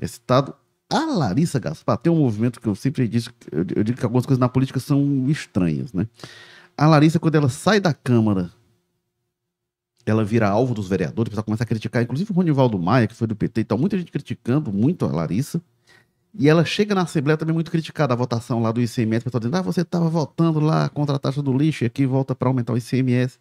É 0.00 0.06
citado. 0.06 0.54
A 0.90 1.04
Larissa 1.04 1.58
Gaspar 1.58 1.98
tem 1.98 2.10
um 2.10 2.16
movimento 2.16 2.60
que 2.60 2.66
eu 2.66 2.74
sempre 2.74 3.06
disse, 3.06 3.28
eu, 3.52 3.62
digo 3.64 3.98
que 3.98 4.04
algumas 4.04 4.24
coisas 4.24 4.40
na 4.40 4.48
política 4.48 4.80
são 4.80 5.28
estranhas, 5.28 5.92
né? 5.92 6.06
A 6.76 6.86
Larissa, 6.86 7.18
quando 7.18 7.34
ela 7.34 7.50
sai 7.50 7.78
da 7.78 7.92
Câmara, 7.92 8.50
ela 10.06 10.24
vira 10.24 10.48
alvo 10.48 10.72
dos 10.72 10.88
vereadores, 10.88 11.28
o 11.28 11.30
pessoal 11.30 11.44
começa 11.44 11.64
a 11.64 11.66
criticar, 11.66 12.02
inclusive 12.02 12.30
o 12.30 12.34
Ronivaldo 12.34 12.78
Maia, 12.78 13.06
que 13.06 13.14
foi 13.14 13.26
do 13.26 13.36
PT 13.36 13.60
e 13.60 13.64
tal, 13.64 13.76
muita 13.76 13.98
gente 13.98 14.10
criticando 14.10 14.72
muito 14.72 15.04
a 15.04 15.08
Larissa. 15.08 15.60
E 16.38 16.48
ela 16.48 16.64
chega 16.64 16.94
na 16.94 17.02
Assembleia 17.02 17.36
também 17.36 17.54
muito 17.54 17.70
criticada 17.70 18.14
a 18.14 18.16
votação 18.16 18.62
lá 18.62 18.70
do 18.70 18.80
ICMS, 18.80 19.22
o 19.22 19.24
pessoal 19.24 19.40
dizendo, 19.40 19.56
ah, 19.56 19.62
você 19.62 19.80
estava 19.82 20.08
votando 20.08 20.60
lá 20.60 20.88
contra 20.88 21.16
a 21.16 21.18
taxa 21.18 21.42
do 21.42 21.52
lixo 21.52 21.84
e 21.84 21.86
aqui 21.86 22.06
volta 22.06 22.34
para 22.34 22.48
aumentar 22.48 22.72
o 22.72 22.78
ICMS. 22.78 23.38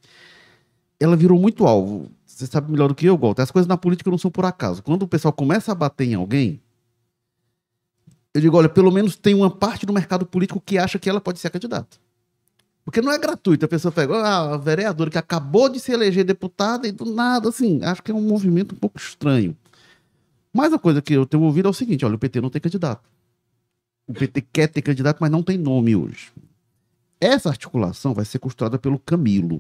Ela 1.00 1.16
virou 1.16 1.40
muito 1.40 1.66
alvo. 1.66 2.10
Você 2.38 2.46
sabe 2.46 2.72
melhor 2.72 2.88
do 2.88 2.94
que 2.94 3.08
eu, 3.08 3.18
Walter. 3.18 3.42
As 3.42 3.50
coisas 3.50 3.68
na 3.68 3.76
política 3.76 4.12
não 4.12 4.18
são 4.18 4.30
por 4.30 4.46
acaso. 4.46 4.84
Quando 4.84 5.02
o 5.02 5.08
pessoal 5.08 5.34
começa 5.34 5.72
a 5.72 5.76
bater 5.76 6.06
em 6.06 6.14
alguém, 6.14 6.62
eu 8.32 8.40
digo, 8.40 8.56
olha, 8.56 8.70
pelo 8.70 8.92
menos 8.92 9.16
tem 9.16 9.34
uma 9.34 9.50
parte 9.50 9.88
do 9.88 9.92
mercado 9.92 10.24
político 10.24 10.62
que 10.64 10.78
acha 10.78 11.00
que 11.00 11.10
ela 11.10 11.20
pode 11.20 11.40
ser 11.40 11.50
candidata. 11.50 11.98
Porque 12.86 13.02
não 13.02 13.12
é 13.12 13.18
gratuito. 13.18 13.66
A 13.66 13.68
pessoa 13.68 13.92
pega, 13.92 14.16
ah, 14.18 14.54
a 14.54 14.58
vereadora 14.58 15.10
que 15.10 15.18
acabou 15.18 15.68
de 15.68 15.80
se 15.80 15.92
eleger 15.92 16.24
deputada 16.24 16.88
e 16.88 16.92
do 16.92 17.06
nada, 17.06 17.50
assim, 17.50 17.84
acho 17.84 18.04
que 18.04 18.12
é 18.12 18.14
um 18.14 18.22
movimento 18.22 18.76
um 18.76 18.78
pouco 18.78 19.00
estranho. 19.00 19.58
Mas 20.54 20.72
a 20.72 20.78
coisa 20.78 21.02
que 21.02 21.14
eu 21.14 21.26
tenho 21.26 21.42
ouvido 21.42 21.66
é 21.68 21.72
o 21.72 21.74
seguinte: 21.74 22.06
olha, 22.06 22.16
o 22.16 22.20
PT 22.20 22.40
não 22.40 22.52
tem 22.52 22.62
candidato. 22.62 23.10
O 24.06 24.14
PT 24.14 24.42
quer 24.54 24.68
ter 24.68 24.84
candidato, 24.84 25.18
mas 25.20 25.32
não 25.32 25.42
tem 25.42 25.58
nome 25.58 25.96
hoje. 25.96 26.32
Essa 27.20 27.50
articulação 27.50 28.14
vai 28.14 28.26
ser 28.26 28.38
costurada 28.38 28.78
pelo 28.78 29.00
Camilo. 29.00 29.60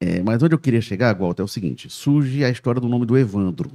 É, 0.00 0.22
mas 0.22 0.42
onde 0.42 0.54
eu 0.54 0.58
queria 0.58 0.80
chegar, 0.80 1.16
Walter, 1.18 1.42
é 1.42 1.44
o 1.44 1.48
seguinte: 1.48 1.88
surge 1.90 2.44
a 2.44 2.50
história 2.50 2.80
do 2.80 2.88
nome 2.88 3.04
do 3.06 3.16
Evandro. 3.18 3.70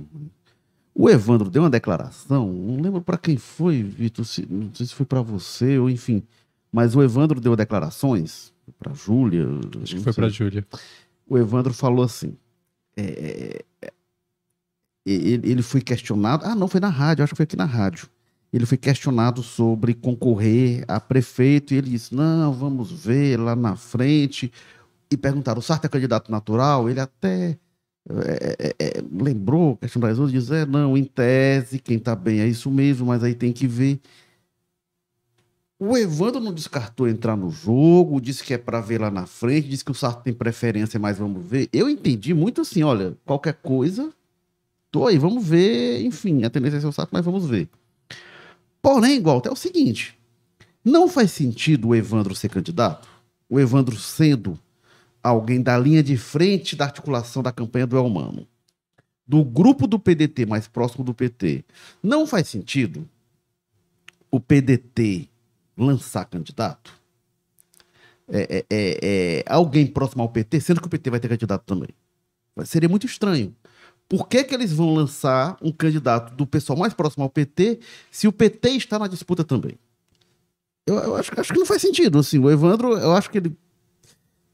O 0.95 1.09
Evandro 1.09 1.49
deu 1.49 1.63
uma 1.63 1.69
declaração, 1.69 2.51
não 2.51 2.79
lembro 2.81 3.01
para 3.01 3.17
quem 3.17 3.35
foi, 3.35 3.81
Vitor, 3.81 4.23
se- 4.25 4.45
não 4.49 4.69
sei 4.73 4.85
se 4.85 4.93
foi 4.93 5.05
para 5.05 5.21
você 5.21 5.77
ou 5.79 5.89
enfim, 5.89 6.21
mas 6.71 6.95
o 6.95 7.01
Evandro 7.01 7.41
deu 7.41 7.55
declarações 7.55 8.53
para 8.79 8.93
Júlia. 8.93 9.45
Acho 9.81 9.95
que 9.95 10.01
foi 10.01 10.13
para 10.13 10.29
Júlia. 10.29 10.65
o 11.27 11.37
Evandro 11.37 11.73
falou 11.73 12.05
assim. 12.05 12.37
é, 12.95 13.63
ele, 15.05 15.49
ele 15.51 15.61
foi 15.61 15.81
questionado. 15.81 16.45
Ah, 16.45 16.55
não, 16.55 16.67
foi 16.67 16.79
na 16.79 16.89
rádio, 16.89 17.23
acho 17.23 17.33
que 17.33 17.37
foi 17.37 17.43
aqui 17.43 17.57
na 17.57 17.65
rádio. 17.65 18.07
Ele 18.51 18.65
foi 18.65 18.77
questionado 18.77 19.41
sobre 19.41 19.93
concorrer 19.95 20.85
a 20.87 20.99
prefeito 20.99 21.73
e 21.73 21.77
ele 21.77 21.89
disse: 21.89 22.13
não, 22.15 22.53
vamos 22.53 22.91
ver 22.91 23.37
lá 23.39 23.55
na 23.55 23.75
frente. 23.75 24.51
E 25.13 25.17
perguntaram: 25.17 25.59
o 25.59 25.61
Sarto 25.61 25.85
é 25.85 25.89
candidato 25.89 26.31
natural? 26.31 26.89
Ele 26.89 26.99
até 26.99 27.57
é, 28.09 28.75
é, 28.79 29.03
lembrou, 29.11 29.77
questão 29.77 30.01
das 30.01 30.17
outras, 30.17 30.31
diz: 30.31 30.51
é, 30.51 30.65
não, 30.65 30.97
em 30.97 31.03
tese, 31.03 31.77
quem 31.77 31.99
tá 31.99 32.15
bem 32.15 32.39
é 32.39 32.47
isso 32.47 32.71
mesmo, 32.71 33.05
mas 33.07 33.23
aí 33.23 33.35
tem 33.35 33.53
que 33.53 33.67
ver. 33.67 34.01
O 35.77 35.95
Evandro 35.95 36.41
não 36.41 36.53
descartou 36.53 37.07
entrar 37.07 37.35
no 37.35 37.51
jogo, 37.51 38.19
disse 38.19 38.43
que 38.43 38.53
é 38.55 38.57
para 38.57 38.81
ver 38.81 39.01
lá 39.01 39.11
na 39.11 39.25
frente, 39.25 39.67
disse 39.67 39.85
que 39.85 39.91
o 39.91 39.95
Sarto 39.95 40.23
tem 40.23 40.33
preferência, 40.33 40.99
mas 40.99 41.19
vamos 41.19 41.45
ver. 41.45 41.69
Eu 41.71 41.89
entendi 41.89 42.33
muito 42.33 42.61
assim, 42.61 42.81
olha, 42.83 43.15
qualquer 43.25 43.53
coisa, 43.53 44.11
tô 44.89 45.05
aí, 45.05 45.17
vamos 45.17 45.45
ver, 45.45 46.03
enfim, 46.03 46.43
a 46.43 46.49
tendência 46.49 46.77
é 46.77 46.79
ser 46.81 46.87
o 46.87 46.91
Sarto, 46.91 47.09
mas 47.11 47.23
vamos 47.23 47.45
ver. 47.45 47.69
Porém, 48.81 49.21
Walter, 49.21 49.49
é 49.49 49.51
o 49.51 49.57
seguinte, 49.57 50.17
não 50.83 51.07
faz 51.07 51.31
sentido 51.31 51.89
o 51.89 51.95
Evandro 51.95 52.33
ser 52.33 52.49
candidato? 52.49 53.07
O 53.49 53.59
Evandro 53.59 53.97
sendo 53.97 54.57
alguém 55.23 55.61
da 55.61 55.77
linha 55.77 56.03
de 56.03 56.17
frente 56.17 56.75
da 56.75 56.85
articulação 56.85 57.41
da 57.41 57.51
campanha 57.51 57.87
do 57.87 57.97
Elmano, 57.97 58.45
do 59.25 59.43
grupo 59.43 59.87
do 59.87 59.97
PDT 59.97 60.45
mais 60.45 60.67
próximo 60.67 61.03
do 61.03 61.13
PT. 61.13 61.63
Não 62.03 62.27
faz 62.27 62.49
sentido 62.49 63.07
o 64.29 64.39
PDT 64.39 65.29
lançar 65.77 66.25
candidato? 66.25 66.93
É, 68.27 68.57
é- 68.59 68.65
é- 68.69 69.39
é 69.39 69.43
alguém 69.47 69.87
próximo 69.87 70.23
ao 70.23 70.29
PT, 70.29 70.59
sendo 70.59 70.81
que 70.81 70.87
o 70.87 70.89
PT 70.89 71.09
vai 71.09 71.19
ter 71.19 71.29
candidato 71.29 71.63
também. 71.65 71.89
Seria 72.65 72.89
muito 72.89 73.05
estranho. 73.05 73.55
Por 74.07 74.27
que, 74.27 74.43
que 74.43 74.53
eles 74.53 74.71
vão 74.73 74.93
lançar 74.93 75.57
um 75.61 75.71
candidato 75.71 76.35
do 76.35 76.45
pessoal 76.45 76.77
mais 76.77 76.93
próximo 76.93 77.23
ao 77.23 77.29
PT 77.29 77.79
se 78.11 78.27
o 78.27 78.31
PT 78.31 78.69
está 78.71 78.99
na 78.99 79.07
disputa 79.07 79.43
também? 79.43 79.77
Eu, 80.85 80.95
eu 80.95 81.15
acho, 81.15 81.31
acho 81.39 81.53
que 81.53 81.59
não 81.59 81.65
faz 81.65 81.81
sentido. 81.81 82.19
Assim, 82.19 82.37
o 82.37 82.51
Evandro, 82.51 82.97
eu 82.97 83.13
acho 83.13 83.29
que 83.29 83.37
ele. 83.37 83.55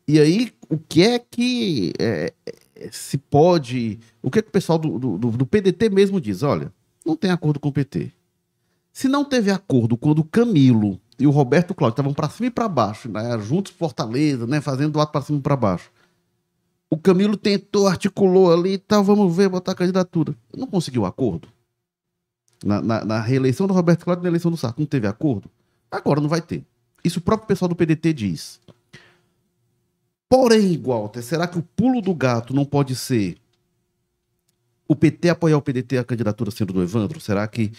E 0.08 0.20
aí, 0.20 0.54
o 0.70 0.78
que 0.78 1.02
é 1.02 1.20
que 1.20 1.94
é, 2.00 2.34
é, 2.76 2.90
se 2.92 3.18
pode. 3.18 4.00
O 4.22 4.30
que, 4.30 4.40
é 4.40 4.42
que 4.42 4.50
o 4.50 4.52
pessoal 4.52 4.78
do, 4.78 5.00
do, 5.00 5.18
do- 5.18 5.46
PDT 5.46 5.90
mesmo 5.90 6.22
diz? 6.22 6.44
Olha, 6.44 6.72
não 7.06 7.16
tem 7.16 7.32
acordo 7.32 7.60
com 7.60 7.70
o 7.70 7.74
PT. 7.74 8.12
Se 8.94 9.08
não 9.08 9.26
teve 9.26 9.50
acordo 9.52 9.98
quando 9.98 10.20
o 10.20 10.24
Camilo 10.24 11.00
e 11.18 11.26
o 11.26 11.32
Roberto 11.32 11.74
Cláudio 11.74 11.94
estavam 11.94 12.14
para 12.14 12.30
cima 12.30 12.48
e 12.48 12.52
para 12.52 12.68
baixo, 12.68 13.10
né, 13.10 13.38
juntos 13.40 13.72
Fortaleza, 13.72 14.46
né, 14.48 14.62
fazendo 14.62 14.94
do 14.94 15.00
ato 15.02 15.12
para 15.12 15.22
cima 15.22 15.40
e 15.40 15.42
para 15.42 15.56
baixo. 15.56 15.92
O 16.90 16.98
Camilo 16.98 17.38
tentou, 17.38 17.88
articulou 17.88 18.52
ali 18.52 18.74
e 18.74 18.78
tal, 18.78 19.04
vamos 19.04 19.36
ver, 19.36 19.48
botar 19.50 19.74
a 19.74 19.76
candidatura. 19.76 20.36
Não 20.56 20.66
conseguiu 20.68 21.06
acordo. 21.06 21.48
Na, 22.64 22.82
na- 22.82 23.06
na 23.06 23.22
reeleição 23.22 23.68
do 23.68 23.74
Roberto 23.74 24.04
Cláudio 24.04 24.22
e 24.22 24.26
na 24.26 24.30
eleição 24.30 24.52
do 24.52 24.58
Sarto, 24.58 24.80
não 24.80 24.86
teve 24.86 25.08
acordo? 25.08 25.50
Agora 25.90 26.20
não 26.20 26.28
vai 26.30 26.42
ter. 26.42 26.64
Isso 27.04 27.20
o 27.20 27.22
próprio 27.22 27.48
pessoal 27.48 27.70
do 27.70 27.76
PDT 27.76 28.12
diz. 28.14 28.60
Porém, 30.30 30.78
Walter, 30.78 31.24
será 31.24 31.48
que 31.48 31.58
o 31.58 31.64
pulo 31.64 32.02
do 32.02 32.14
gato 32.14 32.54
não 32.54 32.64
pode 32.64 32.96
ser 32.96 33.36
o 34.88 34.96
PT 34.96 35.30
apoiar 35.30 35.58
o 35.58 35.62
PDT 35.62 35.98
a 35.98 36.04
candidatura 36.04 36.52
sendo 36.52 36.74
do 36.74 36.84
Evandro? 36.84 37.20
Será 37.20 37.48
que 37.48 37.72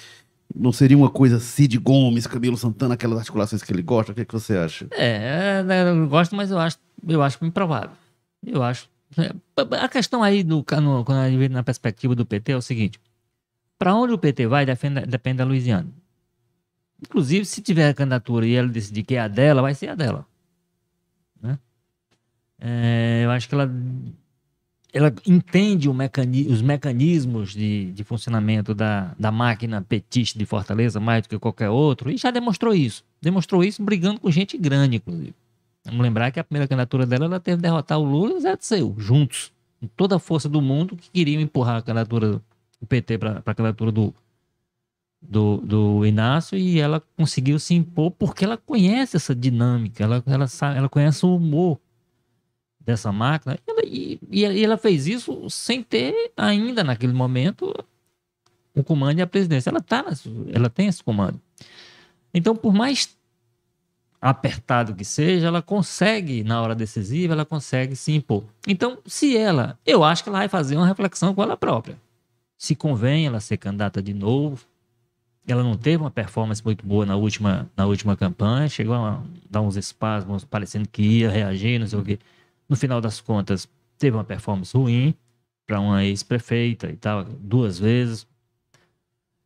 Não 0.55 0.73
seria 0.73 0.97
uma 0.97 1.11
coisa 1.11 1.39
Cid 1.39 1.79
Gomes, 1.79 2.27
Camilo 2.27 2.57
Santana, 2.57 2.95
aquelas 2.95 3.19
articulações 3.21 3.63
que 3.63 3.73
ele 3.73 3.83
gosta? 3.83 4.11
O 4.11 4.15
que, 4.15 4.23
é 4.23 4.25
que 4.25 4.33
você 4.33 4.57
acha? 4.57 4.89
É, 4.93 5.65
é, 5.69 5.91
eu 5.91 6.09
gosto, 6.09 6.35
mas 6.35 6.51
eu 6.51 6.59
acho, 6.59 6.77
eu 7.07 7.23
acho 7.23 7.45
improvável. 7.45 7.93
Eu 8.45 8.63
acho. 8.63 8.89
é, 9.17 9.33
A 9.77 9.89
questão 9.89 10.23
aí, 10.25 10.43
do, 10.43 10.65
no, 10.83 11.05
quando 11.05 11.19
a 11.19 11.29
gente 11.29 11.39
vê 11.39 11.49
na 11.49 11.63
perspectiva 11.63 12.17
do 12.17 12.27
PT, 12.27 12.53
é 12.53 12.57
o 12.57 12.63
seguinte: 12.63 12.99
para 13.79 13.95
onde 13.95 14.13
o 14.13 14.19
PT 14.19 14.47
vai 14.49 14.67
depende, 14.67 15.07
depende 15.07 15.39
da 15.39 15.45
Louisiana. 15.45 15.89
Inclusive, 17.01 17.45
se 17.47 17.63
tiver 17.63 17.89
a 17.89 17.95
candidatura 17.95 18.45
e 18.47 18.55
ela 18.55 18.69
decidir 18.69 19.05
que 19.05 19.15
é 19.15 19.21
a 19.21 19.29
dela, 19.29 19.63
vai 19.63 19.75
ser 19.75 19.89
a 19.91 19.95
dela. 19.95 20.27
Né? 21.41 21.59
Acho 23.41 23.49
que 23.49 23.55
ela, 23.55 23.71
ela 24.93 25.15
entende 25.27 25.89
mecani- 25.93 26.47
os 26.47 26.61
mecanismos 26.61 27.53
de, 27.55 27.91
de 27.93 28.05
funcionamento 28.05 28.75
da, 28.75 29.15
da 29.19 29.33
máquina 29.33 29.81
petista 29.81 30.39
de 30.39 30.45
Fortaleza 30.45 31.01
mais 31.01 31.23
do 31.23 31.29
que 31.31 31.39
qualquer 31.39 31.71
outro 31.71 32.11
e 32.11 32.17
já 32.17 32.31
demonstrou 32.31 32.75
isso. 32.75 33.03
Demonstrou 33.21 33.65
isso 33.65 33.83
brigando 33.83 34.21
com 34.21 34.31
gente 34.31 34.59
grande, 34.59 34.97
inclusive. 34.97 35.35
Vamos 35.85 36.03
lembrar 36.03 36.31
que 36.31 36.39
a 36.39 36.45
primeira 36.45 36.69
candidatura 36.69 37.07
dela 37.07 37.25
ela 37.25 37.41
teve 37.41 37.57
que 37.57 37.63
derrotar 37.63 37.99
o 37.99 38.05
Lula 38.05 38.33
e 38.33 38.37
o 38.37 38.41
Zé 38.41 38.55
Disseu, 38.57 38.95
juntos. 38.99 39.51
Com 39.81 39.87
toda 39.97 40.17
a 40.17 40.19
força 40.19 40.49
do 40.49 40.61
mundo 40.61 40.95
que 40.95 41.11
queriam 41.11 41.41
empurrar 41.41 41.77
a 41.77 41.83
candidatura 41.83 42.43
do 42.79 42.87
PT 42.87 43.17
para 43.17 43.39
a 43.39 43.55
candidatura 43.55 43.91
do, 43.91 44.15
do, 45.23 45.57
do 45.59 46.07
Inácio 46.07 46.59
e 46.59 46.79
ela 46.79 47.03
conseguiu 47.17 47.59
se 47.59 47.75
impor 47.75 48.11
porque 48.11 48.45
ela 48.45 48.59
conhece 48.59 49.17
essa 49.17 49.35
dinâmica, 49.35 50.05
ela, 50.05 50.23
ela, 50.27 50.47
sabe, 50.47 50.79
ela 50.79 50.89
conhece 50.89 51.25
o 51.25 51.35
humor 51.37 51.79
dessa 52.91 53.13
máquina 53.13 53.57
e 53.57 53.71
e, 54.31 54.47
e 54.47 54.65
ela 54.65 54.77
fez 54.77 55.07
isso 55.07 55.51
sem 55.51 55.83
ter 55.83 56.33
ainda 56.37 56.85
naquele 56.85 57.13
momento 57.13 57.75
o 58.75 58.85
comando 58.85 59.19
e 59.19 59.23
a 59.23 59.27
presidência. 59.27 59.71
Ela, 59.71 59.81
tá, 59.81 60.05
ela 60.53 60.71
tem 60.71 60.87
esse 60.87 61.03
comando. 61.03 61.41
Então, 62.33 62.55
por 62.55 62.73
mais 62.73 63.17
apertado 64.21 64.95
que 64.95 65.05
seja, 65.05 65.49
ela 65.49 65.61
consegue, 65.61 66.45
na 66.45 66.63
hora 66.63 66.75
decisiva, 66.75 67.33
ela 67.33 67.45
consegue 67.45 67.97
se 67.97 68.13
impor. 68.13 68.45
Então, 68.67 68.99
se 69.07 69.37
ela, 69.37 69.79
eu 69.85 70.05
acho 70.05 70.23
que 70.23 70.29
ela 70.29 70.39
vai 70.39 70.49
fazer 70.49 70.77
uma 70.77 70.87
reflexão 70.87 71.35
com 71.35 71.43
ela 71.43 71.57
própria. 71.57 71.97
Se 72.57 72.77
convém 72.77 73.27
ela 73.27 73.41
ser 73.41 73.57
candidata 73.57 74.01
de 74.01 74.15
novo. 74.15 74.65
Ela 75.49 75.65
não 75.65 75.77
teve 75.77 75.97
uma 75.97 76.11
performance 76.11 76.63
muito 76.65 76.87
boa 76.87 77.05
na 77.05 77.17
última, 77.17 77.69
na 77.77 77.87
última 77.87 78.17
campanha, 78.17 78.69
chegou 78.69 78.95
a 78.95 79.21
dar 79.49 79.63
uns 79.63 79.75
espasmos, 79.75 80.45
parecendo 80.45 80.87
que 80.87 81.03
ia 81.03 81.31
reagir, 81.31 81.81
não 81.81 81.89
sei 81.89 81.99
o 81.99 82.05
quê. 82.05 82.19
No 82.71 82.77
final 82.77 83.01
das 83.01 83.21
contas, 83.21 83.69
teve 83.99 84.17
uma 84.17 84.23
performance 84.23 84.77
ruim 84.77 85.13
para 85.67 85.81
uma 85.81 86.05
ex-prefeita 86.05 86.89
e 86.89 86.97
tal, 86.97 87.25
duas 87.25 87.81
vezes. 87.81 88.27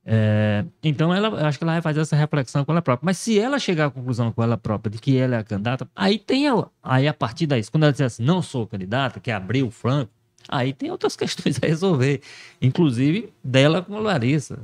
É, 0.05 0.63
então, 0.83 1.15
ela, 1.15 1.47
acho 1.49 1.57
que 1.57 1.65
ela 1.65 1.73
vai 1.73 1.81
fazer 1.81 2.01
essa 2.01 2.15
reflexão 2.15 2.65
com 2.65 2.73
ela 2.73 2.83
própria. 2.83 3.07
Mas 3.07 3.17
se 3.17 3.39
ela 3.39 3.59
chegar 3.59 3.87
à 3.87 3.91
conclusão 3.91 4.31
com 4.31 4.43
ela 4.43 4.59
própria 4.59 4.91
de 4.91 4.99
que 4.99 5.17
ela 5.17 5.37
é 5.37 5.39
a 5.39 5.45
candidata, 5.45 5.89
aí 5.97 6.19
tem 6.19 6.49
a, 6.49 6.67
aí 6.83 7.09
a 7.09 7.15
partir 7.15 7.47
daí, 7.47 7.65
quando 7.71 7.85
ela 7.85 7.93
disser 7.93 8.07
assim, 8.07 8.23
não 8.23 8.43
sou 8.43 8.67
candidata, 8.67 9.19
que 9.19 9.31
abriu 9.31 9.69
o 9.69 9.71
franco, 9.71 10.13
aí 10.47 10.75
tem 10.75 10.91
outras 10.91 11.17
questões 11.17 11.59
a 11.63 11.67
resolver, 11.67 12.21
inclusive 12.61 13.33
dela 13.43 13.81
com 13.81 13.97
a 13.97 14.01
Larissa, 14.01 14.59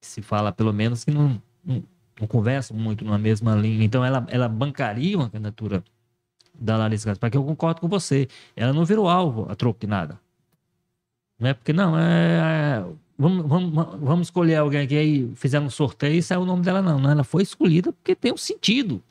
se 0.00 0.22
fala 0.22 0.50
pelo 0.50 0.72
menos 0.72 1.04
que 1.04 1.10
não, 1.10 1.40
não, 1.62 1.84
não 2.18 2.26
conversam 2.26 2.74
muito 2.74 3.04
numa 3.04 3.18
mesma 3.18 3.54
linha. 3.54 3.84
Então, 3.84 4.02
ela, 4.02 4.26
ela 4.30 4.48
bancaria 4.48 5.16
uma 5.16 5.28
candidatura 5.28 5.84
da 6.54 6.76
Larissa 6.76 7.08
Gaspar, 7.08 7.30
que 7.30 7.36
eu 7.36 7.44
concordo 7.44 7.80
com 7.80 7.88
você. 7.88 8.28
Ela 8.54 8.72
não 8.72 8.84
virou 8.84 9.08
alvo 9.08 9.46
a 9.50 9.54
troco 9.54 9.80
de 9.80 9.86
nada. 9.86 10.18
Não 11.38 11.48
é 11.48 11.54
porque, 11.54 11.72
não, 11.72 11.98
é. 11.98 12.84
Vamos, 13.18 13.46
vamos, 13.46 14.00
vamos 14.00 14.26
escolher 14.28 14.56
alguém 14.56 14.80
aqui 14.82 14.96
aí, 14.96 15.32
fizeram 15.36 15.66
um 15.66 15.70
sorteio 15.70 16.16
e 16.16 16.22
saiu 16.22 16.42
o 16.42 16.46
nome 16.46 16.62
dela, 16.62 16.82
não. 16.82 16.98
não. 16.98 17.10
Ela 17.10 17.24
foi 17.24 17.42
escolhida 17.42 17.92
porque 17.92 18.14
tem 18.14 18.32
um 18.32 18.36
sentido. 18.36 19.02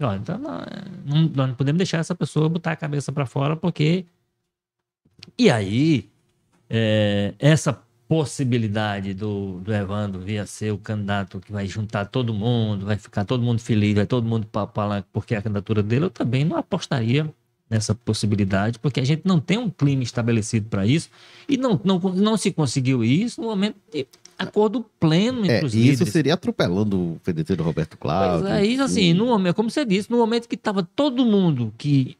Ó, 0.00 0.14
então, 0.14 0.38
não, 0.38 0.58
não, 1.04 1.22
nós 1.22 1.48
não 1.48 1.54
podemos 1.54 1.78
deixar 1.78 1.98
essa 1.98 2.14
pessoa 2.14 2.48
botar 2.48 2.72
a 2.72 2.76
cabeça 2.76 3.12
para 3.12 3.26
fora, 3.26 3.56
porque. 3.56 4.04
E 5.38 5.50
aí, 5.50 6.10
é, 6.68 7.34
essa 7.38 7.83
possibilidade 8.08 9.14
do, 9.14 9.60
do 9.60 9.72
Evandro 9.72 10.20
vir 10.20 10.38
a 10.38 10.46
ser 10.46 10.72
o 10.72 10.78
candidato 10.78 11.40
que 11.40 11.52
vai 11.52 11.66
juntar 11.66 12.06
todo 12.06 12.32
mundo, 12.34 12.86
vai 12.86 12.96
ficar 12.96 13.24
todo 13.24 13.42
mundo 13.42 13.60
feliz, 13.60 13.94
vai 13.94 14.06
todo 14.06 14.26
mundo 14.26 14.46
para 14.46 14.66
falar 14.66 15.04
porque 15.12 15.34
é 15.34 15.38
a 15.38 15.42
candidatura 15.42 15.82
dele, 15.82 16.06
eu 16.06 16.10
também 16.10 16.44
não 16.44 16.56
apostaria 16.56 17.32
nessa 17.70 17.94
possibilidade, 17.94 18.78
porque 18.78 19.00
a 19.00 19.04
gente 19.04 19.22
não 19.24 19.40
tem 19.40 19.56
um 19.58 19.70
clima 19.70 20.02
estabelecido 20.02 20.68
para 20.68 20.86
isso 20.86 21.08
e 21.48 21.56
não, 21.56 21.80
não, 21.82 21.98
não 21.98 22.36
se 22.36 22.52
conseguiu 22.52 23.02
isso 23.02 23.40
no 23.40 23.48
momento 23.48 23.76
de 23.92 24.06
acordo 24.38 24.84
pleno 25.00 25.40
entre 25.40 25.56
É, 25.56 25.64
os 25.64 25.74
e 25.74 25.78
isso 25.78 25.90
líderes. 25.90 26.12
seria 26.12 26.34
atropelando 26.34 26.96
o 27.14 27.20
PDT 27.24 27.56
do 27.56 27.62
Roberto 27.62 27.96
Cláudio. 27.96 28.46
Pois 28.46 28.52
é, 28.54 28.66
isso 28.66 28.82
assim, 28.82 29.14
no 29.14 29.26
momento, 29.26 29.54
como 29.54 29.70
você 29.70 29.84
disse, 29.84 30.10
no 30.10 30.18
momento 30.18 30.46
que 30.48 30.56
estava 30.56 30.82
todo 30.82 31.24
mundo 31.24 31.72
que, 31.78 32.16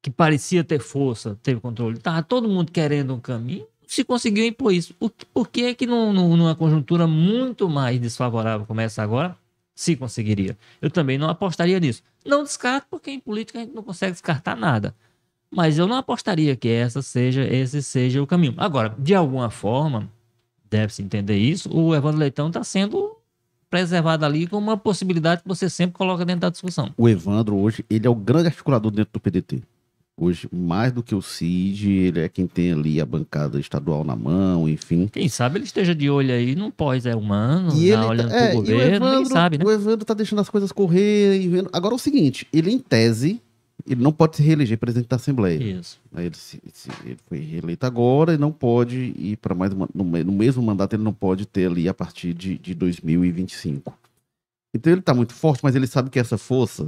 que 0.00 0.10
parecia 0.10 0.62
ter 0.62 0.78
força, 0.78 1.36
teve 1.42 1.60
controle, 1.60 1.96
estava 1.96 2.22
todo 2.22 2.48
mundo 2.48 2.70
querendo 2.70 3.14
um 3.14 3.20
caminho, 3.20 3.66
se 3.86 4.04
conseguiu 4.04 4.44
impor 4.46 4.72
isso. 4.72 4.94
Por, 4.94 5.10
por 5.32 5.48
que 5.48 5.64
é 5.64 5.74
que 5.74 5.86
num- 5.86 6.12
num- 6.12 6.36
numa 6.36 6.54
conjuntura 6.54 7.06
muito 7.06 7.68
mais 7.68 8.00
desfavorável 8.00 8.66
como 8.66 8.80
essa 8.80 9.02
agora, 9.02 9.36
se 9.74 9.96
conseguiria? 9.96 10.56
Eu 10.80 10.90
também 10.90 11.18
não 11.18 11.28
apostaria 11.28 11.78
nisso. 11.80 12.02
Não 12.24 12.42
descarto, 12.42 12.86
porque 12.90 13.10
em 13.10 13.20
política 13.20 13.58
a 13.58 13.62
gente 13.62 13.74
não 13.74 13.82
consegue 13.82 14.12
descartar 14.12 14.56
nada. 14.56 14.94
Mas 15.50 15.78
eu 15.78 15.86
não 15.86 15.96
apostaria 15.96 16.56
que 16.56 16.68
essa 16.68 17.00
seja, 17.02 17.44
esse 17.44 17.82
seja 17.82 18.22
o 18.22 18.26
caminho. 18.26 18.54
Agora, 18.56 18.94
de 18.98 19.14
alguma 19.14 19.50
forma, 19.50 20.10
deve-se 20.68 21.02
entender 21.02 21.36
isso, 21.36 21.68
o 21.72 21.94
Evandro 21.94 22.18
Leitão 22.18 22.48
está 22.48 22.64
sendo 22.64 23.16
preservado 23.70 24.24
ali 24.24 24.46
como 24.46 24.68
uma 24.68 24.76
possibilidade 24.76 25.42
que 25.42 25.48
você 25.48 25.68
sempre 25.68 25.94
coloca 25.96 26.24
dentro 26.24 26.42
da 26.42 26.50
discussão. 26.50 26.92
O 26.96 27.08
Evandro 27.08 27.56
hoje, 27.56 27.84
ele 27.90 28.06
é 28.06 28.10
o 28.10 28.14
grande 28.14 28.46
articulador 28.48 28.90
dentro 28.90 29.12
do 29.12 29.20
PDT. 29.20 29.62
Hoje, 30.16 30.48
mais 30.52 30.92
do 30.92 31.02
que 31.02 31.12
o 31.12 31.20
Cid, 31.20 31.90
ele 31.90 32.20
é 32.20 32.28
quem 32.28 32.46
tem 32.46 32.72
ali 32.72 33.00
a 33.00 33.04
bancada 33.06 33.58
estadual 33.58 34.04
na 34.04 34.14
mão, 34.14 34.68
enfim. 34.68 35.08
Quem 35.08 35.28
sabe 35.28 35.58
ele 35.58 35.64
esteja 35.64 35.92
de 35.92 36.08
olho 36.08 36.32
aí 36.32 36.54
num 36.54 36.70
pós 36.70 37.04
é 37.04 37.16
humano, 37.16 37.74
E 37.74 37.90
ele, 37.90 38.04
olhando 38.04 38.32
é, 38.32 38.50
pro 38.50 38.58
o 38.58 38.60
governo, 38.60 39.06
quem 39.06 39.14
Evandro, 39.14 39.32
sabe, 39.32 39.58
né? 39.58 39.64
o 39.64 39.70
Evandro 39.72 40.04
tá 40.04 40.14
deixando 40.14 40.38
as 40.38 40.48
coisas 40.48 40.70
correr 40.70 41.40
e 41.40 41.48
vendo. 41.48 41.68
Agora 41.72 41.94
é 41.94 41.96
o 41.96 41.98
seguinte, 41.98 42.46
ele 42.52 42.70
em 42.70 42.78
tese, 42.78 43.40
ele 43.84 44.00
não 44.00 44.12
pode 44.12 44.36
se 44.36 44.42
reeleger 44.44 44.78
presidente 44.78 45.08
da 45.08 45.16
Assembleia. 45.16 45.60
Isso. 45.60 45.98
Ele, 46.16 46.34
se- 46.36 46.62
se- 46.72 46.90
ele 47.04 47.16
foi 47.28 47.40
reeleito 47.40 47.84
agora 47.84 48.34
e 48.34 48.38
não 48.38 48.52
pode 48.52 49.12
ir 49.18 49.36
para 49.38 49.52
mais 49.52 49.72
uma, 49.72 49.88
no, 49.92 50.04
no 50.04 50.32
mesmo 50.32 50.62
mandato, 50.62 50.94
ele 50.94 51.02
não 51.02 51.12
pode 51.12 51.44
ter 51.44 51.66
ali 51.66 51.88
a 51.88 51.92
partir 51.94 52.32
de, 52.32 52.56
de 52.56 52.72
2025. 52.72 53.92
Então 54.72 54.92
ele 54.92 55.02
tá 55.02 55.12
muito 55.12 55.32
forte, 55.34 55.60
mas 55.64 55.74
ele 55.74 55.88
sabe 55.88 56.08
que 56.08 56.20
essa 56.20 56.38
força, 56.38 56.84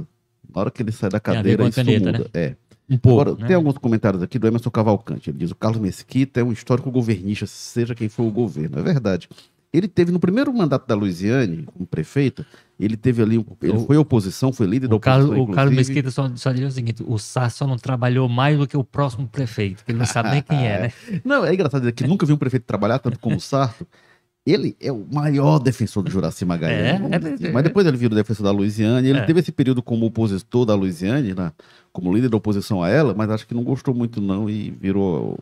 na 0.53 0.61
hora 0.61 0.71
que 0.71 0.81
ele 0.81 0.93
sai 0.93 1.09
da 1.09 1.19
cadeira, 1.19 1.63
isso 1.67 1.75
caneta, 1.75 2.11
muda. 2.13 2.29
É. 2.33 2.55
Um 2.89 2.97
pouco, 2.97 3.21
Agora, 3.21 3.37
né? 3.41 3.47
tem 3.47 3.55
alguns 3.55 3.77
comentários 3.77 4.23
aqui 4.23 4.39
do 4.39 4.47
Emerson 4.47 4.69
Cavalcante. 4.69 5.29
Ele 5.29 5.39
diz: 5.39 5.51
o 5.51 5.55
Carlos 5.55 5.81
Mesquita 5.81 6.39
é 6.39 6.43
um 6.43 6.51
histórico 6.51 6.89
governista, 6.89 7.45
seja 7.45 7.93
quem 7.93 8.07
for 8.07 8.23
o 8.23 8.31
governo. 8.31 8.79
É 8.79 8.81
verdade. 8.81 9.27
Ele 9.73 9.87
teve 9.87 10.11
no 10.13 10.19
primeiro 10.19 10.53
mandato 10.53 10.87
da 10.87 10.95
Luiziane, 10.95 11.63
como 11.63 11.85
prefeito, 11.85 12.45
ele 12.79 12.95
teve 12.95 13.21
ali, 13.21 13.45
ele 13.61 13.79
foi 13.85 13.97
oposição, 13.97 14.53
foi 14.53 14.65
líder 14.65 14.87
da 14.87 14.95
O 14.95 14.99
Carlos, 14.99 15.25
oposição. 15.29 15.51
o 15.51 15.55
Carlos. 15.55 15.75
Mesquita 15.75 16.09
só, 16.09 16.31
só 16.35 16.51
diria 16.53 16.69
o 16.69 16.71
seguinte: 16.71 17.03
o 17.05 17.17
Sá 17.19 17.49
só 17.49 17.67
não 17.67 17.75
trabalhou 17.77 18.29
mais 18.29 18.57
do 18.57 18.65
que 18.65 18.77
o 18.77 18.83
próximo 18.83 19.27
prefeito, 19.27 19.83
que 19.83 19.91
ele 19.91 19.99
não 19.99 20.05
sabe 20.05 20.31
nem 20.31 20.41
quem 20.41 20.65
é, 20.65 20.81
né? 20.83 20.93
Não, 21.25 21.43
é 21.45 21.53
engraçado 21.53 21.81
dizer 21.81 21.91
que 21.91 22.07
nunca 22.07 22.25
vi 22.25 22.31
um 22.31 22.37
prefeito 22.37 22.63
trabalhar 22.63 22.99
tanto 22.99 23.19
como 23.19 23.35
o 23.35 23.41
Sarto. 23.41 23.85
Ele 24.49 24.77
é 24.79 24.89
o 24.91 25.05
maior 25.11 25.59
defensor 25.59 26.01
do 26.01 26.09
Juraci 26.09 26.45
Magalhães. 26.45 27.01
É, 27.41 27.47
é. 27.47 27.51
Mas 27.51 27.63
depois 27.63 27.85
ele 27.85 27.97
virou 27.97 28.15
defensor 28.15 28.45
da 28.45 28.51
Luiziane. 28.51 29.09
Ele 29.09 29.19
É. 29.19 29.25
teve 29.25 29.41
esse 29.41 29.51
período 29.51 29.83
como 29.83 30.05
opositor 30.05 30.65
da 30.65 30.73
Luiziane, 30.73 31.33
né, 31.33 31.51
como 31.91 32.15
líder 32.15 32.29
da 32.29 32.37
oposição 32.37 32.81
a 32.81 32.87
ela, 32.87 33.13
mas 33.13 33.29
acho 33.29 33.45
que 33.45 33.53
não 33.53 33.63
gostou 33.63 33.93
muito 33.93 34.21
não 34.21 34.49
e 34.49 34.71
virou 34.71 35.37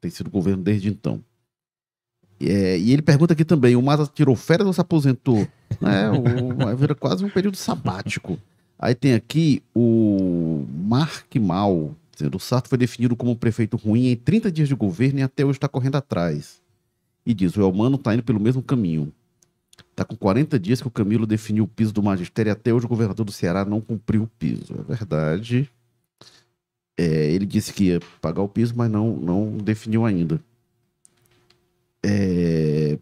tem 0.00 0.10
sido 0.10 0.28
governo 0.28 0.62
desde 0.62 0.88
então. 0.88 1.20
É, 2.40 2.76
e 2.78 2.92
ele 2.92 3.02
pergunta 3.02 3.32
aqui 3.32 3.44
também, 3.44 3.76
o 3.76 3.82
Maza 3.82 4.10
tirou 4.12 4.34
férias 4.36 4.66
ou 4.66 4.72
se 4.72 4.80
aposentou? 4.80 5.46
É, 5.80 6.10
o, 6.10 6.76
vira 6.76 6.94
quase 6.94 7.24
um 7.24 7.28
período 7.30 7.56
sabático. 7.56 8.36
Aí 8.76 8.94
tem 8.96 9.14
aqui 9.14 9.62
o 9.72 10.64
Mark 10.84 11.32
Mal, 11.36 11.94
dizendo, 12.12 12.36
o 12.36 12.40
Sarto 12.40 12.68
foi 12.68 12.78
definido 12.78 13.14
como 13.14 13.30
um 13.30 13.36
prefeito 13.36 13.76
ruim 13.76 14.08
em 14.08 14.16
30 14.16 14.50
dias 14.50 14.66
de 14.66 14.74
governo 14.74 15.20
e 15.20 15.22
até 15.22 15.44
hoje 15.44 15.58
está 15.58 15.68
correndo 15.68 15.94
atrás. 15.96 16.60
E 17.28 17.34
diz, 17.34 17.54
o 17.58 17.60
Elmano 17.60 17.96
está 17.96 18.14
indo 18.14 18.22
pelo 18.22 18.40
mesmo 18.40 18.62
caminho. 18.62 19.12
Está 19.90 20.02
com 20.02 20.16
40 20.16 20.58
dias 20.58 20.80
que 20.80 20.88
o 20.88 20.90
Camilo 20.90 21.26
definiu 21.26 21.64
o 21.64 21.68
piso 21.68 21.92
do 21.92 22.02
magistério 22.02 22.48
e 22.48 22.52
até 22.52 22.72
hoje 22.72 22.86
o 22.86 22.88
governador 22.88 23.26
do 23.26 23.30
Ceará 23.30 23.66
não 23.66 23.82
cumpriu 23.82 24.22
o 24.22 24.26
piso. 24.26 24.74
É 24.78 24.82
verdade. 24.82 25.70
É, 26.98 27.30
ele 27.30 27.44
disse 27.44 27.70
que 27.74 27.84
ia 27.84 28.00
pagar 28.22 28.40
o 28.40 28.48
piso, 28.48 28.72
mas 28.74 28.90
não, 28.90 29.14
não 29.14 29.58
definiu 29.58 30.06
ainda. 30.06 30.40
É, 32.02 32.98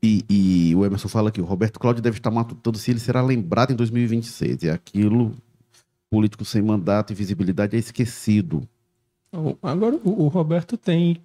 E, 0.00 0.24
e 0.28 0.74
o 0.76 0.84
Emerson 0.84 1.08
fala 1.08 1.32
que 1.32 1.40
o 1.40 1.44
Roberto 1.44 1.80
Cláudio 1.80 2.02
deve 2.02 2.18
estar 2.18 2.30
matutando 2.30 2.78
se 2.78 2.92
ele 2.92 3.00
será 3.00 3.22
lembrado 3.22 3.72
em 3.72 3.76
2026. 3.76 4.62
E 4.62 4.70
aquilo, 4.70 5.34
político 6.10 6.44
sem 6.44 6.62
mandato 6.62 7.12
e 7.12 7.16
visibilidade, 7.16 7.74
é 7.74 7.78
esquecido. 7.80 8.68
Agora, 9.62 9.96
o 10.04 10.28
Roberto 10.28 10.76
tem 10.76 11.20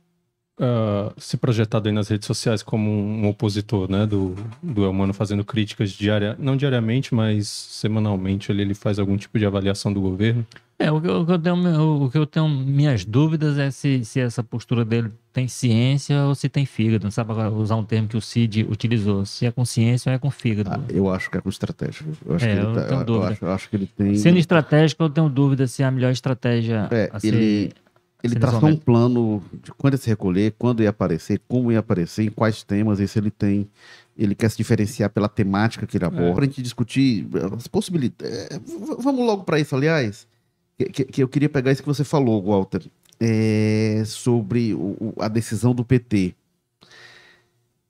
uh, 0.60 1.14
se 1.18 1.38
projetado 1.38 1.88
aí 1.88 1.94
nas 1.94 2.08
redes 2.08 2.26
sociais 2.26 2.64
como 2.64 2.90
um, 2.90 3.28
opositor, 3.28 3.90
né, 3.90 4.06
do, 4.06 4.36
do 4.62 4.84
Elmano 4.86 5.14
fazendo 5.14 5.44
críticas 5.44 5.92
diária, 5.92 6.36
não 6.40 6.58
diariamente, 6.58 7.14
mas 7.14 7.48
semanalmente 7.48 8.52
ele, 8.52 8.62
ele 8.62 8.74
faz 8.74 9.00
algum 9.00 9.18
tipo 9.18 9.38
de 9.38 9.46
avaliação 9.46 9.92
do 9.94 10.02
governo. 10.02 10.46
É, 10.80 10.92
o 10.92 11.02
que, 11.02 11.08
eu, 11.08 11.22
o 11.22 11.26
que 11.26 11.32
eu 11.32 11.40
tenho, 11.40 12.04
o 12.04 12.12
que 12.12 12.18
eu 12.20 12.26
tenho 12.28 12.48
minhas 12.48 13.04
dúvidas 13.04 13.58
é 13.58 13.72
se, 13.72 14.06
se 14.06 14.20
essa 14.20 14.44
postura 14.44 14.86
dele 14.86 15.12
tem 15.34 15.48
ciência 15.48 16.24
ou 16.26 16.36
se 16.36 16.48
tem 16.48 16.68
fígado. 16.68 17.04
Não 17.04 17.10
sabe 17.10 17.34
usar 17.34 17.76
um 17.78 17.84
termo 17.84 18.08
que 18.08 18.16
o 18.16 18.22
Cid 18.22 18.64
utilizou. 18.70 19.26
Se 19.26 19.48
é 19.48 19.52
com 19.52 19.66
ciência 19.66 20.12
ou 20.12 20.16
é 20.16 20.20
com 20.20 20.30
fígado. 20.30 20.70
Ah, 20.72 20.80
eu 20.90 21.10
acho 21.10 21.32
que 21.32 21.38
é 21.40 21.42
com 21.42 21.50
estratégia. 21.50 22.06
Eu 22.24 22.36
acho, 22.36 22.46
é, 22.46 22.54
que, 22.54 22.62
ele 22.62 22.74
tá, 22.76 22.82
eu, 22.82 23.16
eu, 23.16 23.24
acho, 23.24 23.46
eu 23.46 23.52
acho, 23.52 23.70
que 23.72 23.76
ele 23.76 23.88
tem. 23.88 24.16
Sendo 24.18 24.38
estratégico, 24.38 25.02
eu 25.02 25.10
tenho 25.10 25.28
dúvida 25.28 25.66
se 25.66 25.82
é 25.82 25.86
a 25.88 25.90
melhor 25.90 26.12
estratégia 26.12 26.88
é, 26.92 27.10
a 27.12 27.20
ser, 27.20 27.28
ele 27.34 27.74
ele 28.24 28.36
traçou 28.36 28.70
um 28.70 28.76
plano 28.76 29.44
de 29.64 29.72
quando 29.72 29.94
ia 29.94 29.98
se 29.98 30.10
recolher, 30.10 30.56
quando 30.58 30.82
ia 30.82 30.90
aparecer, 30.90 31.40
como 31.48 31.72
ia 31.72 31.80
aparecer, 31.80 32.26
em 32.26 32.32
quais 32.32 32.64
temas, 32.64 33.00
e 33.00 33.08
se 33.08 33.20
ele 33.20 33.30
tem. 33.30 33.68
Ele 34.18 34.34
quer 34.34 34.50
se 34.50 34.58
diferenciar 34.58 35.12
pela 35.12 35.30
temática 35.30 35.86
que 35.86 35.98
ele 35.98 36.06
é. 36.06 36.08
aborda. 36.08 36.30
É. 36.30 36.34
Para 36.34 36.44
a 36.44 36.48
gente 36.48 36.62
discutir 36.62 37.28
as 37.56 37.68
possibilidades. 37.68 38.36
É, 38.36 38.60
vamos 39.00 39.24
logo 39.24 39.44
para 39.44 39.60
isso, 39.60 39.76
aliás. 39.76 40.28
Que, 40.76 40.86
que, 40.86 41.06
que, 41.06 41.24
eu 41.24 41.28
queria 41.28 41.50
pegar 41.50 41.72
isso 41.72 41.84
que 41.84 41.88
você 41.88 42.04
falou, 42.04 42.44
Walter, 42.44 42.84
é, 43.20 44.04
sobre 44.06 44.74
o, 44.74 45.14
a 45.20 45.28
decisão 45.28 45.74
do 45.76 45.86
PT. 45.86 46.34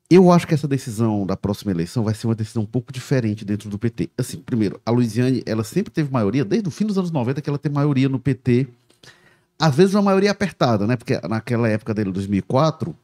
Eu 0.10 0.32
acho 0.32 0.48
que 0.48 0.54
essa 0.54 0.68
decisão 0.68 1.26
da 1.26 1.36
próxima 1.36 1.72
eleição 1.72 2.04
vai 2.04 2.14
ser 2.14 2.28
uma 2.28 2.36
decisão 2.36 2.64
um 2.64 2.68
pouco 2.68 2.94
diferente 2.94 3.44
dentro 3.44 3.70
do 3.70 3.78
PT. 3.78 4.10
Assim, 4.18 4.38
primeiro, 4.38 4.80
a 4.86 4.92
Luiziane, 4.92 5.44
ela 5.46 5.64
sempre 5.64 5.92
teve 5.92 6.12
maioria, 6.12 6.46
desde 6.46 6.68
o 6.68 6.72
fim 6.72 6.86
dos 6.86 6.98
anos 6.98 7.12
90 7.12 7.42
que 7.42 7.50
ela 7.50 7.58
tem 7.58 7.72
maioria 7.72 8.08
no 8.08 8.20
PT 8.20 8.68
às 9.60 9.76
vezes 9.76 9.94
uma 9.96 10.04
maioria 10.04 10.32
apertada, 10.32 10.86
né? 10.86 10.96
Porque 10.96 11.20
naquela 11.28 11.68
época 11.68 11.94
dele, 11.94 12.12
2004, 12.12 12.96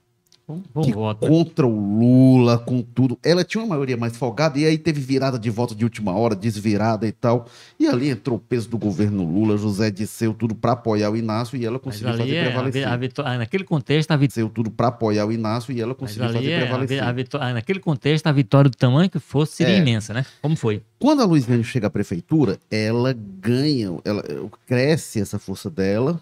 que 0.84 0.92
contra 1.26 1.66
o 1.66 2.00
Lula, 2.00 2.58
com 2.58 2.82
tudo, 2.82 3.18
ela 3.24 3.46
tinha 3.46 3.64
uma 3.64 3.70
maioria 3.70 3.96
mais 3.96 4.18
folgada 4.18 4.60
e 4.60 4.66
aí 4.66 4.78
teve 4.78 5.00
virada 5.00 5.40
de 5.40 5.50
voto 5.50 5.74
de 5.74 5.86
última 5.86 6.12
hora, 6.12 6.36
desvirada 6.36 7.08
e 7.08 7.14
tal. 7.14 7.48
E 7.80 7.88
ali 7.88 8.10
entrou 8.10 8.38
o 8.38 8.40
peso 8.40 8.70
do 8.70 8.78
governo 8.78 9.24
Lula, 9.24 9.58
José 9.58 9.90
Disseu, 9.90 10.34
tudo 10.34 10.54
para 10.54 10.74
apoiar 10.74 11.10
o 11.10 11.16
Inácio 11.16 11.58
e 11.58 11.66
ela 11.66 11.80
conseguiu 11.80 12.12
fazer 12.12 12.36
é 12.36 12.46
prevalecer. 12.46 12.88
A, 12.88 12.98
vitória, 12.98 13.38
naquele 13.38 13.64
contexto, 13.64 14.12
a 14.12 14.18
vitória. 14.18 14.50
tudo 14.54 14.70
para 14.70 14.90
apoiar 14.90 15.26
o 15.26 15.32
Inácio 15.32 15.72
e 15.72 15.80
ela 15.80 15.96
conseguiu 15.96 16.28
fazer 16.28 16.50
é, 16.50 16.60
prevalecer. 16.60 17.04
A 17.04 17.12
vitória, 17.14 17.54
naquele 17.54 17.80
contexto, 17.80 18.28
a 18.28 18.32
vitória 18.34 18.70
do 18.70 18.76
tamanho 18.76 19.10
que 19.10 19.20
fosse 19.20 19.56
seria 19.56 19.76
é. 19.76 19.80
imensa, 19.80 20.14
né? 20.14 20.26
Como 20.42 20.58
foi? 20.58 20.84
Quando 21.00 21.22
a 21.22 21.26
Luiziane 21.26 21.64
chega 21.64 21.88
à 21.88 21.90
prefeitura, 21.90 22.60
ela 22.70 23.14
ganha, 23.14 23.98
ela 24.04 24.24
cresce 24.68 25.22
essa 25.22 25.40
força 25.40 25.70
dela 25.70 26.22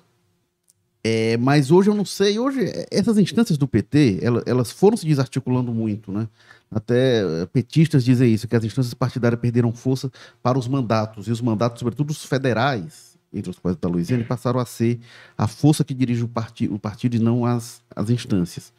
é, 1.03 1.35
mas 1.37 1.71
hoje 1.71 1.89
eu 1.89 1.95
não 1.95 2.05
sei, 2.05 2.37
hoje 2.37 2.59
essas 2.91 3.17
instâncias 3.17 3.57
do 3.57 3.67
PT, 3.67 4.19
elas, 4.45 4.71
foram 4.71 4.95
se 4.95 5.05
desarticulando 5.05 5.73
muito, 5.73 6.11
né? 6.11 6.27
Até 6.69 7.21
eh, 7.21 7.45
petistas 7.47 8.05
dizem 8.05 8.31
isso, 8.33 8.47
que 8.47 8.55
as 8.55 8.63
instâncias 8.63 8.93
partidárias 8.93 9.41
perderam 9.41 9.73
força 9.73 10.11
para 10.43 10.57
os 10.57 10.67
mandatos, 10.67 11.27
e 11.27 11.31
os 11.31 11.41
mandatos, 11.41 11.79
sobretudo 11.79 12.11
os 12.11 12.23
federais, 12.23 13.17
entre 13.33 13.49
os 13.49 13.57
quais 13.57 13.75
da 13.77 13.89
Luiziane, 13.89 14.23
passaram 14.23 14.59
a 14.59 14.65
ser 14.65 14.99
a 15.37 15.47
força 15.47 15.83
que 15.83 15.93
dirige 15.93 16.23
o, 16.23 16.27
parti 16.27 16.67
o 16.67 16.77
partido 16.77 17.15
e 17.15 17.19
não 17.19 17.45
as, 17.45 17.81
as 17.95 18.09
instâncias. 18.09 18.71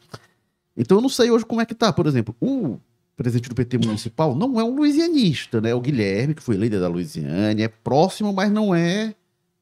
Então 0.76 0.98
eu 0.98 1.02
não 1.02 1.08
sei 1.08 1.30
hoje 1.30 1.44
como 1.44 1.60
é 1.60 1.66
que 1.66 1.74
tá. 1.74 1.92
Por 1.92 2.06
exemplo, 2.06 2.34
o 2.40 2.78
presidente 3.16 3.48
do 3.48 3.54
PT 3.54 3.78
municipal 3.78 4.34
não 4.34 4.60
é 4.60 4.64
um 4.64 4.74
luisianista, 4.74 5.60
né? 5.60 5.74
O 5.74 5.80
Guilherme, 5.80 6.34
que 6.34 6.42
foi 6.42 6.56
líder 6.56 6.80
da 6.80 6.88
Luisiane, 6.88 7.62
é 7.62 7.68
próximo, 7.68 8.32
mas 8.32 8.50
não 8.50 8.74
é 8.74 9.14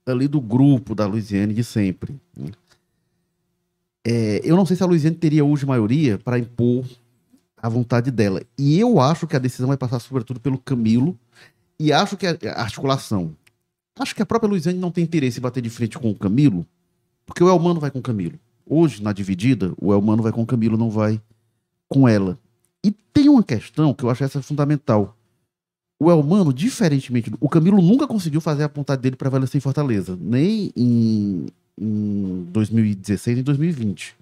ali 0.06 0.26
do 0.26 0.40
grupo 0.40 0.94
da 0.94 1.06
Luiziane 1.06 1.54
de 1.54 1.64
sempre. 1.64 2.14
Né? 2.36 2.50
É, 4.04 4.40
eu 4.42 4.56
não 4.56 4.64
sei 4.64 4.76
se 4.76 4.82
a 4.82 4.86
Luiziane 4.86 5.16
teria 5.16 5.44
hoje 5.44 5.66
maioria 5.66 6.18
para 6.18 6.38
impor 6.38 6.84
a 7.56 7.68
vontade 7.68 8.10
dela. 8.10 8.42
E 8.58 8.78
eu 8.78 9.00
acho 9.00 9.26
que 9.26 9.36
a 9.36 9.38
decisão 9.38 9.68
vai 9.68 9.76
passar 9.76 10.00
sobretudo 10.00 10.40
pelo 10.40 10.58
Camilo. 10.58 11.18
E 11.78 11.92
acho 11.92 12.16
que 12.16 12.26
a, 12.26 12.36
articulação. 12.56 13.34
Acho 13.98 14.14
que 14.14 14.22
a 14.22 14.26
própria 14.26 14.48
Luiziane 14.48 14.78
não 14.78 14.90
tem 14.90 15.04
interesse 15.04 15.38
em 15.38 15.42
bater 15.42 15.62
de 15.62 15.70
frente 15.70 15.98
com 15.98 16.10
o 16.10 16.14
Camilo, 16.14 16.66
porque 17.26 17.44
o 17.44 17.48
Elmano 17.48 17.80
vai 17.80 17.90
com 17.90 17.98
o 17.98 18.02
Camilo. 18.02 18.38
Hoje, 18.66 19.02
na 19.02 19.12
dividida, 19.12 19.72
o 19.78 19.92
Elmano 19.92 20.22
vai 20.22 20.32
com 20.32 20.42
o 20.42 20.46
Camilo, 20.46 20.78
não 20.78 20.90
vai 20.90 21.20
com 21.88 22.08
ela. 22.08 22.38
E 22.84 22.90
tem 22.90 23.28
uma 23.28 23.42
questão 23.42 23.92
que 23.92 24.04
eu 24.04 24.10
acho 24.10 24.24
essa 24.24 24.40
fundamental 24.40 25.16
o 26.02 26.10
Elmano, 26.10 26.50
diferentemente, 26.50 27.30
o 27.38 27.46
Camilo 27.46 27.82
nunca 27.82 28.06
conseguiu 28.06 28.40
fazer 28.40 28.64
a 28.64 28.68
vontade 28.68 29.02
dele 29.02 29.16
prevalecer 29.16 29.58
em 29.58 29.60
Fortaleza, 29.60 30.18
nem 30.18 30.72
em, 30.74 31.46
em 31.78 32.46
2016 32.50 33.36
nem 33.36 33.42
em 33.42 33.44
2020. 33.44 34.16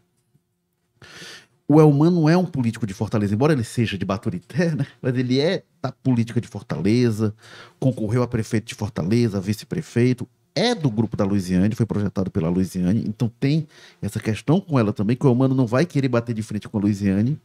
O 1.68 1.80
Elmano 1.80 2.28
é 2.28 2.36
um 2.36 2.44
político 2.44 2.84
de 2.84 2.92
Fortaleza, 2.92 3.32
embora 3.32 3.52
ele 3.52 3.62
seja 3.62 3.96
de 3.96 4.04
Baturité, 4.04 4.74
né? 4.74 4.86
Mas 5.00 5.16
ele 5.16 5.38
é 5.38 5.62
da 5.80 5.92
política 5.92 6.40
de 6.40 6.48
Fortaleza, 6.48 7.32
concorreu 7.78 8.24
a 8.24 8.26
prefeito 8.26 8.66
de 8.66 8.74
Fortaleza, 8.74 9.40
vice-prefeito, 9.40 10.26
é 10.56 10.74
do 10.74 10.90
grupo 10.90 11.16
da 11.16 11.24
Luiziane, 11.24 11.76
foi 11.76 11.86
projetado 11.86 12.28
pela 12.28 12.48
Luiziane, 12.48 13.04
então 13.06 13.30
tem 13.38 13.68
essa 14.02 14.18
questão 14.18 14.60
com 14.60 14.76
ela 14.76 14.92
também, 14.92 15.14
que 15.14 15.24
o 15.24 15.28
Elmano 15.28 15.54
não 15.54 15.66
vai 15.66 15.86
querer 15.86 16.08
bater 16.08 16.34
de 16.34 16.42
frente 16.42 16.68
com 16.68 16.76
a 16.76 16.80
Luiziane, 16.80 17.38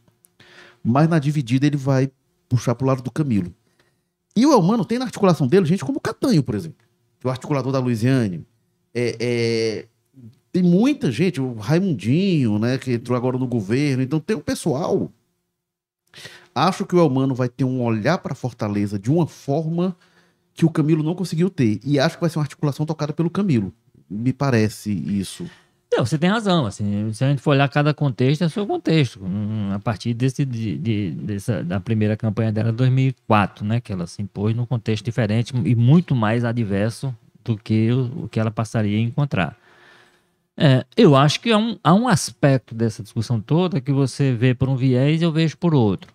mas 0.82 1.08
na 1.08 1.20
dividida 1.20 1.68
ele 1.68 1.76
vai 1.76 2.10
puxar 2.48 2.74
pro 2.74 2.88
lado 2.88 3.00
do 3.00 3.12
Camilo. 3.12 3.54
E 4.36 4.44
o 4.44 4.52
Elmano 4.52 4.84
tem 4.84 4.98
na 4.98 5.04
articulação 5.04 5.46
dele 5.46 5.66
gente 5.66 5.84
como 5.84 5.98
o 5.98 6.00
Catanho, 6.00 6.42
por 6.42 6.54
exemplo, 6.54 6.84
é 7.22 7.26
o 7.26 7.30
articulador 7.30 7.72
da 7.72 7.78
Luiziane. 7.78 8.44
É, 8.92 9.16
é, 9.20 9.86
tem 10.52 10.62
muita 10.62 11.10
gente, 11.10 11.40
o 11.40 11.54
Raimundinho, 11.54 12.58
né, 12.58 12.78
que 12.78 12.92
entrou 12.92 13.16
agora 13.16 13.38
no 13.38 13.46
governo. 13.46 14.02
Então 14.02 14.20
tem 14.20 14.36
o 14.36 14.40
pessoal. 14.40 15.10
Acho 16.54 16.86
que 16.86 16.94
o 16.94 17.00
Elmano 17.00 17.34
vai 17.34 17.48
ter 17.48 17.64
um 17.64 17.82
olhar 17.82 18.18
para 18.18 18.34
Fortaleza 18.34 18.98
de 18.98 19.10
uma 19.10 19.26
forma 19.26 19.96
que 20.52 20.64
o 20.64 20.70
Camilo 20.70 21.02
não 21.02 21.14
conseguiu 21.14 21.50
ter. 21.50 21.80
E 21.84 21.98
acho 21.98 22.16
que 22.16 22.20
vai 22.20 22.30
ser 22.30 22.38
uma 22.38 22.44
articulação 22.44 22.86
tocada 22.86 23.12
pelo 23.12 23.28
Camilo. 23.28 23.72
Me 24.08 24.32
parece 24.32 24.92
isso. 24.92 25.48
Não, 25.96 26.04
você 26.04 26.18
tem 26.18 26.28
razão. 26.28 26.66
Assim, 26.66 27.12
se 27.12 27.24
a 27.24 27.28
gente 27.28 27.40
for 27.40 27.52
olhar 27.52 27.68
cada 27.68 27.94
contexto, 27.94 28.42
é 28.42 28.48
seu 28.48 28.66
contexto. 28.66 29.20
A 29.72 29.78
partir 29.78 30.12
desse, 30.12 30.44
de, 30.44 30.76
de, 30.76 31.10
dessa, 31.12 31.62
da 31.62 31.78
primeira 31.78 32.16
campanha 32.16 32.50
dela, 32.50 32.72
2004, 32.72 33.64
né? 33.64 33.80
Que 33.80 33.92
ela 33.92 34.06
se 34.06 34.20
impôs 34.20 34.56
num 34.56 34.66
contexto 34.66 35.04
diferente 35.04 35.54
e 35.64 35.74
muito 35.74 36.14
mais 36.14 36.44
adverso 36.44 37.14
do 37.44 37.56
que 37.56 37.92
o, 37.92 38.24
o 38.24 38.28
que 38.28 38.40
ela 38.40 38.50
passaria 38.50 38.98
a 38.98 39.00
encontrar. 39.00 39.56
É, 40.56 40.84
eu 40.96 41.16
acho 41.16 41.40
que 41.40 41.50
há 41.50 41.58
um, 41.58 41.78
há 41.82 41.94
um 41.94 42.08
aspecto 42.08 42.74
dessa 42.74 43.02
discussão 43.02 43.40
toda 43.40 43.80
que 43.80 43.92
você 43.92 44.32
vê 44.32 44.54
por 44.54 44.68
um 44.68 44.76
viés 44.76 45.20
e 45.20 45.24
eu 45.24 45.32
vejo 45.32 45.56
por 45.56 45.74
outro, 45.74 46.12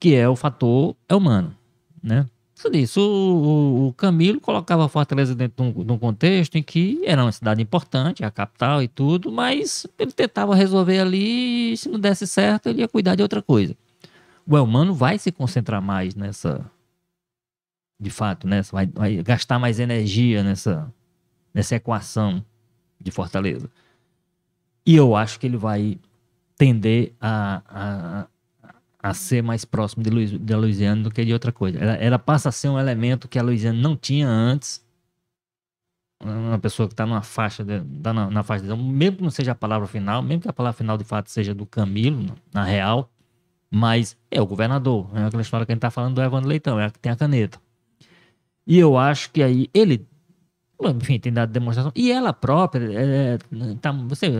que 0.00 0.14
é 0.14 0.28
o 0.28 0.34
fator 0.34 0.96
humano, 1.10 1.56
né? 2.02 2.26
Isso, 2.72 3.00
o, 3.00 3.88
o, 3.88 3.92
Camilo 3.94 4.40
colocava 4.40 4.88
Fortaleza 4.88 5.34
dentro 5.34 5.64
de 5.64 5.80
um, 5.80 5.84
de 5.84 5.92
um, 5.92 5.98
contexto 5.98 6.56
em 6.56 6.62
que 6.62 7.02
era 7.04 7.22
uma 7.22 7.32
cidade 7.32 7.62
importante, 7.62 8.24
a 8.24 8.30
capital 8.30 8.82
e 8.82 8.88
tudo, 8.88 9.30
mas 9.32 9.86
ele 9.98 10.12
tentava 10.12 10.54
resolver 10.54 10.98
ali 10.98 11.72
e 11.72 11.76
se 11.76 11.88
não 11.88 11.98
desse 11.98 12.26
certo, 12.26 12.68
ele 12.68 12.80
ia 12.80 12.88
cuidar 12.88 13.14
de 13.14 13.22
outra 13.22 13.42
coisa. 13.42 13.76
O 14.46 14.56
Elmano 14.56 14.94
vai 14.94 15.18
se 15.18 15.30
concentrar 15.32 15.80
mais 15.80 16.14
nessa. 16.14 16.68
De 17.98 18.10
fato, 18.10 18.48
nessa, 18.48 18.72
vai, 18.72 18.86
vai 18.86 19.22
gastar 19.22 19.58
mais 19.58 19.78
energia 19.78 20.42
nessa, 20.42 20.92
nessa 21.54 21.76
equação 21.76 22.44
de 23.00 23.10
Fortaleza. 23.10 23.70
E 24.84 24.96
eu 24.96 25.14
acho 25.14 25.38
que 25.38 25.46
ele 25.46 25.56
vai 25.56 25.98
tender 26.56 27.12
a, 27.20 28.26
a, 29.02 29.14
ser 29.14 29.42
mais 29.42 29.64
próximo 29.64 30.02
de 30.02 30.10
Luiz, 30.10 30.30
da 30.38 30.56
Louisiana 30.56 31.02
do 31.02 31.10
que 31.10 31.24
de 31.24 31.32
outra 31.32 31.52
coisa. 31.52 31.78
Ela, 31.78 31.94
ela, 31.94 32.18
passa 32.18 32.48
a 32.48 32.52
ser 32.52 32.68
um 32.68 32.78
elemento 32.78 33.28
que 33.28 33.38
a 33.38 33.42
Louisiana 33.42 33.78
não 33.78 33.96
tinha 33.96 34.28
antes. 34.28 34.84
Uma 36.24 36.58
pessoa 36.58 36.86
que 36.86 36.94
está 36.94 37.04
numa 37.04 37.22
faixa, 37.22 37.64
de, 37.64 37.80
tá 38.00 38.12
na, 38.12 38.30
na, 38.30 38.42
faixa 38.44 38.64
de, 38.64 38.76
mesmo 38.76 39.16
que 39.16 39.22
não 39.24 39.30
seja 39.30 39.52
a 39.52 39.54
palavra 39.56 39.88
final, 39.88 40.22
mesmo 40.22 40.42
que 40.42 40.48
a 40.48 40.52
palavra 40.52 40.76
final 40.76 40.96
de 40.96 41.02
fato 41.02 41.28
seja 41.30 41.52
do 41.52 41.66
Camilo, 41.66 42.36
na 42.54 42.62
real, 42.62 43.10
mas 43.68 44.16
é 44.30 44.40
o 44.40 44.46
governador. 44.46 45.10
É 45.14 45.24
aquela 45.24 45.42
história 45.42 45.66
que 45.66 45.72
a 45.72 45.74
gente 45.74 45.80
está 45.80 45.90
falando 45.90 46.14
do 46.14 46.22
Evandro 46.22 46.48
Leitão, 46.48 46.78
é 46.78 46.86
a 46.86 46.90
que 46.90 46.98
tem 47.00 47.10
a 47.10 47.16
caneta. 47.16 47.60
E 48.64 48.78
eu 48.78 48.96
acho 48.96 49.30
que 49.32 49.42
aí 49.42 49.68
ele, 49.74 50.06
enfim, 50.80 51.18
tem 51.18 51.32
dado 51.32 51.50
demonstração. 51.50 51.90
E 51.94 52.12
ela 52.12 52.32
própria, 52.32 52.88
é, 52.92 53.38
tá, 53.80 53.90
você 53.90 54.30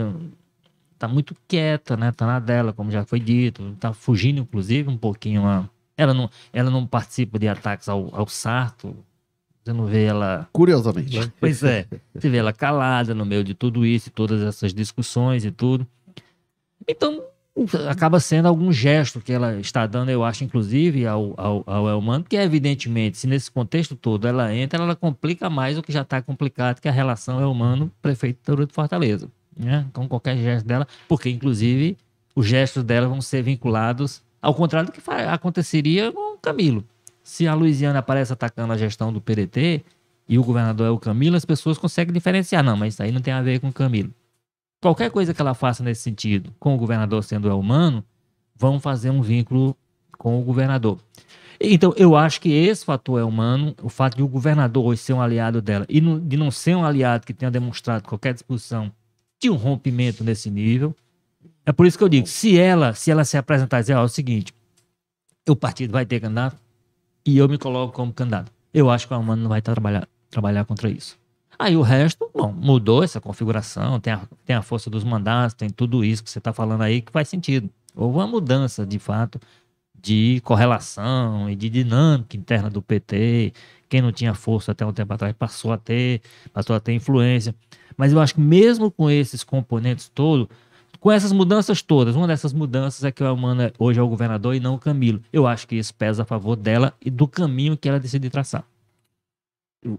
tá 1.03 1.07
muito 1.07 1.35
quieta, 1.49 1.97
né? 1.97 2.13
Tá 2.13 2.25
na 2.25 2.39
dela, 2.39 2.71
como 2.71 2.89
já 2.89 3.03
foi 3.03 3.19
dito, 3.19 3.75
tá 3.77 3.91
fugindo, 3.91 4.39
inclusive, 4.39 4.89
um 4.89 4.97
pouquinho. 4.97 5.45
A... 5.45 5.69
Ela, 5.97 6.13
não, 6.13 6.29
ela 6.53 6.69
não 6.69 6.87
participa 6.87 7.37
de 7.37 7.45
ataques 7.45 7.89
ao, 7.89 8.09
ao 8.15 8.25
Sarto. 8.25 8.95
Você 9.61 9.73
não 9.73 9.85
vê 9.85 10.05
ela. 10.05 10.47
Curiosamente. 10.53 11.29
Pois 11.41 11.61
é. 11.61 11.85
Você 12.15 12.29
vê 12.29 12.37
ela 12.37 12.53
calada 12.53 13.13
no 13.13 13.25
meio 13.25 13.43
de 13.43 13.53
tudo 13.53 13.85
isso, 13.85 14.09
todas 14.11 14.41
essas 14.41 14.73
discussões 14.73 15.43
e 15.43 15.51
tudo. 15.51 15.85
Então, 16.87 17.21
acaba 17.89 18.21
sendo 18.21 18.47
algum 18.47 18.71
gesto 18.71 19.19
que 19.19 19.33
ela 19.33 19.59
está 19.59 19.85
dando, 19.85 20.09
eu 20.09 20.23
acho, 20.23 20.45
inclusive, 20.45 21.05
ao, 21.05 21.33
ao, 21.35 21.63
ao 21.65 21.89
Elmano, 21.89 22.23
que 22.23 22.37
evidentemente, 22.37 23.17
se 23.17 23.27
nesse 23.27 23.51
contexto 23.51 23.93
todo 23.93 24.25
ela 24.25 24.55
entra, 24.55 24.81
ela 24.81 24.95
complica 24.95 25.49
mais 25.49 25.77
o 25.77 25.83
que 25.83 25.91
já 25.91 26.01
está 26.01 26.21
complicado, 26.21 26.79
que 26.79 26.87
é 26.87 26.91
a 26.91 26.93
relação 26.93 27.41
Elmano-Prefeitura 27.41 28.65
de 28.65 28.73
Fortaleza. 28.73 29.29
Né? 29.57 29.85
Com 29.93 30.07
qualquer 30.07 30.37
gesto 30.37 30.65
dela, 30.65 30.87
porque 31.07 31.29
inclusive 31.29 31.97
os 32.35 32.45
gestos 32.45 32.83
dela 32.83 33.07
vão 33.07 33.21
ser 33.21 33.41
vinculados 33.43 34.21
ao 34.41 34.53
contrário 34.53 34.89
do 34.89 34.91
que 34.91 35.01
aconteceria 35.09 36.11
com 36.11 36.35
o 36.35 36.37
Camilo. 36.37 36.83
Se 37.23 37.47
a 37.47 37.53
Luiziana 37.53 37.99
aparece 37.99 38.33
atacando 38.33 38.73
a 38.73 38.77
gestão 38.77 39.13
do 39.13 39.21
PDT 39.21 39.83
e 40.27 40.37
o 40.37 40.43
governador 40.43 40.87
é 40.87 40.89
o 40.89 40.99
Camilo, 40.99 41.37
as 41.37 41.45
pessoas 41.45 41.77
conseguem 41.77 42.13
diferenciar. 42.13 42.63
Não, 42.63 42.75
mas 42.75 42.93
isso 42.93 43.03
aí 43.03 43.11
não 43.11 43.21
tem 43.21 43.33
a 43.33 43.41
ver 43.41 43.59
com 43.59 43.69
o 43.69 43.73
Camilo. 43.73 44.13
Qualquer 44.81 45.09
coisa 45.09 45.33
que 45.33 45.41
ela 45.41 45.53
faça 45.53 45.81
nesse 45.81 46.01
sentido, 46.01 46.53
com 46.59 46.75
o 46.75 46.77
governador 46.77 47.23
sendo 47.23 47.49
o 47.49 47.57
humano, 47.57 48.03
vão 48.53 48.79
fazer 48.79 49.09
um 49.09 49.21
vínculo 49.21 49.77
com 50.17 50.37
o 50.39 50.43
governador. 50.43 50.99
Então, 51.59 51.93
eu 51.95 52.17
acho 52.17 52.41
que 52.41 52.51
esse 52.51 52.83
fator 52.83 53.19
é 53.19 53.23
humano, 53.23 53.73
o 53.81 53.87
fato 53.87 54.17
de 54.17 54.23
o 54.23 54.27
governador 54.27 54.85
hoje 54.85 55.01
ser 55.01 55.13
um 55.13 55.21
aliado 55.21 55.61
dela 55.61 55.85
e 55.87 56.01
de 56.01 56.35
não 56.35 56.51
ser 56.51 56.75
um 56.75 56.83
aliado 56.83 57.25
que 57.25 57.33
tenha 57.33 57.49
demonstrado 57.49 58.03
qualquer 58.03 58.33
disposição 58.33 58.91
um 59.49 59.55
rompimento 59.55 60.23
nesse 60.23 60.49
nível. 60.49 60.95
É 61.65 61.71
por 61.71 61.85
isso 61.85 61.97
que 61.97 62.03
eu 62.03 62.09
digo, 62.09 62.27
se 62.27 62.57
ela 62.57 62.93
se 62.93 63.09
ela 63.09 63.23
se 63.23 63.37
apresentar 63.37 63.79
e 63.79 63.81
dizer, 63.81 63.95
ó, 63.95 64.01
é 64.01 64.05
o 64.05 64.09
seguinte, 64.09 64.53
o 65.47 65.55
partido 65.55 65.91
vai 65.91 66.05
ter 66.05 66.19
candidato 66.19 66.57
e 67.25 67.37
eu 67.37 67.47
me 67.47 67.57
coloco 67.57 67.93
como 67.93 68.13
candidato. 68.13 68.51
Eu 68.73 68.89
acho 68.89 69.07
que 69.07 69.13
o 69.13 69.19
humano 69.19 69.43
não 69.43 69.49
vai 69.49 69.61
trabalhar, 69.61 70.07
trabalhar 70.29 70.65
contra 70.65 70.89
isso. 70.89 71.17
Aí 71.57 71.77
o 71.77 71.81
resto, 71.81 72.29
bom, 72.33 72.51
mudou 72.51 73.03
essa 73.03 73.21
configuração, 73.21 73.99
tem 73.99 74.13
a, 74.13 74.21
tem 74.45 74.55
a 74.55 74.61
força 74.61 74.89
dos 74.89 75.03
mandatos, 75.03 75.53
tem 75.53 75.69
tudo 75.69 76.03
isso 76.03 76.23
que 76.23 76.29
você 76.29 76.39
está 76.39 76.51
falando 76.51 76.81
aí 76.81 77.01
que 77.01 77.11
faz 77.11 77.29
sentido. 77.29 77.69
Houve 77.95 78.17
uma 78.17 78.27
mudança, 78.27 78.85
de 78.85 78.97
fato, 78.97 79.39
de 80.03 80.41
correlação 80.43 81.49
e 81.49 81.55
de 81.55 81.69
dinâmica 81.69 82.35
interna 82.35 82.69
do 82.69 82.81
PT. 82.81 83.53
Quem 83.87 84.01
não 84.01 84.11
tinha 84.11 84.33
força 84.33 84.73
até 84.73 84.85
um 84.85 84.91
tempo 84.91 85.13
atrás 85.13 85.33
passou 85.33 85.71
a 85.71 85.77
ter, 85.77 86.21
passou 86.51 86.75
a 86.75 86.79
ter 86.79 86.93
influência. 86.93 87.55
Mas 87.95 88.11
eu 88.11 88.19
acho 88.19 88.35
que 88.35 88.41
mesmo 88.41 88.91
com 88.91 89.09
esses 89.09 89.43
componentes 89.43 90.09
todos, 90.09 90.47
com 90.99 91.11
essas 91.11 91.31
mudanças 91.31 91.81
todas, 91.81 92.15
uma 92.15 92.27
dessas 92.27 92.53
mudanças 92.53 93.03
é 93.03 93.11
que 93.11 93.23
a 93.23 93.31
Humana 93.31 93.71
hoje 93.79 93.99
é 93.99 94.03
o 94.03 94.07
governador 94.07 94.53
e 94.55 94.59
não 94.59 94.75
o 94.75 94.79
Camilo. 94.79 95.21
Eu 95.31 95.47
acho 95.47 95.67
que 95.67 95.75
isso 95.75 95.93
pesa 95.95 96.23
a 96.23 96.25
favor 96.25 96.55
dela 96.55 96.93
e 97.03 97.09
do 97.09 97.27
caminho 97.27 97.77
que 97.77 97.87
ela 97.87 97.99
decide 97.99 98.29
traçar. 98.29 98.65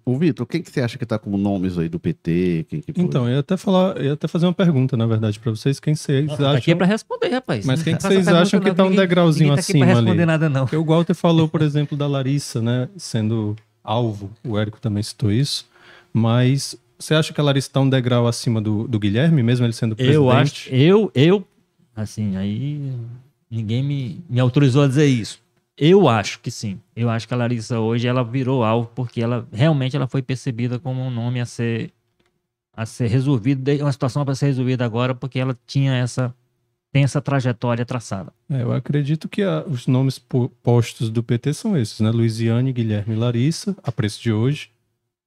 O 0.04 0.18
Vitor, 0.18 0.46
quem 0.46 0.62
que 0.62 0.70
você 0.70 0.80
acha 0.80 0.96
que 0.96 1.04
está 1.04 1.18
como 1.18 1.36
nomes 1.36 1.78
aí 1.78 1.88
do 1.88 1.98
PT? 1.98 2.66
Que 2.68 2.84
então, 2.96 3.28
eu 3.28 3.34
ia 3.34 3.40
até 3.40 3.56
falar, 3.56 3.96
eu 3.96 4.04
ia 4.04 4.12
até 4.14 4.26
fazer 4.26 4.46
uma 4.46 4.52
pergunta, 4.52 4.96
na 4.96 5.06
verdade, 5.06 5.38
para 5.38 5.50
vocês. 5.50 5.78
Quem 5.78 5.94
vocês 5.94 6.26
Nossa, 6.26 6.42
acham? 6.42 6.56
Aqui 6.56 6.70
é 6.70 6.74
para 6.74 6.86
responder, 6.86 7.28
rapaz. 7.28 7.66
Mas 7.66 7.82
quem 7.82 7.96
que 7.96 8.02
vocês 8.02 8.28
acham 8.28 8.60
que 8.60 8.68
está 8.70 8.84
um 8.84 8.94
degrauzinho 8.94 9.50
ninguém 9.50 9.56
tá 9.56 9.60
acima 9.60 9.86
responder 9.86 10.10
ali? 10.10 10.26
nada, 10.26 10.48
não. 10.48 10.62
Porque 10.62 10.76
o 10.76 10.84
Walter 10.84 11.14
falou, 11.14 11.48
por 11.48 11.62
exemplo, 11.62 11.96
da 11.96 12.06
Larissa, 12.06 12.62
né, 12.62 12.88
sendo 12.96 13.56
alvo. 13.82 14.30
O 14.42 14.58
Érico 14.58 14.80
também 14.80 15.02
citou 15.02 15.30
isso. 15.30 15.66
Mas 16.12 16.76
você 16.98 17.14
acha 17.14 17.34
que 17.34 17.40
a 17.40 17.44
Larissa 17.44 17.68
está 17.68 17.80
um 17.80 17.88
degrau 17.88 18.26
acima 18.26 18.60
do, 18.60 18.88
do 18.88 18.98
Guilherme, 18.98 19.42
mesmo 19.42 19.66
ele 19.66 19.72
sendo 19.72 19.94
presidente? 19.94 20.16
Eu 20.16 20.30
acho, 20.30 20.70
eu, 20.70 21.10
eu, 21.14 21.44
assim, 21.94 22.36
aí 22.36 22.92
ninguém 23.50 23.82
me, 23.82 24.24
me 24.28 24.40
autorizou 24.40 24.82
a 24.82 24.88
dizer 24.88 25.06
isso. 25.06 25.43
Eu 25.76 26.08
acho 26.08 26.40
que 26.40 26.50
sim. 26.50 26.80
Eu 26.94 27.10
acho 27.10 27.26
que 27.26 27.34
a 27.34 27.36
Larissa 27.36 27.80
hoje 27.80 28.06
ela 28.06 28.22
virou 28.22 28.62
alvo 28.62 28.90
porque 28.94 29.20
ela 29.20 29.46
realmente 29.52 29.96
ela 29.96 30.06
foi 30.06 30.22
percebida 30.22 30.78
como 30.78 31.02
um 31.02 31.10
nome 31.10 31.40
a 31.40 31.46
ser 31.46 31.92
a 32.76 32.84
ser 32.84 33.06
resolvido, 33.06 33.70
uma 33.80 33.92
situação 33.92 34.24
para 34.24 34.34
ser 34.34 34.46
resolvida 34.46 34.84
agora 34.84 35.14
porque 35.14 35.38
ela 35.38 35.56
tinha 35.66 35.94
essa 35.94 36.34
tem 36.92 37.02
essa 37.02 37.20
trajetória 37.20 37.84
traçada. 37.84 38.32
É, 38.48 38.62
eu 38.62 38.72
acredito 38.72 39.28
que 39.28 39.42
a, 39.42 39.64
os 39.66 39.88
nomes 39.88 40.16
postos 40.62 41.10
do 41.10 41.24
PT 41.24 41.52
são 41.52 41.76
esses, 41.76 41.98
né? 41.98 42.08
Luiziane, 42.10 42.72
Guilherme 42.72 43.16
e 43.16 43.18
Larissa, 43.18 43.76
a 43.82 43.90
preço 43.90 44.22
de 44.22 44.32
hoje. 44.32 44.70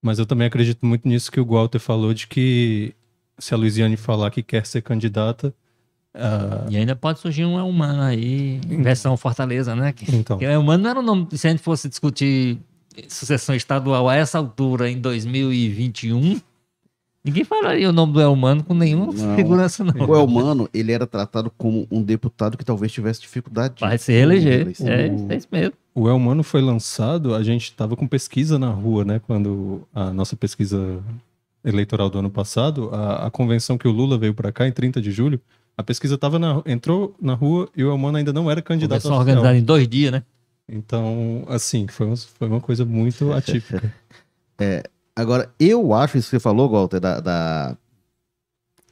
Mas 0.01 0.17
eu 0.17 0.25
também 0.25 0.47
acredito 0.47 0.85
muito 0.85 1.05
nisso 1.05 1.29
que 1.29 1.41
o 1.41 1.45
Walter 1.45 1.79
falou 1.79 2.13
de 2.13 2.25
que 2.25 2.93
se 3.37 3.53
a 3.53 3.57
Luiziane 3.57 3.97
falar 3.97 4.31
que 4.31 4.41
quer 4.41 4.65
ser 4.65 4.81
candidata, 4.81 5.53
Uh, 6.17 6.71
e 6.71 6.77
ainda 6.77 6.95
pode 6.95 7.19
surgir 7.19 7.45
um 7.45 7.63
humano 7.63 8.01
aí, 8.01 8.59
versão 8.65 9.15
Fortaleza, 9.15 9.75
né? 9.75 9.93
Então. 10.11 10.39
Que 10.39 10.47
humano 10.47 10.83
não 10.83 10.89
era 10.89 10.99
o 10.99 11.03
nome. 11.03 11.27
Se 11.33 11.47
a 11.47 11.51
gente 11.51 11.61
fosse 11.61 11.87
discutir 11.87 12.57
sucessão 13.07 13.53
estadual 13.53 14.09
a 14.09 14.15
essa 14.15 14.39
altura, 14.39 14.89
em 14.89 14.99
2021, 14.99 16.41
ninguém 17.23 17.43
falaria 17.43 17.87
o 17.87 17.91
nome 17.91 18.13
do 18.13 18.21
Elmano 18.21 18.63
com 18.63 18.73
nenhuma 18.73 19.13
não. 19.13 19.35
segurança, 19.35 19.83
não. 19.83 19.93
O 20.07 20.15
Elmano, 20.15 20.67
ele 20.73 20.91
era 20.91 21.05
tratado 21.05 21.51
como 21.55 21.87
um 21.91 22.01
deputado 22.01 22.57
que 22.57 22.65
talvez 22.65 22.91
tivesse 22.91 23.21
dificuldade 23.21 23.75
de. 23.75 23.81
Vai 23.81 23.99
se 23.99 24.11
reeleger. 24.11 24.73
É, 24.81 25.33
é 25.33 25.37
isso 25.37 25.47
mesmo. 25.51 25.73
O 25.93 26.09
Elmano 26.09 26.41
foi 26.41 26.61
lançado, 26.61 27.35
a 27.35 27.43
gente 27.43 27.65
estava 27.65 27.95
com 27.95 28.07
pesquisa 28.07 28.57
na 28.57 28.69
rua, 28.69 29.05
né? 29.05 29.19
Quando 29.19 29.87
a 29.93 30.11
nossa 30.11 30.35
pesquisa 30.35 30.99
eleitoral 31.63 32.09
do 32.09 32.17
ano 32.17 32.29
passado, 32.29 32.89
a, 32.91 33.27
a 33.27 33.31
convenção 33.31 33.77
que 33.77 33.87
o 33.87 33.91
Lula 33.91 34.17
veio 34.17 34.33
para 34.33 34.51
cá 34.51 34.67
em 34.67 34.71
30 34.71 34.99
de 34.99 35.11
julho, 35.11 35.39
a 35.77 35.83
pesquisa 35.83 36.17
tava 36.17 36.39
na, 36.39 36.63
entrou 36.65 37.15
na 37.21 37.35
rua 37.35 37.69
e 37.75 37.83
o 37.83 37.91
Elmano 37.91 38.17
ainda 38.17 38.33
não 38.33 38.49
era 38.49 38.63
candidato 38.63 39.03
Começou 39.03 39.19
organizado 39.19 39.55
em 39.55 39.63
dois 39.63 39.87
dias, 39.87 40.11
né? 40.11 40.23
Então, 40.67 41.45
assim, 41.47 41.87
foi 41.87 42.07
uma, 42.07 42.17
foi 42.17 42.47
uma 42.47 42.59
coisa 42.59 42.83
muito 42.83 43.31
atípica. 43.31 43.93
é, 44.57 44.83
agora, 45.15 45.53
eu 45.59 45.93
acho 45.93 46.17
isso 46.17 46.29
que 46.29 46.31
você 46.31 46.39
falou, 46.39 46.67
Walter, 46.67 46.99
da, 46.99 47.19
da 47.19 47.77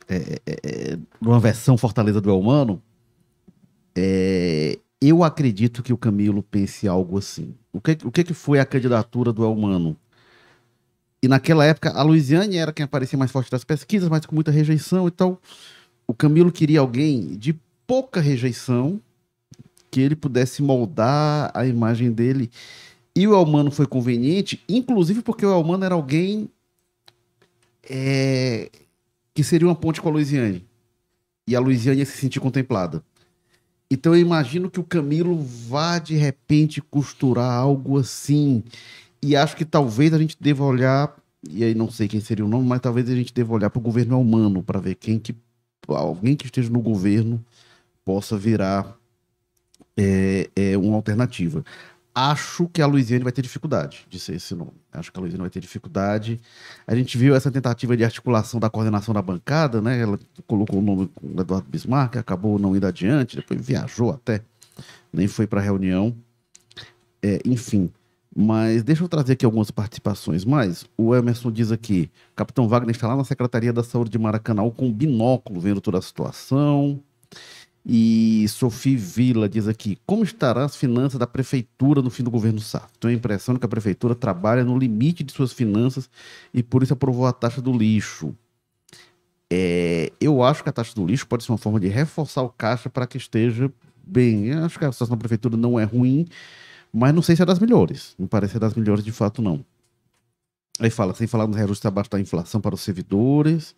é, 0.08 0.40
é, 0.46 0.94
é 0.94 1.00
uma 1.20 1.40
versão 1.40 1.76
Fortaleza 1.76 2.22
do 2.22 2.30
Elmano, 2.30 2.80
é, 3.98 4.78
eu 5.02 5.24
acredito 5.24 5.82
que 5.82 5.92
o 5.92 5.98
Camilo 5.98 6.44
pense 6.44 6.88
algo 6.88 7.18
assim. 7.18 7.56
O 7.74 7.82
que, 7.82 7.98
o 8.04 8.12
que, 8.12 8.24
que 8.24 8.34
foi 8.34 8.60
a 8.60 8.66
candidatura 8.66 9.34
do 9.34 9.44
Elmano? 9.44 9.98
E 11.22 11.28
naquela 11.28 11.66
época, 11.66 11.90
a 11.90 12.04
Luiziane 12.04 12.58
era 12.58 12.72
quem 12.72 12.84
aparecia 12.84 13.18
mais 13.18 13.32
forte 13.32 13.50
das 13.50 13.64
pesquisas, 13.64 14.08
mas 14.08 14.24
com 14.28 14.36
muita 14.36 14.52
rejeição 14.52 15.08
e 15.08 15.12
tal 15.12 15.42
o 16.08 16.14
Camilo 16.14 16.52
queria 16.52 16.80
alguém 16.80 17.36
de 17.38 17.56
pouca 17.88 18.20
rejeição, 18.20 19.00
que 19.90 20.02
ele 20.02 20.16
pudesse 20.16 20.62
moldar 20.62 21.52
a 21.54 21.66
imagem 21.66 22.12
dele. 22.12 22.52
E 23.16 23.28
o 23.28 23.34
Elmano 23.34 23.72
foi 23.72 23.86
conveniente, 23.86 24.62
inclusive 24.68 25.22
porque 25.22 25.46
o 25.46 25.54
Elmano 25.54 25.86
era 25.86 25.96
alguém 25.96 26.50
é, 27.90 28.70
que 29.34 29.44
seria 29.44 29.68
uma 29.68 29.76
ponte 29.76 30.02
com 30.02 30.10
a 30.10 30.12
Luiziane. 30.12 30.66
E 31.48 31.56
a 31.56 31.60
Luiziane 31.60 32.00
ia 32.00 32.06
se 32.06 32.18
sentir 32.18 32.40
contemplada. 32.40 33.04
Então 33.90 34.14
eu 34.16 34.20
imagino 34.20 34.70
que 34.70 34.80
o 34.80 34.84
Camilo 34.84 35.38
vá 35.38 36.00
de 36.00 36.16
repente 36.16 36.82
costurar 36.82 37.52
algo 37.52 37.98
assim. 37.98 38.64
E 39.22 39.36
acho 39.36 39.56
que 39.56 39.64
talvez 39.64 40.14
a 40.14 40.18
gente 40.18 40.36
deva 40.40 40.64
olhar, 40.64 41.16
e 41.48 41.64
aí 41.64 41.76
não 41.76 41.90
sei 41.90 42.08
quem 42.08 42.20
seria 42.20 42.44
o 42.44 42.50
nome, 42.50 42.68
mas 42.68 42.82
talvez 42.82 43.10
a 43.10 43.16
gente 43.16 43.34
deva 43.34 43.54
olhar 43.54 43.70
para 43.70 43.80
o 43.80 43.84
governo 43.84 44.20
humano 44.20 44.64
para 44.64 44.80
ver 44.80 44.96
quem 44.96 45.20
que 45.20 45.36
alguém 45.90 46.36
que 46.36 46.46
esteja 46.46 46.70
no 46.70 46.80
governo 46.80 47.44
possa 48.04 48.38
virar 48.38 48.96
é, 49.98 50.50
é, 50.56 50.78
uma 50.78 50.96
alternativa. 50.96 51.64
Acho 52.14 52.70
que 52.70 52.82
a 52.82 52.86
Luiziane 52.86 53.24
vai 53.24 53.34
ter 53.34 53.42
dificuldade 53.42 54.08
de 54.10 54.20
ser 54.20 54.36
esse 54.36 54.56
nome. 54.56 54.72
Acho 54.94 55.12
que 55.12 55.20
a 55.20 55.22
Luiziane 55.22 55.42
vai 55.42 55.50
ter 55.50 55.60
dificuldade. 55.60 56.40
A 56.88 56.96
gente 56.96 57.18
viu 57.18 57.36
essa 57.36 57.52
tentativa 57.52 57.98
de 57.98 58.06
articulação 58.06 58.58
da 58.58 58.70
coordenação 58.70 59.14
da 59.14 59.22
bancada, 59.22 59.82
né? 59.82 60.00
Ela 60.00 60.18
colocou 60.48 60.80
o 60.80 60.82
nome 60.82 61.10
do 61.22 61.42
Eduardo 61.42 61.68
Bismarck, 61.70 62.16
acabou 62.16 62.58
não 62.58 62.74
indo 62.74 62.88
adiante, 62.88 63.36
depois 63.36 63.60
viajou 63.60 64.12
até, 64.12 64.42
nem 65.12 65.28
foi 65.28 65.46
para 65.46 65.60
a 65.60 65.64
reunião. 65.64 66.16
É, 67.22 67.42
enfim, 67.44 67.92
mas 68.38 68.84
deixa 68.84 69.02
eu 69.02 69.08
trazer 69.08 69.34
aqui 69.34 69.46
algumas 69.46 69.72
participações 69.72 70.44
mais. 70.44 70.86
O 70.98 71.16
Emerson 71.16 71.50
diz 71.50 71.72
aqui: 71.72 72.12
Capitão 72.36 72.68
Wagner 72.68 72.94
está 72.94 73.08
lá 73.08 73.16
na 73.16 73.24
Secretaria 73.24 73.72
da 73.72 73.82
Saúde 73.82 74.10
de 74.10 74.20
Maracanã 74.20 74.70
com 74.70 74.92
binóculo 74.92 75.62
vendo 75.62 75.80
toda 75.80 76.00
a 76.00 76.02
situação. 76.02 77.00
E 77.86 78.46
Sophie 78.50 78.98
Vila 78.98 79.48
diz 79.48 79.70
aqui: 79.70 79.98
Como 80.06 80.22
estarão 80.22 80.64
as 80.64 80.76
finanças 80.76 81.18
da 81.18 81.26
prefeitura 81.26 82.02
no 82.02 82.10
fim 82.10 82.24
do 82.24 82.32
governo 82.32 82.60
Sá? 82.60 82.90
Tenho 83.00 83.14
a 83.14 83.18
impressão 83.18 83.56
que 83.56 83.66
a 83.66 83.70
prefeitura 83.70 84.14
trabalha 84.14 84.66
no 84.66 84.78
limite 84.78 85.24
de 85.24 85.32
suas 85.32 85.54
finanças 85.54 86.10
e 86.54 86.62
por 86.62 86.84
isso 86.84 86.92
aprovou 86.92 87.26
a 87.26 87.32
taxa 87.32 87.62
do 87.62 87.72
lixo. 87.72 88.36
É, 89.50 90.12
eu 90.20 90.44
acho 90.44 90.62
que 90.62 90.68
a 90.68 90.74
taxa 90.74 90.94
do 90.94 91.06
lixo 91.06 91.26
pode 91.26 91.46
ser 91.46 91.54
uma 91.54 91.58
forma 91.58 91.80
de 91.80 91.88
reforçar 91.88 92.42
o 92.42 92.50
caixa 92.50 92.90
para 92.90 93.08
que 93.08 93.18
esteja 93.18 93.72
bem. 94.06 94.48
Eu 94.48 94.66
acho 94.66 94.78
que 94.78 94.84
a 94.84 94.92
situação 94.92 95.16
da 95.16 95.20
prefeitura 95.20 95.56
não 95.56 95.80
é 95.80 95.86
ruim 95.86 96.28
mas 96.96 97.14
não 97.14 97.22
sei 97.22 97.36
se 97.36 97.42
é 97.42 97.46
das 97.46 97.60
melhores. 97.60 98.16
Não 98.18 98.26
parece 98.26 98.54
ser 98.54 98.60
das 98.60 98.74
melhores 98.74 99.04
de 99.04 99.12
fato, 99.12 99.42
não. 99.42 99.66
Aí 100.80 100.90
fala, 100.90 101.14
sem 101.14 101.28
falar 101.28 101.46
nos 101.46 101.58
reajustes 101.58 101.86
abaixo 101.86 102.10
da 102.10 102.20
inflação 102.22 102.62
para 102.62 102.74
os 102.74 102.80
servidores, 102.80 103.76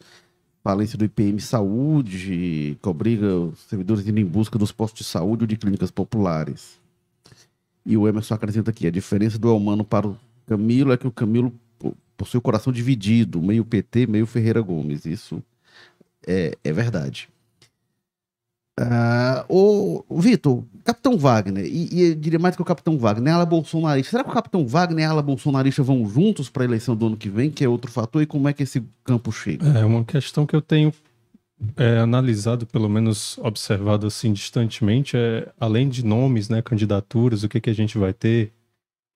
falência 0.64 1.00
do 1.00 1.06
IPM 1.06 1.40
Saúde, 1.42 2.78
que 2.80 2.90
obriga 2.90 3.36
os 3.36 3.60
servidores 3.62 4.06
a 4.06 4.10
ir 4.10 4.18
em 4.20 4.26
busca 4.26 4.60
dos 4.60 4.72
postos 4.72 5.00
de 5.00 5.12
saúde 5.12 5.44
ou 5.44 5.48
de 5.48 5.58
clínicas 5.58 5.90
populares. 5.90 6.80
E 7.84 7.98
o 7.98 8.08
Emerson 8.08 8.36
acrescenta 8.36 8.70
aqui, 8.70 8.86
a 8.86 8.92
diferença 8.92 9.40
do 9.40 9.50
Elmano 9.50 9.84
para 9.84 10.08
o 10.08 10.16
Camilo 10.46 10.92
é 10.92 10.98
que 10.98 11.08
o 11.08 11.12
Camilo 11.12 11.52
possui 12.16 12.38
o 12.38 12.42
coração 12.42 12.72
dividido, 12.72 13.42
meio 13.42 13.66
PT, 13.66 14.06
meio 14.06 14.28
Ferreira 14.28 14.62
Gomes. 14.62 15.06
Isso 15.06 15.42
é, 16.28 16.56
é 16.64 16.72
verdade. 16.72 17.30
Uh, 18.80 19.44
o, 19.50 20.06
o 20.08 20.22
Vitor, 20.22 20.64
Capitão 20.84 21.18
Wagner, 21.18 21.66
e, 21.66 22.04
e 22.04 22.16
diria 22.16 22.38
mais 22.38 22.56
que 22.56 22.62
o 22.62 22.66
Capitão 22.66 22.98
Wagner, 22.98 23.34
ala 23.34 23.46
bolsonarista. 23.46 24.12
Será 24.12 24.24
que 24.24 24.30
o 24.30 24.34
Capitão 24.34 24.68
Wagner 24.68 25.04
e 25.04 25.08
ala 25.08 25.24
bolsonarista 25.24 25.82
vão 25.82 26.08
juntos 26.08 26.48
para 26.48 26.64
a 26.64 26.66
eleição 26.66 26.96
do 26.96 27.08
ano 27.08 27.18
que 27.18 27.28
vem, 27.28 27.50
que 27.50 27.64
é 27.64 27.68
outro 27.70 27.92
fator, 27.92 28.22
e 28.22 28.28
como 28.28 28.48
é 28.48 28.54
que 28.54 28.62
esse 28.64 28.84
campo 29.04 29.32
chega? 29.32 29.66
É 29.68 29.84
uma 29.84 30.04
questão 30.04 30.46
que 30.46 30.56
eu 30.56 30.62
tenho 30.62 30.94
é, 31.76 31.98
analisado, 31.98 32.66
pelo 32.68 32.88
menos 32.88 33.38
observado 33.40 34.06
assim 34.06 34.32
distantemente, 34.32 35.18
é, 35.18 35.52
além 35.60 35.90
de 35.90 36.06
nomes, 36.06 36.50
né, 36.50 36.62
candidaturas, 36.62 37.44
o 37.44 37.50
que, 37.50 37.60
que 37.60 37.70
a 37.70 37.76
gente 37.76 37.98
vai 37.98 38.14
ter, 38.14 38.52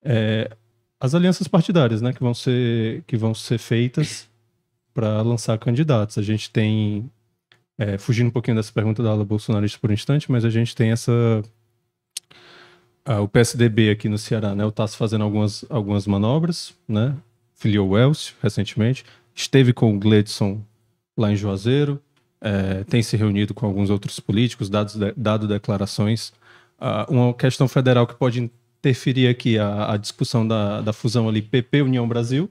é, 0.04 0.50
as 1.00 1.14
alianças 1.14 1.46
partidárias, 1.46 2.02
né, 2.02 2.12
que 2.12 2.20
vão 2.20 2.34
ser, 2.34 3.02
que 3.06 3.16
vão 3.16 3.34
ser 3.34 3.58
feitas 3.58 4.28
para 4.92 5.22
lançar 5.22 5.58
candidatos. 5.58 6.18
A 6.18 6.22
gente 6.22 6.50
tem, 6.50 7.10
é, 7.78 7.98
fugindo 7.98 8.28
um 8.28 8.30
pouquinho 8.30 8.56
dessa 8.56 8.72
pergunta 8.72 9.02
da 9.02 9.10
ala 9.10 9.24
bolsonarista 9.24 9.78
por 9.78 9.90
um 9.90 9.94
instante, 9.94 10.30
mas 10.30 10.44
a 10.44 10.50
gente 10.50 10.74
tem 10.74 10.90
essa 10.90 11.12
o 13.20 13.26
PSDB 13.26 13.90
aqui 13.90 14.08
no 14.08 14.16
Ceará, 14.16 14.54
né, 14.54 14.64
o 14.64 14.70
Tasso 14.70 14.96
fazendo 14.96 15.24
algumas, 15.24 15.64
algumas 15.68 16.06
manobras, 16.06 16.72
né, 16.86 17.16
filiou 17.56 17.90
o 17.90 17.98
Elcio 17.98 18.34
recentemente, 18.40 19.04
esteve 19.34 19.72
com 19.72 19.94
o 19.94 19.98
Gledson 19.98 20.60
lá 21.16 21.32
em 21.32 21.36
Juazeiro, 21.36 22.00
é, 22.42 22.82
tem 22.84 23.02
se 23.02 23.16
reunido 23.16 23.54
com 23.54 23.64
alguns 23.64 23.88
outros 23.88 24.18
políticos, 24.18 24.68
dados 24.68 24.96
de, 24.96 25.12
dado 25.16 25.46
declarações. 25.46 26.32
Uh, 26.80 27.12
uma 27.12 27.34
questão 27.34 27.68
federal 27.68 28.04
que 28.04 28.16
pode 28.16 28.40
interferir 28.40 29.28
aqui 29.28 29.56
a, 29.56 29.92
a 29.92 29.96
discussão 29.96 30.46
da, 30.46 30.80
da, 30.80 30.92
fusão 30.92 31.28
ali 31.28 31.40
PP 31.40 31.82
União 31.82 32.06
Brasil. 32.08 32.50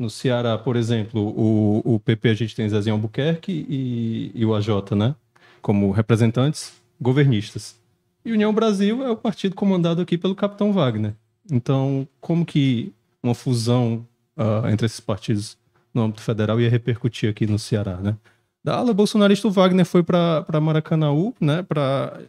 No 0.00 0.08
Ceará, 0.08 0.56
por 0.56 0.76
exemplo, 0.76 1.20
o, 1.20 1.96
o 1.96 2.00
PP 2.00 2.30
a 2.30 2.34
gente 2.34 2.56
tem 2.56 2.66
Zezinho 2.66 2.94
Albuquerque 2.94 3.66
e, 3.68 4.30
e 4.34 4.46
o 4.46 4.54
AJ, 4.54 4.92
né? 4.96 5.14
Como 5.60 5.90
representantes 5.90 6.72
governistas. 6.98 7.76
E 8.24 8.32
União 8.32 8.50
Brasil 8.50 9.04
é 9.04 9.10
o 9.10 9.16
partido 9.16 9.54
comandado 9.54 10.00
aqui 10.00 10.16
pelo 10.16 10.34
Capitão 10.34 10.72
Wagner. 10.72 11.12
Então, 11.52 12.08
como 12.18 12.46
que 12.46 12.94
uma 13.22 13.34
fusão 13.34 14.06
uh, 14.38 14.66
entre 14.70 14.86
esses 14.86 15.00
partidos 15.00 15.58
no 15.92 16.00
âmbito 16.00 16.22
federal 16.22 16.58
ia 16.58 16.70
repercutir 16.70 17.28
aqui 17.28 17.46
no 17.46 17.58
Ceará, 17.58 17.98
né? 17.98 18.16
Da 18.64 18.76
ala 18.76 18.94
bolsonarista, 18.94 19.48
o 19.48 19.50
Wagner 19.50 19.84
foi 19.84 20.02
para 20.02 20.60
Maracanaú, 20.62 21.34
né, 21.38 21.62
pra, 21.62 22.20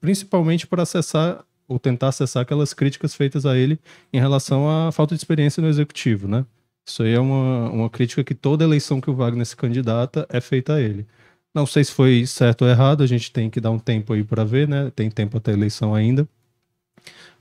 principalmente 0.00 0.66
para 0.66 0.84
acessar 0.84 1.44
ou 1.68 1.78
tentar 1.78 2.08
acessar 2.08 2.42
aquelas 2.42 2.72
críticas 2.72 3.14
feitas 3.14 3.44
a 3.44 3.58
ele 3.58 3.78
em 4.10 4.18
relação 4.18 4.70
à 4.70 4.90
falta 4.90 5.14
de 5.14 5.20
experiência 5.20 5.62
no 5.62 5.68
executivo, 5.68 6.26
né? 6.26 6.46
Isso 6.86 7.02
aí 7.02 7.14
é 7.14 7.20
uma, 7.20 7.70
uma 7.70 7.90
crítica 7.90 8.24
que 8.24 8.34
toda 8.34 8.64
eleição 8.64 9.00
que 9.00 9.10
o 9.10 9.14
Wagner 9.14 9.46
se 9.46 9.56
candidata 9.56 10.26
é 10.28 10.40
feita 10.40 10.74
a 10.74 10.80
ele. 10.80 11.06
Não 11.54 11.66
sei 11.66 11.84
se 11.84 11.92
foi 11.92 12.26
certo 12.26 12.62
ou 12.62 12.68
errado, 12.68 13.02
a 13.02 13.06
gente 13.06 13.32
tem 13.32 13.50
que 13.50 13.60
dar 13.60 13.70
um 13.70 13.78
tempo 13.78 14.12
aí 14.12 14.22
para 14.22 14.44
ver, 14.44 14.68
né? 14.68 14.90
Tem 14.94 15.10
tempo 15.10 15.36
até 15.36 15.50
a 15.50 15.54
eleição 15.54 15.94
ainda. 15.94 16.22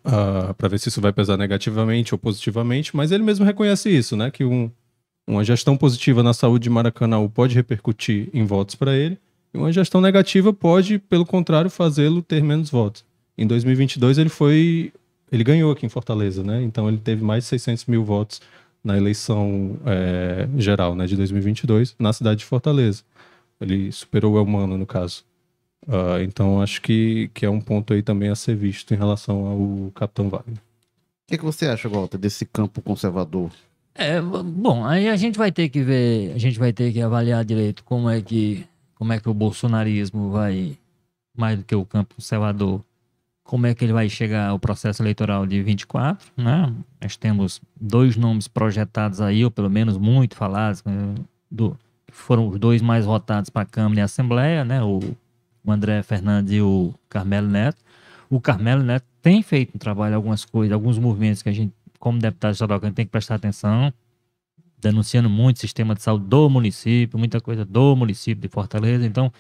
Uh, 0.04 0.50
ah, 0.50 0.54
para 0.58 0.68
ver 0.68 0.80
se 0.80 0.90
isso 0.90 1.02
vai 1.02 1.14
pesar 1.14 1.38
negativamente 1.38 2.14
ou 2.14 2.18
positivamente, 2.18 2.96
mas 2.96 3.12
ele 3.12 3.24
mesmo 3.24 3.46
reconhece 3.46 3.90
isso, 3.90 4.16
né? 4.16 4.32
Que 4.32 4.44
um, 4.44 4.72
uma 5.28 5.44
gestão 5.44 5.78
positiva 5.78 6.24
na 6.24 6.34
saúde 6.34 6.64
de 6.64 6.70
Maracanã 6.70 7.28
pode 7.28 7.54
repercutir 7.54 8.30
em 8.34 8.46
votos 8.46 8.76
para 8.76 8.96
ele, 8.96 9.20
e 9.54 9.58
uma 9.58 9.72
gestão 9.72 10.02
negativa 10.02 10.54
pode, 10.54 11.00
pelo 11.00 11.26
contrário, 11.26 11.70
fazê-lo 11.70 12.22
ter 12.22 12.42
menos 12.44 12.70
votos. 12.70 13.04
Em 13.38 13.46
2022 13.46 14.18
ele 14.18 14.30
foi, 14.30 14.92
ele 15.32 15.44
ganhou 15.44 15.72
aqui 15.72 15.86
em 15.86 15.90
Fortaleza, 15.90 16.44
né? 16.44 16.62
Então 16.64 16.88
ele 16.88 16.98
teve 16.98 17.24
mais 17.24 17.44
de 17.44 17.50
600 17.50 17.86
mil 17.86 18.04
votos 18.04 18.42
na 18.84 18.98
eleição 18.98 19.78
é, 19.86 20.48
geral, 20.58 20.96
né, 20.96 21.06
de 21.06 21.16
2022 21.16 21.96
na 22.00 22.14
cidade 22.14 22.40
de 22.40 22.46
Fortaleza. 22.46 23.04
Ele 23.60 23.92
superou 23.92 24.34
o 24.34 24.38
Elmano 24.38 24.78
no 24.78 24.86
caso. 24.86 25.24
Uh, 25.88 26.22
então 26.22 26.62
acho 26.62 26.82
que, 26.82 27.30
que 27.34 27.46
é 27.46 27.50
um 27.50 27.60
ponto 27.60 27.94
aí 27.94 28.04
também 28.04 28.30
a 28.30 28.36
ser 28.36 28.56
visto 28.56 28.94
em 28.94 28.98
relação 28.98 29.46
ao 29.46 29.92
Capitão 29.92 30.30
Wagner. 30.30 30.58
O 30.58 30.62
que, 31.28 31.38
que 31.38 31.46
você 31.46 31.68
acha, 31.68 31.90
Walter, 31.90 32.18
desse 32.18 32.46
campo 32.46 32.82
conservador 32.82 33.52
é, 34.02 34.22
bom, 34.22 34.86
aí 34.86 35.10
a 35.10 35.16
gente 35.18 35.38
vai 35.38 35.52
ter 35.52 35.68
que 35.68 35.82
ver, 35.84 36.32
a 36.34 36.38
gente 36.38 36.58
vai 36.58 36.72
ter 36.72 36.94
que 36.94 37.02
avaliar 37.02 37.44
direito 37.44 37.84
como 37.84 38.10
é 38.10 38.22
que, 38.22 38.66
como 38.96 39.12
é 39.12 39.20
que 39.20 39.28
o 39.28 39.34
bolsonarismo 39.34 40.32
vai, 40.32 40.78
mais 41.36 41.58
do 41.58 41.66
que 41.66 41.76
o 41.76 41.86
campo 41.86 42.16
conservador, 42.16 42.82
como 43.50 43.66
é 43.66 43.74
que 43.74 43.84
ele 43.84 43.94
vai 43.94 44.08
chegar 44.08 44.50
ao 44.50 44.60
processo 44.60 45.02
eleitoral 45.02 45.44
de 45.44 45.60
24, 45.64 46.32
né? 46.38 46.72
Nós 47.02 47.18
temos 47.18 47.60
dois 47.82 48.16
nomes 48.16 48.48
projetados 48.48 49.20
aí, 49.22 49.44
ou 49.44 49.50
pelo 49.50 49.72
menos 49.72 49.98
muito 49.98 50.36
falados, 50.36 50.84
né? 50.84 51.16
do, 51.50 51.76
foram 52.12 52.48
os 52.48 52.60
dois 52.60 52.80
mais 52.80 53.06
votados 53.06 53.50
para 53.50 53.64
a 53.64 53.66
Câmara 53.66 54.02
e 54.02 54.02
a 54.04 54.06
Assembleia, 54.06 54.64
né? 54.64 54.84
O, 54.84 55.00
o 55.66 55.72
André 55.72 56.04
Fernandes 56.04 56.54
e 56.54 56.62
o 56.62 56.94
Carmelo 57.10 57.48
Neto. 57.48 57.82
O 58.30 58.40
Carmelo 58.40 58.84
Neto 58.84 59.08
tem 59.20 59.42
feito 59.42 59.72
um 59.74 59.80
trabalho, 59.80 60.14
algumas 60.14 60.46
coisas, 60.46 60.72
alguns 60.72 61.00
movimentos 61.00 61.42
que 61.42 61.50
a 61.50 61.52
gente 61.52 61.74
como 61.98 62.20
deputado 62.20 62.54
estadual, 62.54 62.80
tem 62.80 63.04
que 63.04 63.06
prestar 63.06 63.34
atenção, 63.34 63.92
denunciando 64.80 65.28
muito 65.28 65.58
o 65.58 65.60
sistema 65.60 65.96
de 65.96 66.04
saúde 66.04 66.26
do 66.26 66.48
município, 66.52 67.18
muita 67.18 67.42
coisa 67.42 67.66
do 67.66 67.96
município 67.96 68.44
de 68.44 68.48
Fortaleza. 68.48 69.08
Então, 69.08 69.34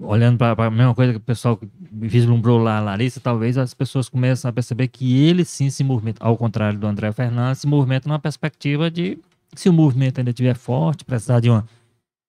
olhando 0.00 0.38
para 0.38 0.66
a 0.66 0.70
mesma 0.70 0.94
coisa 0.94 1.12
que 1.12 1.18
o 1.18 1.20
pessoal 1.20 1.58
vislumbrou 1.92 2.58
lá, 2.58 2.78
a 2.78 2.80
Larissa, 2.80 3.20
talvez 3.20 3.58
as 3.58 3.74
pessoas 3.74 4.08
começam 4.08 4.48
a 4.48 4.52
perceber 4.52 4.88
que 4.88 5.24
ele 5.24 5.44
sim 5.44 5.68
se 5.70 5.82
movimenta, 5.82 6.24
ao 6.24 6.36
contrário 6.36 6.78
do 6.78 6.86
André 6.86 7.10
Fernandes, 7.12 7.60
se 7.60 7.66
movimenta 7.66 8.08
numa 8.08 8.18
perspectiva 8.18 8.90
de 8.90 9.18
se 9.54 9.68
o 9.68 9.72
movimento 9.72 10.18
ainda 10.18 10.30
estiver 10.30 10.54
forte, 10.54 11.04
precisar 11.04 11.40
de 11.40 11.50
uma. 11.50 11.66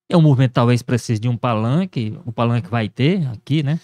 É 0.09 0.15
um 0.15 0.21
movimento 0.21 0.53
talvez 0.53 0.81
precise 0.81 1.19
de 1.19 1.27
um 1.27 1.35
palanque, 1.35 2.17
o 2.25 2.31
palanque 2.31 2.69
vai 2.69 2.87
ter 2.87 3.27
aqui, 3.27 3.61
né? 3.61 3.79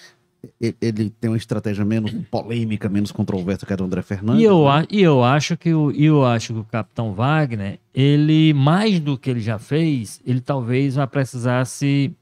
ele 0.59 1.09
tem 1.09 1.29
uma 1.29 1.37
estratégia 1.37 1.85
menos 1.85 2.11
polêmica, 2.29 2.89
menos 2.89 3.11
controversa 3.11 3.65
que 3.65 3.73
a 3.73 3.75
do 3.75 3.85
André 3.85 4.01
Fernandes. 4.01 4.41
E 4.41 4.45
eu, 4.45 4.65
né? 4.65 4.85
e 4.89 5.01
eu 5.01 5.23
acho 5.23 5.55
que 5.55 5.73
o, 5.73 5.91
eu 5.91 6.25
acho 6.25 6.53
que 6.53 6.59
o 6.59 6.63
Capitão 6.65 7.13
Wagner, 7.13 7.79
ele, 7.93 8.53
mais 8.53 8.99
do 8.99 9.17
que 9.17 9.29
ele 9.29 9.39
já 9.39 9.57
fez, 9.57 10.21
ele 10.25 10.41
talvez 10.41 10.95
vai 10.95 11.07
precisar 11.07 11.65
se 11.65 12.13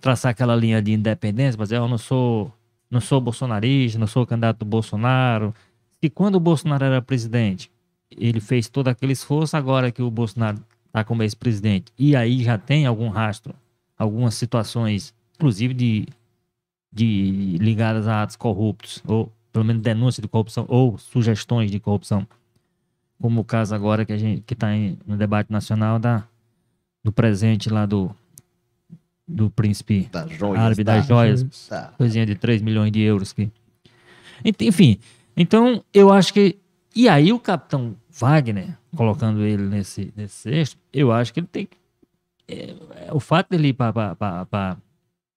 traçar 0.00 0.30
aquela 0.30 0.56
linha 0.56 0.80
de 0.80 0.92
independência, 0.92 1.58
mas 1.58 1.70
eu 1.70 1.86
não 1.88 1.98
sou, 1.98 2.52
não 2.90 3.00
sou 3.00 3.20
bolsonarista, 3.20 3.98
não 3.98 4.06
sou 4.06 4.26
candidato 4.26 4.58
do 4.58 4.64
Bolsonaro. 4.64 5.54
E 6.00 6.10
quando 6.10 6.36
o 6.36 6.40
Bolsonaro 6.40 6.84
era 6.84 7.02
presidente, 7.02 7.70
ele 8.10 8.40
fez 8.40 8.68
todo 8.68 8.88
aquele 8.88 9.12
esforço, 9.12 9.56
agora 9.56 9.90
que 9.90 10.02
o 10.02 10.10
Bolsonaro 10.10 10.58
está 10.86 11.02
como 11.04 11.22
ex-presidente, 11.22 11.92
e 11.98 12.14
aí 12.14 12.42
já 12.42 12.56
tem 12.56 12.86
algum 12.86 13.08
rastro, 13.08 13.54
algumas 13.98 14.34
situações, 14.34 15.12
inclusive 15.34 15.74
de 15.74 16.06
de 16.94 17.58
ligadas 17.60 18.06
a 18.06 18.22
atos 18.22 18.36
corruptos, 18.36 19.02
ou 19.04 19.30
pelo 19.52 19.64
menos 19.64 19.82
denúncia 19.82 20.22
de 20.22 20.28
corrupção, 20.28 20.64
ou 20.68 20.96
sugestões 20.96 21.70
de 21.70 21.80
corrupção. 21.80 22.26
Como 23.20 23.40
o 23.40 23.44
caso 23.44 23.74
agora 23.74 24.04
que 24.04 24.12
a 24.12 24.16
gente 24.16 24.42
que 24.42 24.54
está 24.54 24.68
no 25.04 25.16
debate 25.16 25.50
nacional 25.50 25.98
da, 25.98 26.24
do 27.02 27.10
presente 27.10 27.68
lá 27.68 27.84
do, 27.84 28.14
do 29.26 29.50
príncipe 29.50 30.08
da 30.12 30.26
joias, 30.26 30.62
árabe 30.62 30.84
das 30.84 31.06
joias, 31.06 31.66
tá. 31.68 31.92
coisinha 31.96 32.26
de 32.26 32.34
3 32.34 32.62
milhões 32.62 32.92
de 32.92 33.00
euros. 33.00 33.32
Que... 33.32 33.50
Enfim, 34.60 34.98
então 35.36 35.82
eu 35.92 36.12
acho 36.12 36.32
que. 36.32 36.58
E 36.94 37.08
aí 37.08 37.32
o 37.32 37.40
capitão 37.40 37.96
Wagner, 38.10 38.76
colocando 38.94 39.42
ele 39.42 39.64
nesse, 39.64 40.12
nesse 40.16 40.34
sexto, 40.34 40.78
eu 40.92 41.10
acho 41.10 41.32
que 41.32 41.40
ele 41.40 41.48
tem 41.50 41.66
que. 41.66 41.76
É, 42.46 42.74
é, 43.06 43.12
o 43.12 43.18
fato 43.18 43.50
dele 43.50 43.68
ir 43.68 43.72
para 43.72 44.14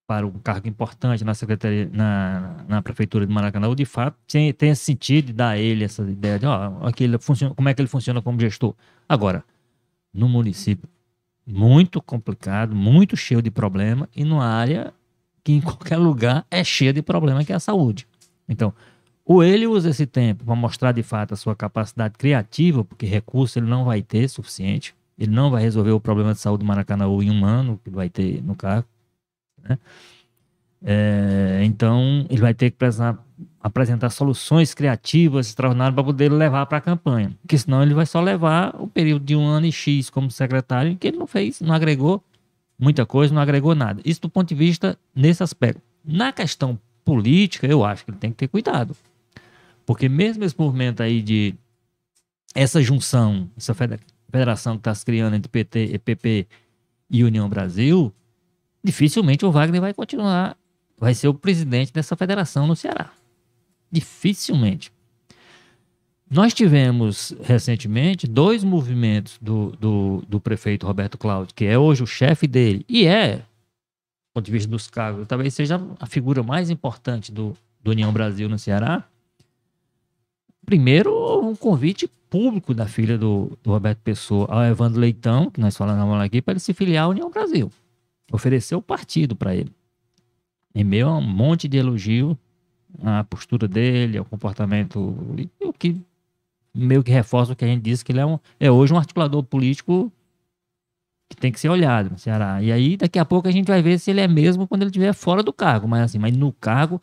para 0.07 0.25
um 0.25 0.39
cargo 0.39 0.69
importante 0.69 1.25
na 1.25 1.33
secretaria, 1.33 1.89
na, 1.91 2.63
na 2.65 2.81
prefeitura 2.81 3.27
de 3.27 3.33
Maracanã, 3.33 3.75
de 3.75 3.83
fato 3.83 4.17
tem, 4.25 4.53
tem 4.53 4.69
esse 4.69 4.85
sentido 4.85 5.25
de 5.27 5.33
dar 5.33 5.49
a 5.49 5.57
ele 5.57 5.83
essa 5.83 6.01
ideia 6.01 6.39
de 6.39 6.45
ó, 6.45 6.87
aquele 6.87 7.17
funciona, 7.17 7.53
como 7.53 7.67
é 7.67 7.73
que 7.73 7.81
ele 7.81 7.89
funciona 7.89 8.21
como 8.21 8.39
gestor. 8.39 8.73
Agora, 9.07 9.43
no 10.13 10.29
município, 10.29 10.87
muito 11.47 12.01
complicado, 12.01 12.75
muito 12.75 13.15
cheio 13.15 13.41
de 13.41 13.49
problema, 13.49 14.09
e 14.15 14.25
numa 14.25 14.45
área 14.45 14.93
que 15.43 15.53
em 15.53 15.61
qualquer 15.61 15.97
lugar 15.97 16.45
é 16.51 16.63
cheia 16.63 16.91
de 16.91 17.01
problema, 17.01 17.43
que 17.43 17.53
é 17.53 17.55
a 17.55 17.59
saúde. 17.59 18.05
Então, 18.49 18.73
ou 19.25 19.43
ele 19.43 19.65
usa 19.65 19.89
esse 19.89 20.05
tempo 20.05 20.43
para 20.43 20.55
mostrar 20.55 20.91
de 20.91 21.03
fato 21.03 21.33
a 21.33 21.37
sua 21.37 21.55
capacidade 21.55 22.15
criativa, 22.17 22.83
porque 22.83 23.05
recurso 23.05 23.57
ele 23.57 23.67
não 23.67 23.85
vai 23.85 24.01
ter 24.01 24.27
suficiente, 24.27 24.93
ele 25.17 25.31
não 25.31 25.49
vai 25.49 25.61
resolver 25.63 25.91
o 25.91 25.99
problema 25.99 26.33
de 26.33 26.39
saúde 26.39 26.63
do 26.63 26.67
Maracanã 26.67 27.05
em 27.05 27.31
um 27.31 27.45
ano 27.45 27.79
que 27.83 27.89
vai 27.89 28.09
ter 28.09 28.43
no 28.43 28.55
cargo 28.55 28.87
né? 29.67 29.77
É, 30.83 31.61
então, 31.63 32.25
ele 32.29 32.41
vai 32.41 32.53
ter 32.53 32.69
que 32.71 32.77
precisar 32.77 33.17
apresentar 33.67 34.09
soluções 34.09 34.73
criativas, 34.73 35.47
extraordinárias, 35.47 35.93
para 35.93 36.03
poder 36.03 36.31
levar 36.31 36.65
para 36.65 36.77
a 36.77 36.81
campanha. 36.81 37.31
Porque 37.41 37.57
senão 37.57 37.83
ele 37.83 37.93
vai 37.93 38.05
só 38.05 38.21
levar 38.21 38.75
o 38.79 38.87
período 38.87 39.25
de 39.25 39.35
um 39.35 39.45
ano 39.45 39.65
e 39.65 39.71
X 39.71 40.09
como 40.09 40.31
secretário, 40.31 40.95
que 40.97 41.07
ele 41.07 41.17
não 41.17 41.27
fez, 41.27 41.61
não 41.61 41.73
agregou 41.73 42.23
muita 42.79 43.05
coisa, 43.05 43.33
não 43.33 43.41
agregou 43.41 43.75
nada. 43.75 44.01
Isso 44.05 44.21
do 44.21 44.29
ponto 44.29 44.47
de 44.47 44.55
vista 44.55 44.97
nesse 45.13 45.43
aspecto. 45.43 45.81
Na 46.03 46.31
questão 46.31 46.79
política, 47.03 47.67
eu 47.67 47.83
acho 47.83 48.05
que 48.05 48.11
ele 48.11 48.17
tem 48.17 48.31
que 48.31 48.37
ter 48.37 48.47
cuidado. 48.47 48.95
Porque 49.85 50.07
mesmo 50.09 50.43
esse 50.43 50.55
movimento 50.57 51.01
aí 51.01 51.21
de 51.21 51.55
essa 52.55 52.81
junção, 52.81 53.49
essa 53.55 53.73
federação 53.73 54.73
que 54.73 54.81
está 54.81 54.95
se 54.95 55.05
criando 55.05 55.35
entre 55.35 55.49
PT, 55.49 55.99
PP 55.99 56.47
e 57.09 57.23
União 57.23 57.47
Brasil, 57.47 58.13
dificilmente 58.83 59.45
o 59.45 59.51
Wagner 59.51 59.81
vai 59.81 59.93
continuar, 59.93 60.57
vai 60.97 61.13
ser 61.13 61.27
o 61.27 61.33
presidente 61.33 61.93
dessa 61.93 62.15
federação 62.15 62.65
no 62.67 62.75
Ceará. 62.75 63.11
Dificilmente. 63.91 64.91
nós 66.29 66.53
tivemos 66.53 67.33
recentemente 67.41 68.27
dois 68.27 68.63
movimentos 68.63 69.37
do, 69.41 69.71
do, 69.79 70.23
do 70.27 70.39
prefeito 70.39 70.85
Roberto 70.85 71.17
Cláudio, 71.17 71.55
que 71.55 71.65
é 71.65 71.77
hoje 71.77 72.03
o 72.03 72.07
chefe 72.07 72.47
dele, 72.47 72.85
e 72.89 73.05
é, 73.05 73.37
do 73.37 73.43
ponto 74.33 74.45
de 74.45 74.51
vista 74.51 74.69
dos 74.69 74.89
cargos, 74.89 75.25
talvez 75.27 75.53
seja 75.53 75.81
a 75.99 76.05
figura 76.05 76.43
mais 76.43 76.69
importante 76.69 77.31
do, 77.31 77.55
do 77.81 77.91
União 77.91 78.11
Brasil 78.11 78.49
no 78.49 78.59
Ceará. 78.59 79.03
Primeiro, 80.65 81.41
um 81.41 81.55
convite 81.55 82.09
público 82.29 82.73
da 82.73 82.85
filha 82.87 83.17
do, 83.17 83.57
do 83.63 83.71
Roberto 83.71 83.99
Pessoa 83.99 84.47
ao 84.49 84.63
Evandro 84.65 84.99
Leitão, 84.99 85.49
que 85.49 85.61
nós 85.61 85.77
falamos 85.77 86.21
aqui, 86.21 86.41
para 86.41 86.53
ele 86.53 86.59
se 86.59 86.73
filiar 86.73 87.05
à 87.05 87.07
União 87.07 87.31
Brasil. 87.31 87.71
Ofereceu 88.31 88.79
o 88.79 88.81
partido 88.81 89.33
para 89.33 89.55
ele. 89.55 89.71
Em 90.75 90.83
meio 90.83 91.07
a 91.07 91.17
um 91.17 91.21
monte 91.21 91.69
de 91.69 91.77
elogio 91.77 92.37
à 93.03 93.23
postura 93.23 93.67
dele, 93.67 94.17
ao 94.17 94.25
comportamento, 94.25 94.99
o 95.61 95.73
que 95.73 95.95
meio 96.73 97.03
que 97.03 97.11
reforça 97.11 97.53
o 97.53 97.55
que 97.55 97.65
a 97.65 97.67
gente 97.67 97.81
disse, 97.81 98.05
que 98.05 98.11
ele 98.11 98.19
é, 98.19 98.25
um, 98.25 98.37
é 98.59 98.69
hoje 98.69 98.93
um 98.93 98.97
articulador 98.97 99.43
político 99.43 100.11
que 101.29 101.35
tem 101.35 101.51
que 101.51 101.59
ser 101.59 101.69
olhado 101.69 102.11
no 102.11 102.19
Ceará. 102.19 102.61
E 102.61 102.71
aí, 102.71 102.95
daqui 102.95 103.19
a 103.19 103.25
pouco, 103.25 103.47
a 103.47 103.51
gente 103.51 103.67
vai 103.67 103.81
ver 103.81 103.99
se 103.99 104.11
ele 104.11 104.21
é 104.21 104.27
mesmo 104.27 104.67
quando 104.67 104.83
ele 104.83 104.89
estiver 104.89 105.13
fora 105.13 105.43
do 105.43 105.51
cargo. 105.51 105.87
Mas 105.87 106.03
assim, 106.03 106.19
mas 106.19 106.35
no 106.35 106.53
cargo, 106.53 107.01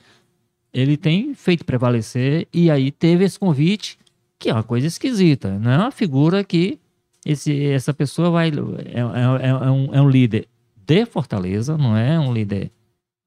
ele 0.73 0.97
tem 0.97 1.35
feito 1.35 1.65
prevalecer, 1.65 2.49
e 2.53 2.71
aí 2.71 2.91
teve 2.91 3.25
esse 3.25 3.39
convite, 3.39 3.99
que 4.39 4.49
é 4.49 4.53
uma 4.53 4.63
coisa 4.63 4.87
esquisita. 4.87 5.59
Não 5.59 5.71
é 5.71 5.79
uma 5.79 5.91
figura 5.91 6.43
que 6.43 6.79
esse, 7.25 7.67
essa 7.67 7.93
pessoa 7.93 8.31
vai. 8.31 8.49
É, 8.49 9.01
é, 9.01 9.49
é, 9.49 9.71
um, 9.71 9.95
é 9.95 10.01
um 10.01 10.09
líder 10.09 10.47
de 10.77 11.07
Fortaleza, 11.07 11.77
não 11.77 11.97
é 11.97 12.19
um 12.19 12.33
líder 12.33 12.71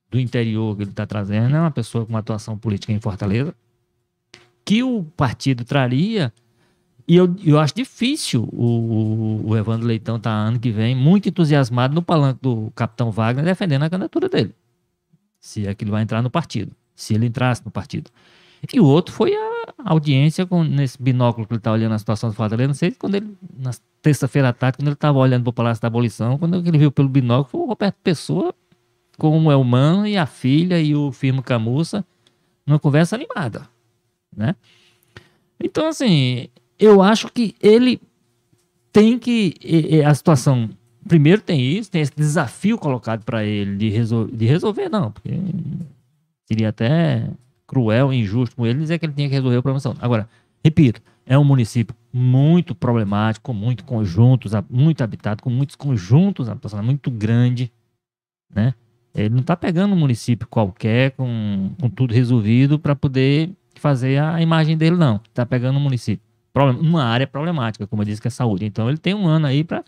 do 0.09 0.19
interior 0.19 0.75
que 0.75 0.83
ele 0.83 0.91
está 0.91 1.05
trazendo, 1.05 1.55
é 1.55 1.59
uma 1.59 1.71
pessoa 1.71 2.05
com 2.05 2.15
atuação 2.15 2.57
política 2.57 2.93
em 2.93 2.99
Fortaleza 2.99 3.53
que 4.67 4.83
o 4.83 5.05
partido 5.15 5.63
traria. 5.63 6.33
E 7.07 7.15
eu, 7.15 7.33
eu 7.41 7.57
acho 7.57 7.73
difícil 7.73 8.49
o, 8.51 9.41
o, 9.45 9.55
Evandro 9.55 9.87
Leitão 9.87 10.19
tá 10.19 10.29
ano 10.29 10.59
que 10.59 10.71
vem 10.71 10.93
muito 10.93 11.29
entusiasmado 11.29 11.95
no 11.95 12.01
palanque 12.01 12.41
do 12.41 12.69
capitão 12.75 13.09
Wagner 13.09 13.45
defendendo 13.45 13.83
a 13.83 13.89
candidatura 13.89 14.27
dele. 14.27 14.53
Se 15.39 15.65
é 15.65 15.73
que 15.73 15.85
ele 15.85 15.91
vai 15.91 16.03
entrar 16.03 16.21
no 16.21 16.29
partido. 16.29 16.73
Se 16.93 17.13
ele 17.13 17.27
entrasse 17.27 17.63
no 17.63 17.71
partido. 17.71 18.11
E 18.73 18.77
o 18.77 18.85
outro 18.85 19.15
foi 19.15 19.33
a 19.33 19.73
audiência 19.85 20.45
com, 20.45 20.65
nesse 20.65 21.01
binóculo 21.01 21.47
que 21.47 21.53
ele 21.53 21.59
está 21.59 21.71
olhando 21.71 21.93
a 21.93 21.99
situação 21.99 22.29
do 22.29 22.35
Fortaleza. 22.35 22.67
Não 22.67 22.73
sei 22.73 22.91
quando 22.91 23.15
ele, 23.15 23.37
na 23.57 23.71
terça-feira 24.01 24.49
à 24.49 24.53
tarde, 24.53 24.79
quando 24.79 24.87
ele 24.87 24.95
estava 24.95 25.17
olhando 25.17 25.43
para 25.43 25.49
o 25.51 25.53
Palácio 25.53 25.81
da 25.81 25.87
Abolição, 25.87 26.37
quando 26.37 26.57
ele 26.57 26.77
viu 26.77 26.91
pelo 26.91 27.07
binóculo, 27.07 27.63
o 27.63 27.67
Roberto 27.67 27.95
Pessoa 28.03 28.53
com 29.17 29.45
o 29.45 29.51
Elman 29.51 30.07
e 30.07 30.17
a 30.17 30.25
filha 30.25 30.79
e 30.79 30.95
o 30.95 31.11
Firmo 31.11 31.41
Camussa 31.41 32.05
numa 32.65 32.79
conversa 32.79 33.15
animada 33.15 33.67
né? 34.37 34.55
Então, 35.61 35.87
assim, 35.87 36.47
eu 36.77 37.01
acho 37.01 37.31
que 37.33 37.55
ele 37.59 37.99
tem 38.93 39.17
que. 39.17 39.55
A 40.05 40.13
situação. 40.13 40.69
Primeiro 41.07 41.41
tem 41.41 41.59
isso, 41.59 41.89
tem 41.89 42.01
esse 42.01 42.11
desafio 42.15 42.77
colocado 42.77 43.23
para 43.23 43.43
ele 43.43 43.77
de, 43.77 43.89
resol, 43.89 44.27
de 44.27 44.45
resolver, 44.45 44.89
não, 44.89 45.09
porque 45.09 45.31
seria 46.45 46.67
até 46.67 47.29
cruel 47.65 48.11
injusto 48.11 48.57
com 48.57 48.67
ele 48.67 48.79
dizer 48.79 48.99
que 48.99 49.05
ele 49.05 49.13
tinha 49.13 49.29
que 49.29 49.35
resolver 49.35 49.57
o 49.57 49.63
problema. 49.63 49.95
Agora, 50.01 50.29
repito, 50.61 51.01
é 51.25 51.39
um 51.39 51.45
município 51.45 51.95
muito 52.11 52.75
problemático, 52.75 53.45
com 53.45 53.53
muitos 53.53 53.85
conjuntos, 53.85 54.51
muito 54.69 55.01
habitado, 55.01 55.41
com 55.41 55.49
muitos 55.49 55.77
conjuntos, 55.77 56.49
muito 56.83 57.09
grande, 57.09 57.71
né? 58.53 58.73
Ele 59.17 59.29
não 59.29 59.41
está 59.41 59.55
pegando 59.55 59.93
um 59.93 59.97
município 59.97 60.47
qualquer 60.47 61.11
com, 61.11 61.71
com 61.81 61.89
tudo 61.89 62.13
resolvido 62.13 62.77
para 62.77 62.95
poder 62.95 63.49
fazer 63.75 64.21
a 64.21 64.41
imagem 64.41 64.77
dele, 64.77 64.95
não. 64.95 65.19
Tá 65.33 65.45
pegando 65.45 65.77
um 65.77 65.81
município. 65.81 66.25
Uma 66.79 67.03
área 67.03 67.27
problemática, 67.27 67.85
como 67.85 68.01
eu 68.01 68.05
disse, 68.05 68.21
que 68.21 68.27
é 68.27 68.31
saúde. 68.31 68.65
Então 68.65 68.87
ele 68.89 68.97
tem 68.97 69.13
um 69.13 69.27
ano 69.27 69.47
aí 69.47 69.63
para 69.63 69.83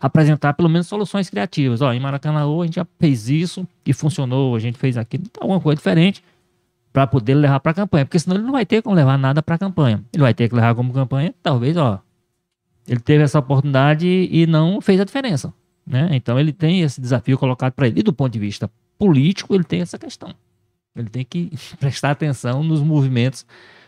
apresentar 0.00 0.54
pelo 0.54 0.68
menos 0.68 0.86
soluções 0.86 1.28
criativas. 1.28 1.80
Ó, 1.80 1.92
em 1.92 2.00
Maracanã 2.00 2.40
a 2.40 2.64
gente 2.64 2.76
já 2.76 2.86
fez 2.98 3.28
isso 3.28 3.66
e 3.84 3.92
funcionou, 3.92 4.54
a 4.54 4.58
gente 4.58 4.78
fez 4.78 4.96
aquilo, 4.96 5.24
então, 5.26 5.42
alguma 5.42 5.60
coisa 5.60 5.76
diferente 5.76 6.22
para 6.92 7.06
poder 7.06 7.34
levar 7.34 7.60
para 7.60 7.72
a 7.72 7.74
campanha, 7.74 8.04
porque 8.04 8.18
senão 8.18 8.36
ele 8.36 8.44
não 8.44 8.52
vai 8.52 8.66
ter 8.66 8.82
como 8.82 8.96
levar 8.96 9.16
nada 9.16 9.42
para 9.42 9.54
a 9.54 9.58
campanha. 9.58 10.02
Ele 10.12 10.22
vai 10.22 10.34
ter 10.34 10.48
que 10.48 10.54
levar 10.54 10.74
como 10.74 10.92
campanha, 10.92 11.32
talvez, 11.42 11.76
ó, 11.76 12.00
ele 12.88 13.00
teve 13.00 13.22
essa 13.22 13.38
oportunidade 13.38 14.06
e 14.06 14.46
não 14.46 14.80
fez 14.80 15.00
a 15.00 15.04
diferença, 15.04 15.54
né? 15.86 16.08
Então 16.12 16.38
ele 16.38 16.52
tem 16.52 16.82
esse 16.82 17.00
desafio 17.00 17.38
colocado 17.38 17.72
para 17.72 17.86
ele. 17.86 18.00
E 18.00 18.02
do 18.02 18.12
ponto 18.12 18.32
de 18.32 18.38
vista 18.38 18.70
político, 18.98 19.54
ele 19.54 19.64
tem 19.64 19.80
essa 19.80 19.98
questão. 19.98 20.34
Ele 20.94 21.08
tem 21.08 21.24
que 21.24 21.50
prestar 21.78 22.10
atenção 22.10 22.62
nos 22.62 22.80
movimentos 22.80 23.46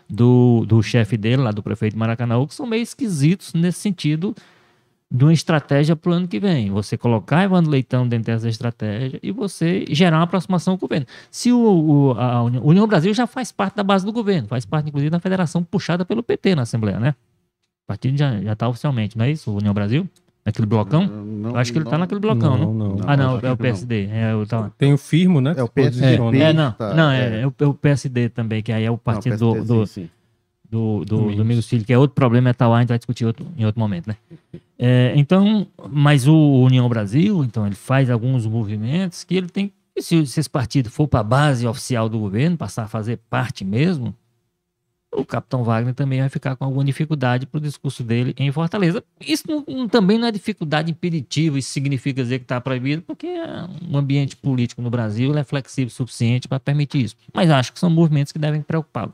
do, 0.09 0.64
do 0.66 0.82
chefe 0.82 1.16
dele, 1.16 1.43
lá 1.43 1.51
do 1.51 1.62
prefeito 1.62 1.99
Maracanã, 1.99 2.45
que 2.47 2.55
são 2.55 2.66
meio 2.66 2.82
esquisitos 2.82 3.55
nesse 3.55 3.80
sentido 3.80 4.34
de 5.11 5.24
uma 5.24 5.32
estratégia 5.32 5.95
para 5.95 6.11
o 6.11 6.14
ano 6.14 6.26
que 6.26 6.40
vem. 6.40 6.70
Você 6.70 6.97
colocar 6.97 7.45
Evandro 7.45 7.70
Leitão 7.70 8.09
dentro 8.09 8.32
dessa 8.32 8.49
estratégia 8.49 9.20
e 9.22 9.30
você 9.30 9.84
gerar 9.90 10.16
uma 10.16 10.24
aproximação 10.24 10.78
com 10.78 10.86
o 10.86 10.88
governo. 10.88 11.07
Se 11.30 11.53
o, 11.53 11.59
o 11.59 12.12
a 12.12 12.43
União 12.43 12.86
Brasil 12.86 13.12
já 13.12 13.26
faz 13.26 13.53
parte 13.53 13.76
da 13.76 13.82
base 13.82 14.07
do 14.07 14.12
governo, 14.12 14.49
faz 14.49 14.64
parte, 14.64 14.88
inclusive, 14.88 15.11
da 15.11 15.20
federação 15.20 15.62
puxada 15.62 16.05
pelo 16.05 16.22
PT 16.22 16.55
na 16.55 16.62
Assembleia, 16.62 16.99
né? 16.99 17.14
O 17.84 17.86
partido 17.86 18.16
já 18.16 18.40
está 18.40 18.66
oficialmente, 18.68 19.18
não 19.18 19.26
é 19.26 19.30
isso? 19.30 19.53
União 19.53 19.74
Brasil? 19.74 20.09
Naquele 20.45 20.66
blocão? 20.66 21.07
Não, 21.07 21.57
acho 21.57 21.72
que 21.72 21.78
ele 21.78 21.84
tá 21.84 21.97
naquele 21.97 22.18
blocão, 22.18 22.59
não? 22.59 22.74
Não, 22.74 22.88
não. 22.97 23.05
Ah, 23.07 23.16
não, 23.16 23.38
é 23.38 23.53
o 23.53 23.57
PSD. 23.57 24.09
É, 24.11 24.34
o, 24.34 24.45
tá. 24.45 24.70
Tem 24.76 24.93
o 24.93 24.99
Firmo, 24.99 25.40
né? 25.40 25.55
É 25.57 25.62
o 25.62 25.68
PSD. 25.68 26.38
É, 26.38 26.43
é, 26.43 26.53
não, 26.53 26.72
tá, 26.72 26.95
não 26.95 27.11
é, 27.11 27.40
é. 27.40 27.40
é, 27.43 27.66
o 27.66 27.74
PSD 27.74 28.28
também, 28.28 28.61
que 28.61 28.72
aí 28.72 28.84
é 28.84 28.90
o 28.90 28.99
partido 28.99 29.36
do, 29.36 29.64
do, 29.64 29.86
sim, 29.86 30.03
sim. 30.03 30.11
do, 30.68 31.05
do 31.05 31.16
Domingos. 31.16 31.36
Domingos 31.36 31.68
Filho, 31.68 31.84
que 31.84 31.93
é 31.93 31.99
outro 31.99 32.16
problema, 32.16 32.49
é 32.49 32.53
tal, 32.53 32.74
a 32.74 32.80
gente 32.80 32.88
vai 32.88 32.99
discutir 32.99 33.24
outro, 33.24 33.47
em 33.57 33.64
outro 33.64 33.78
momento, 33.80 34.09
né? 34.09 34.16
É, 34.76 35.12
então, 35.14 35.64
mas 35.88 36.26
o 36.26 36.36
União 36.64 36.88
Brasil, 36.88 37.45
então, 37.45 37.64
ele 37.64 37.76
faz 37.76 38.11
alguns 38.11 38.45
movimentos 38.45 39.22
que 39.22 39.36
ele 39.36 39.49
tem. 39.49 39.72
Se, 39.97 40.26
se 40.26 40.40
esse 40.40 40.51
partido 40.51 40.90
for 40.90 41.07
para 41.07 41.20
a 41.20 41.24
base 41.24 41.64
oficial 41.68 42.09
do 42.09 42.18
governo, 42.18 42.57
passar 42.57 42.82
a 42.82 42.88
fazer 42.88 43.20
parte 43.30 43.64
mesmo, 43.64 44.12
o 45.14 45.24
capitão 45.24 45.62
Wagner 45.62 45.94
também 45.94 46.20
vai 46.20 46.28
ficar 46.28 46.56
com 46.56 46.64
alguma 46.64 46.84
dificuldade 46.84 47.46
para 47.46 47.58
o 47.58 47.60
discurso 47.60 48.02
dele 48.02 48.34
em 48.38 48.50
Fortaleza. 48.50 49.04
Isso 49.20 49.44
não, 49.46 49.86
também 49.86 50.18
não 50.18 50.26
é 50.26 50.32
dificuldade 50.32 50.90
impeditiva, 50.90 51.58
isso 51.58 51.70
significa 51.70 52.22
dizer 52.22 52.38
que 52.38 52.44
está 52.44 52.60
proibido, 52.60 53.02
porque 53.02 53.28
o 53.90 53.96
ambiente 53.96 54.36
político 54.36 54.80
no 54.80 54.90
Brasil 54.90 55.36
é 55.36 55.44
flexível 55.44 55.88
o 55.88 55.90
suficiente 55.90 56.48
para 56.48 56.58
permitir 56.58 57.04
isso. 57.04 57.16
Mas 57.32 57.50
acho 57.50 57.72
que 57.72 57.78
são 57.78 57.90
movimentos 57.90 58.32
que 58.32 58.38
devem 58.38 58.62
preocupá-lo. 58.62 59.12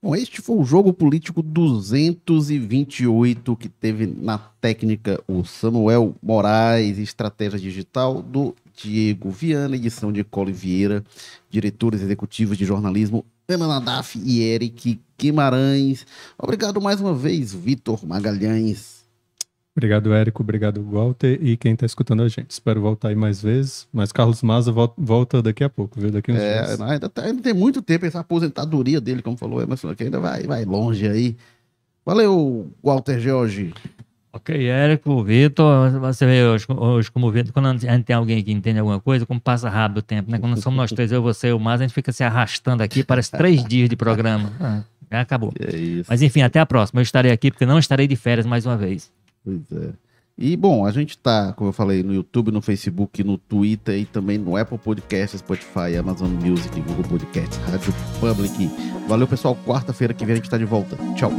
Bom, 0.00 0.14
este 0.14 0.40
foi 0.40 0.56
o 0.56 0.64
jogo 0.64 0.92
político 0.92 1.42
228 1.42 3.56
que 3.56 3.68
teve 3.68 4.06
na 4.06 4.38
técnica 4.38 5.20
o 5.26 5.44
Samuel 5.44 6.14
Moraes, 6.22 6.98
estratégia 6.98 7.58
digital 7.58 8.22
do 8.22 8.54
Diego 8.80 9.28
Viana, 9.28 9.74
edição 9.74 10.12
de 10.12 10.22
Cole 10.22 10.52
Vieira, 10.52 11.02
diretores 11.50 12.00
executivos 12.00 12.56
de 12.56 12.64
jornalismo 12.64 13.24
Ana 13.50 13.66
Nadaf 13.66 14.20
e 14.22 14.42
Eric 14.42 15.00
Guimarães. 15.18 16.04
Obrigado 16.38 16.82
mais 16.82 17.00
uma 17.00 17.14
vez, 17.14 17.54
Vitor 17.54 18.06
Magalhães. 18.06 19.06
Obrigado, 19.74 20.12
Érico. 20.12 20.42
Obrigado, 20.42 20.82
Walter. 20.82 21.42
E 21.42 21.56
quem 21.56 21.72
está 21.72 21.86
escutando 21.86 22.22
a 22.24 22.28
gente. 22.28 22.50
Espero 22.50 22.82
voltar 22.82 23.08
aí 23.08 23.14
mais 23.14 23.40
vezes. 23.40 23.88
Mas 23.90 24.12
Carlos 24.12 24.42
Maza 24.42 24.70
volta 24.98 25.40
daqui 25.40 25.64
a 25.64 25.70
pouco, 25.70 25.98
viu? 25.98 26.10
Daqui 26.10 26.30
uns 26.30 26.38
é, 26.38 26.62
dias. 26.62 26.80
Ainda, 26.82 27.08
tá, 27.08 27.22
ainda, 27.22 27.40
tem 27.40 27.54
muito 27.54 27.80
tempo 27.80 28.04
essa 28.04 28.20
aposentadoria 28.20 29.00
dele, 29.00 29.22
como 29.22 29.38
falou 29.38 29.62
Emerson, 29.62 29.94
que 29.94 30.04
ainda 30.04 30.20
vai, 30.20 30.42
vai 30.42 30.66
longe 30.66 31.08
aí. 31.08 31.34
Valeu, 32.04 32.70
Walter 32.82 33.18
George. 33.18 33.72
Ok, 34.32 34.68
Érico, 34.68 35.24
Vitor, 35.24 35.90
você 36.00 36.26
vê 36.26 36.44
hoje, 36.44 36.66
hoje 36.68 37.10
como 37.10 37.30
Vitor, 37.30 37.52
quando 37.52 37.66
a 37.66 37.76
gente 37.76 38.04
tem 38.04 38.14
alguém 38.14 38.42
que 38.44 38.52
entende 38.52 38.78
alguma 38.78 39.00
coisa, 39.00 39.24
como 39.24 39.40
passa 39.40 39.70
rápido 39.70 39.98
o 39.98 40.02
tempo, 40.02 40.30
né? 40.30 40.38
Quando 40.38 40.60
somos 40.60 40.76
nós 40.76 40.92
três, 40.92 41.10
eu, 41.10 41.22
você 41.22 41.48
e 41.48 41.52
o 41.52 41.58
Mas, 41.58 41.80
a 41.80 41.84
gente 41.84 41.94
fica 41.94 42.12
se 42.12 42.22
arrastando 42.22 42.82
aqui, 42.82 43.02
parece 43.02 43.30
três 43.30 43.64
dias 43.64 43.88
de 43.88 43.96
programa. 43.96 44.52
Ah, 44.60 44.82
já 45.10 45.20
acabou. 45.22 45.52
É 45.58 46.02
Mas 46.06 46.20
enfim, 46.20 46.42
até 46.42 46.60
a 46.60 46.66
próxima. 46.66 47.00
Eu 47.00 47.02
estarei 47.02 47.32
aqui 47.32 47.50
porque 47.50 47.64
não 47.64 47.78
estarei 47.78 48.06
de 48.06 48.16
férias 48.16 48.44
mais 48.44 48.66
uma 48.66 48.76
vez. 48.76 49.10
Pois 49.42 49.60
é. 49.72 49.90
E 50.36 50.56
bom, 50.56 50.84
a 50.84 50.92
gente 50.92 51.16
tá, 51.16 51.52
como 51.54 51.70
eu 51.70 51.72
falei, 51.72 52.02
no 52.02 52.12
YouTube, 52.12 52.52
no 52.52 52.60
Facebook, 52.60 53.24
no 53.24 53.38
Twitter 53.38 53.98
e 53.98 54.04
também 54.04 54.36
no 54.36 54.56
Apple 54.56 54.78
Podcasts, 54.78 55.40
Spotify, 55.40 55.96
Amazon 55.98 56.30
Music, 56.30 56.80
Google 56.82 57.04
Podcasts, 57.04 57.56
Rádio 57.58 57.92
Public. 58.20 58.70
Valeu, 59.08 59.26
pessoal. 59.26 59.56
Quarta-feira 59.66 60.12
que 60.12 60.24
vem 60.24 60.34
a 60.34 60.36
gente 60.36 60.50
tá 60.50 60.58
de 60.58 60.64
volta. 60.64 60.96
Tchau. 61.16 61.32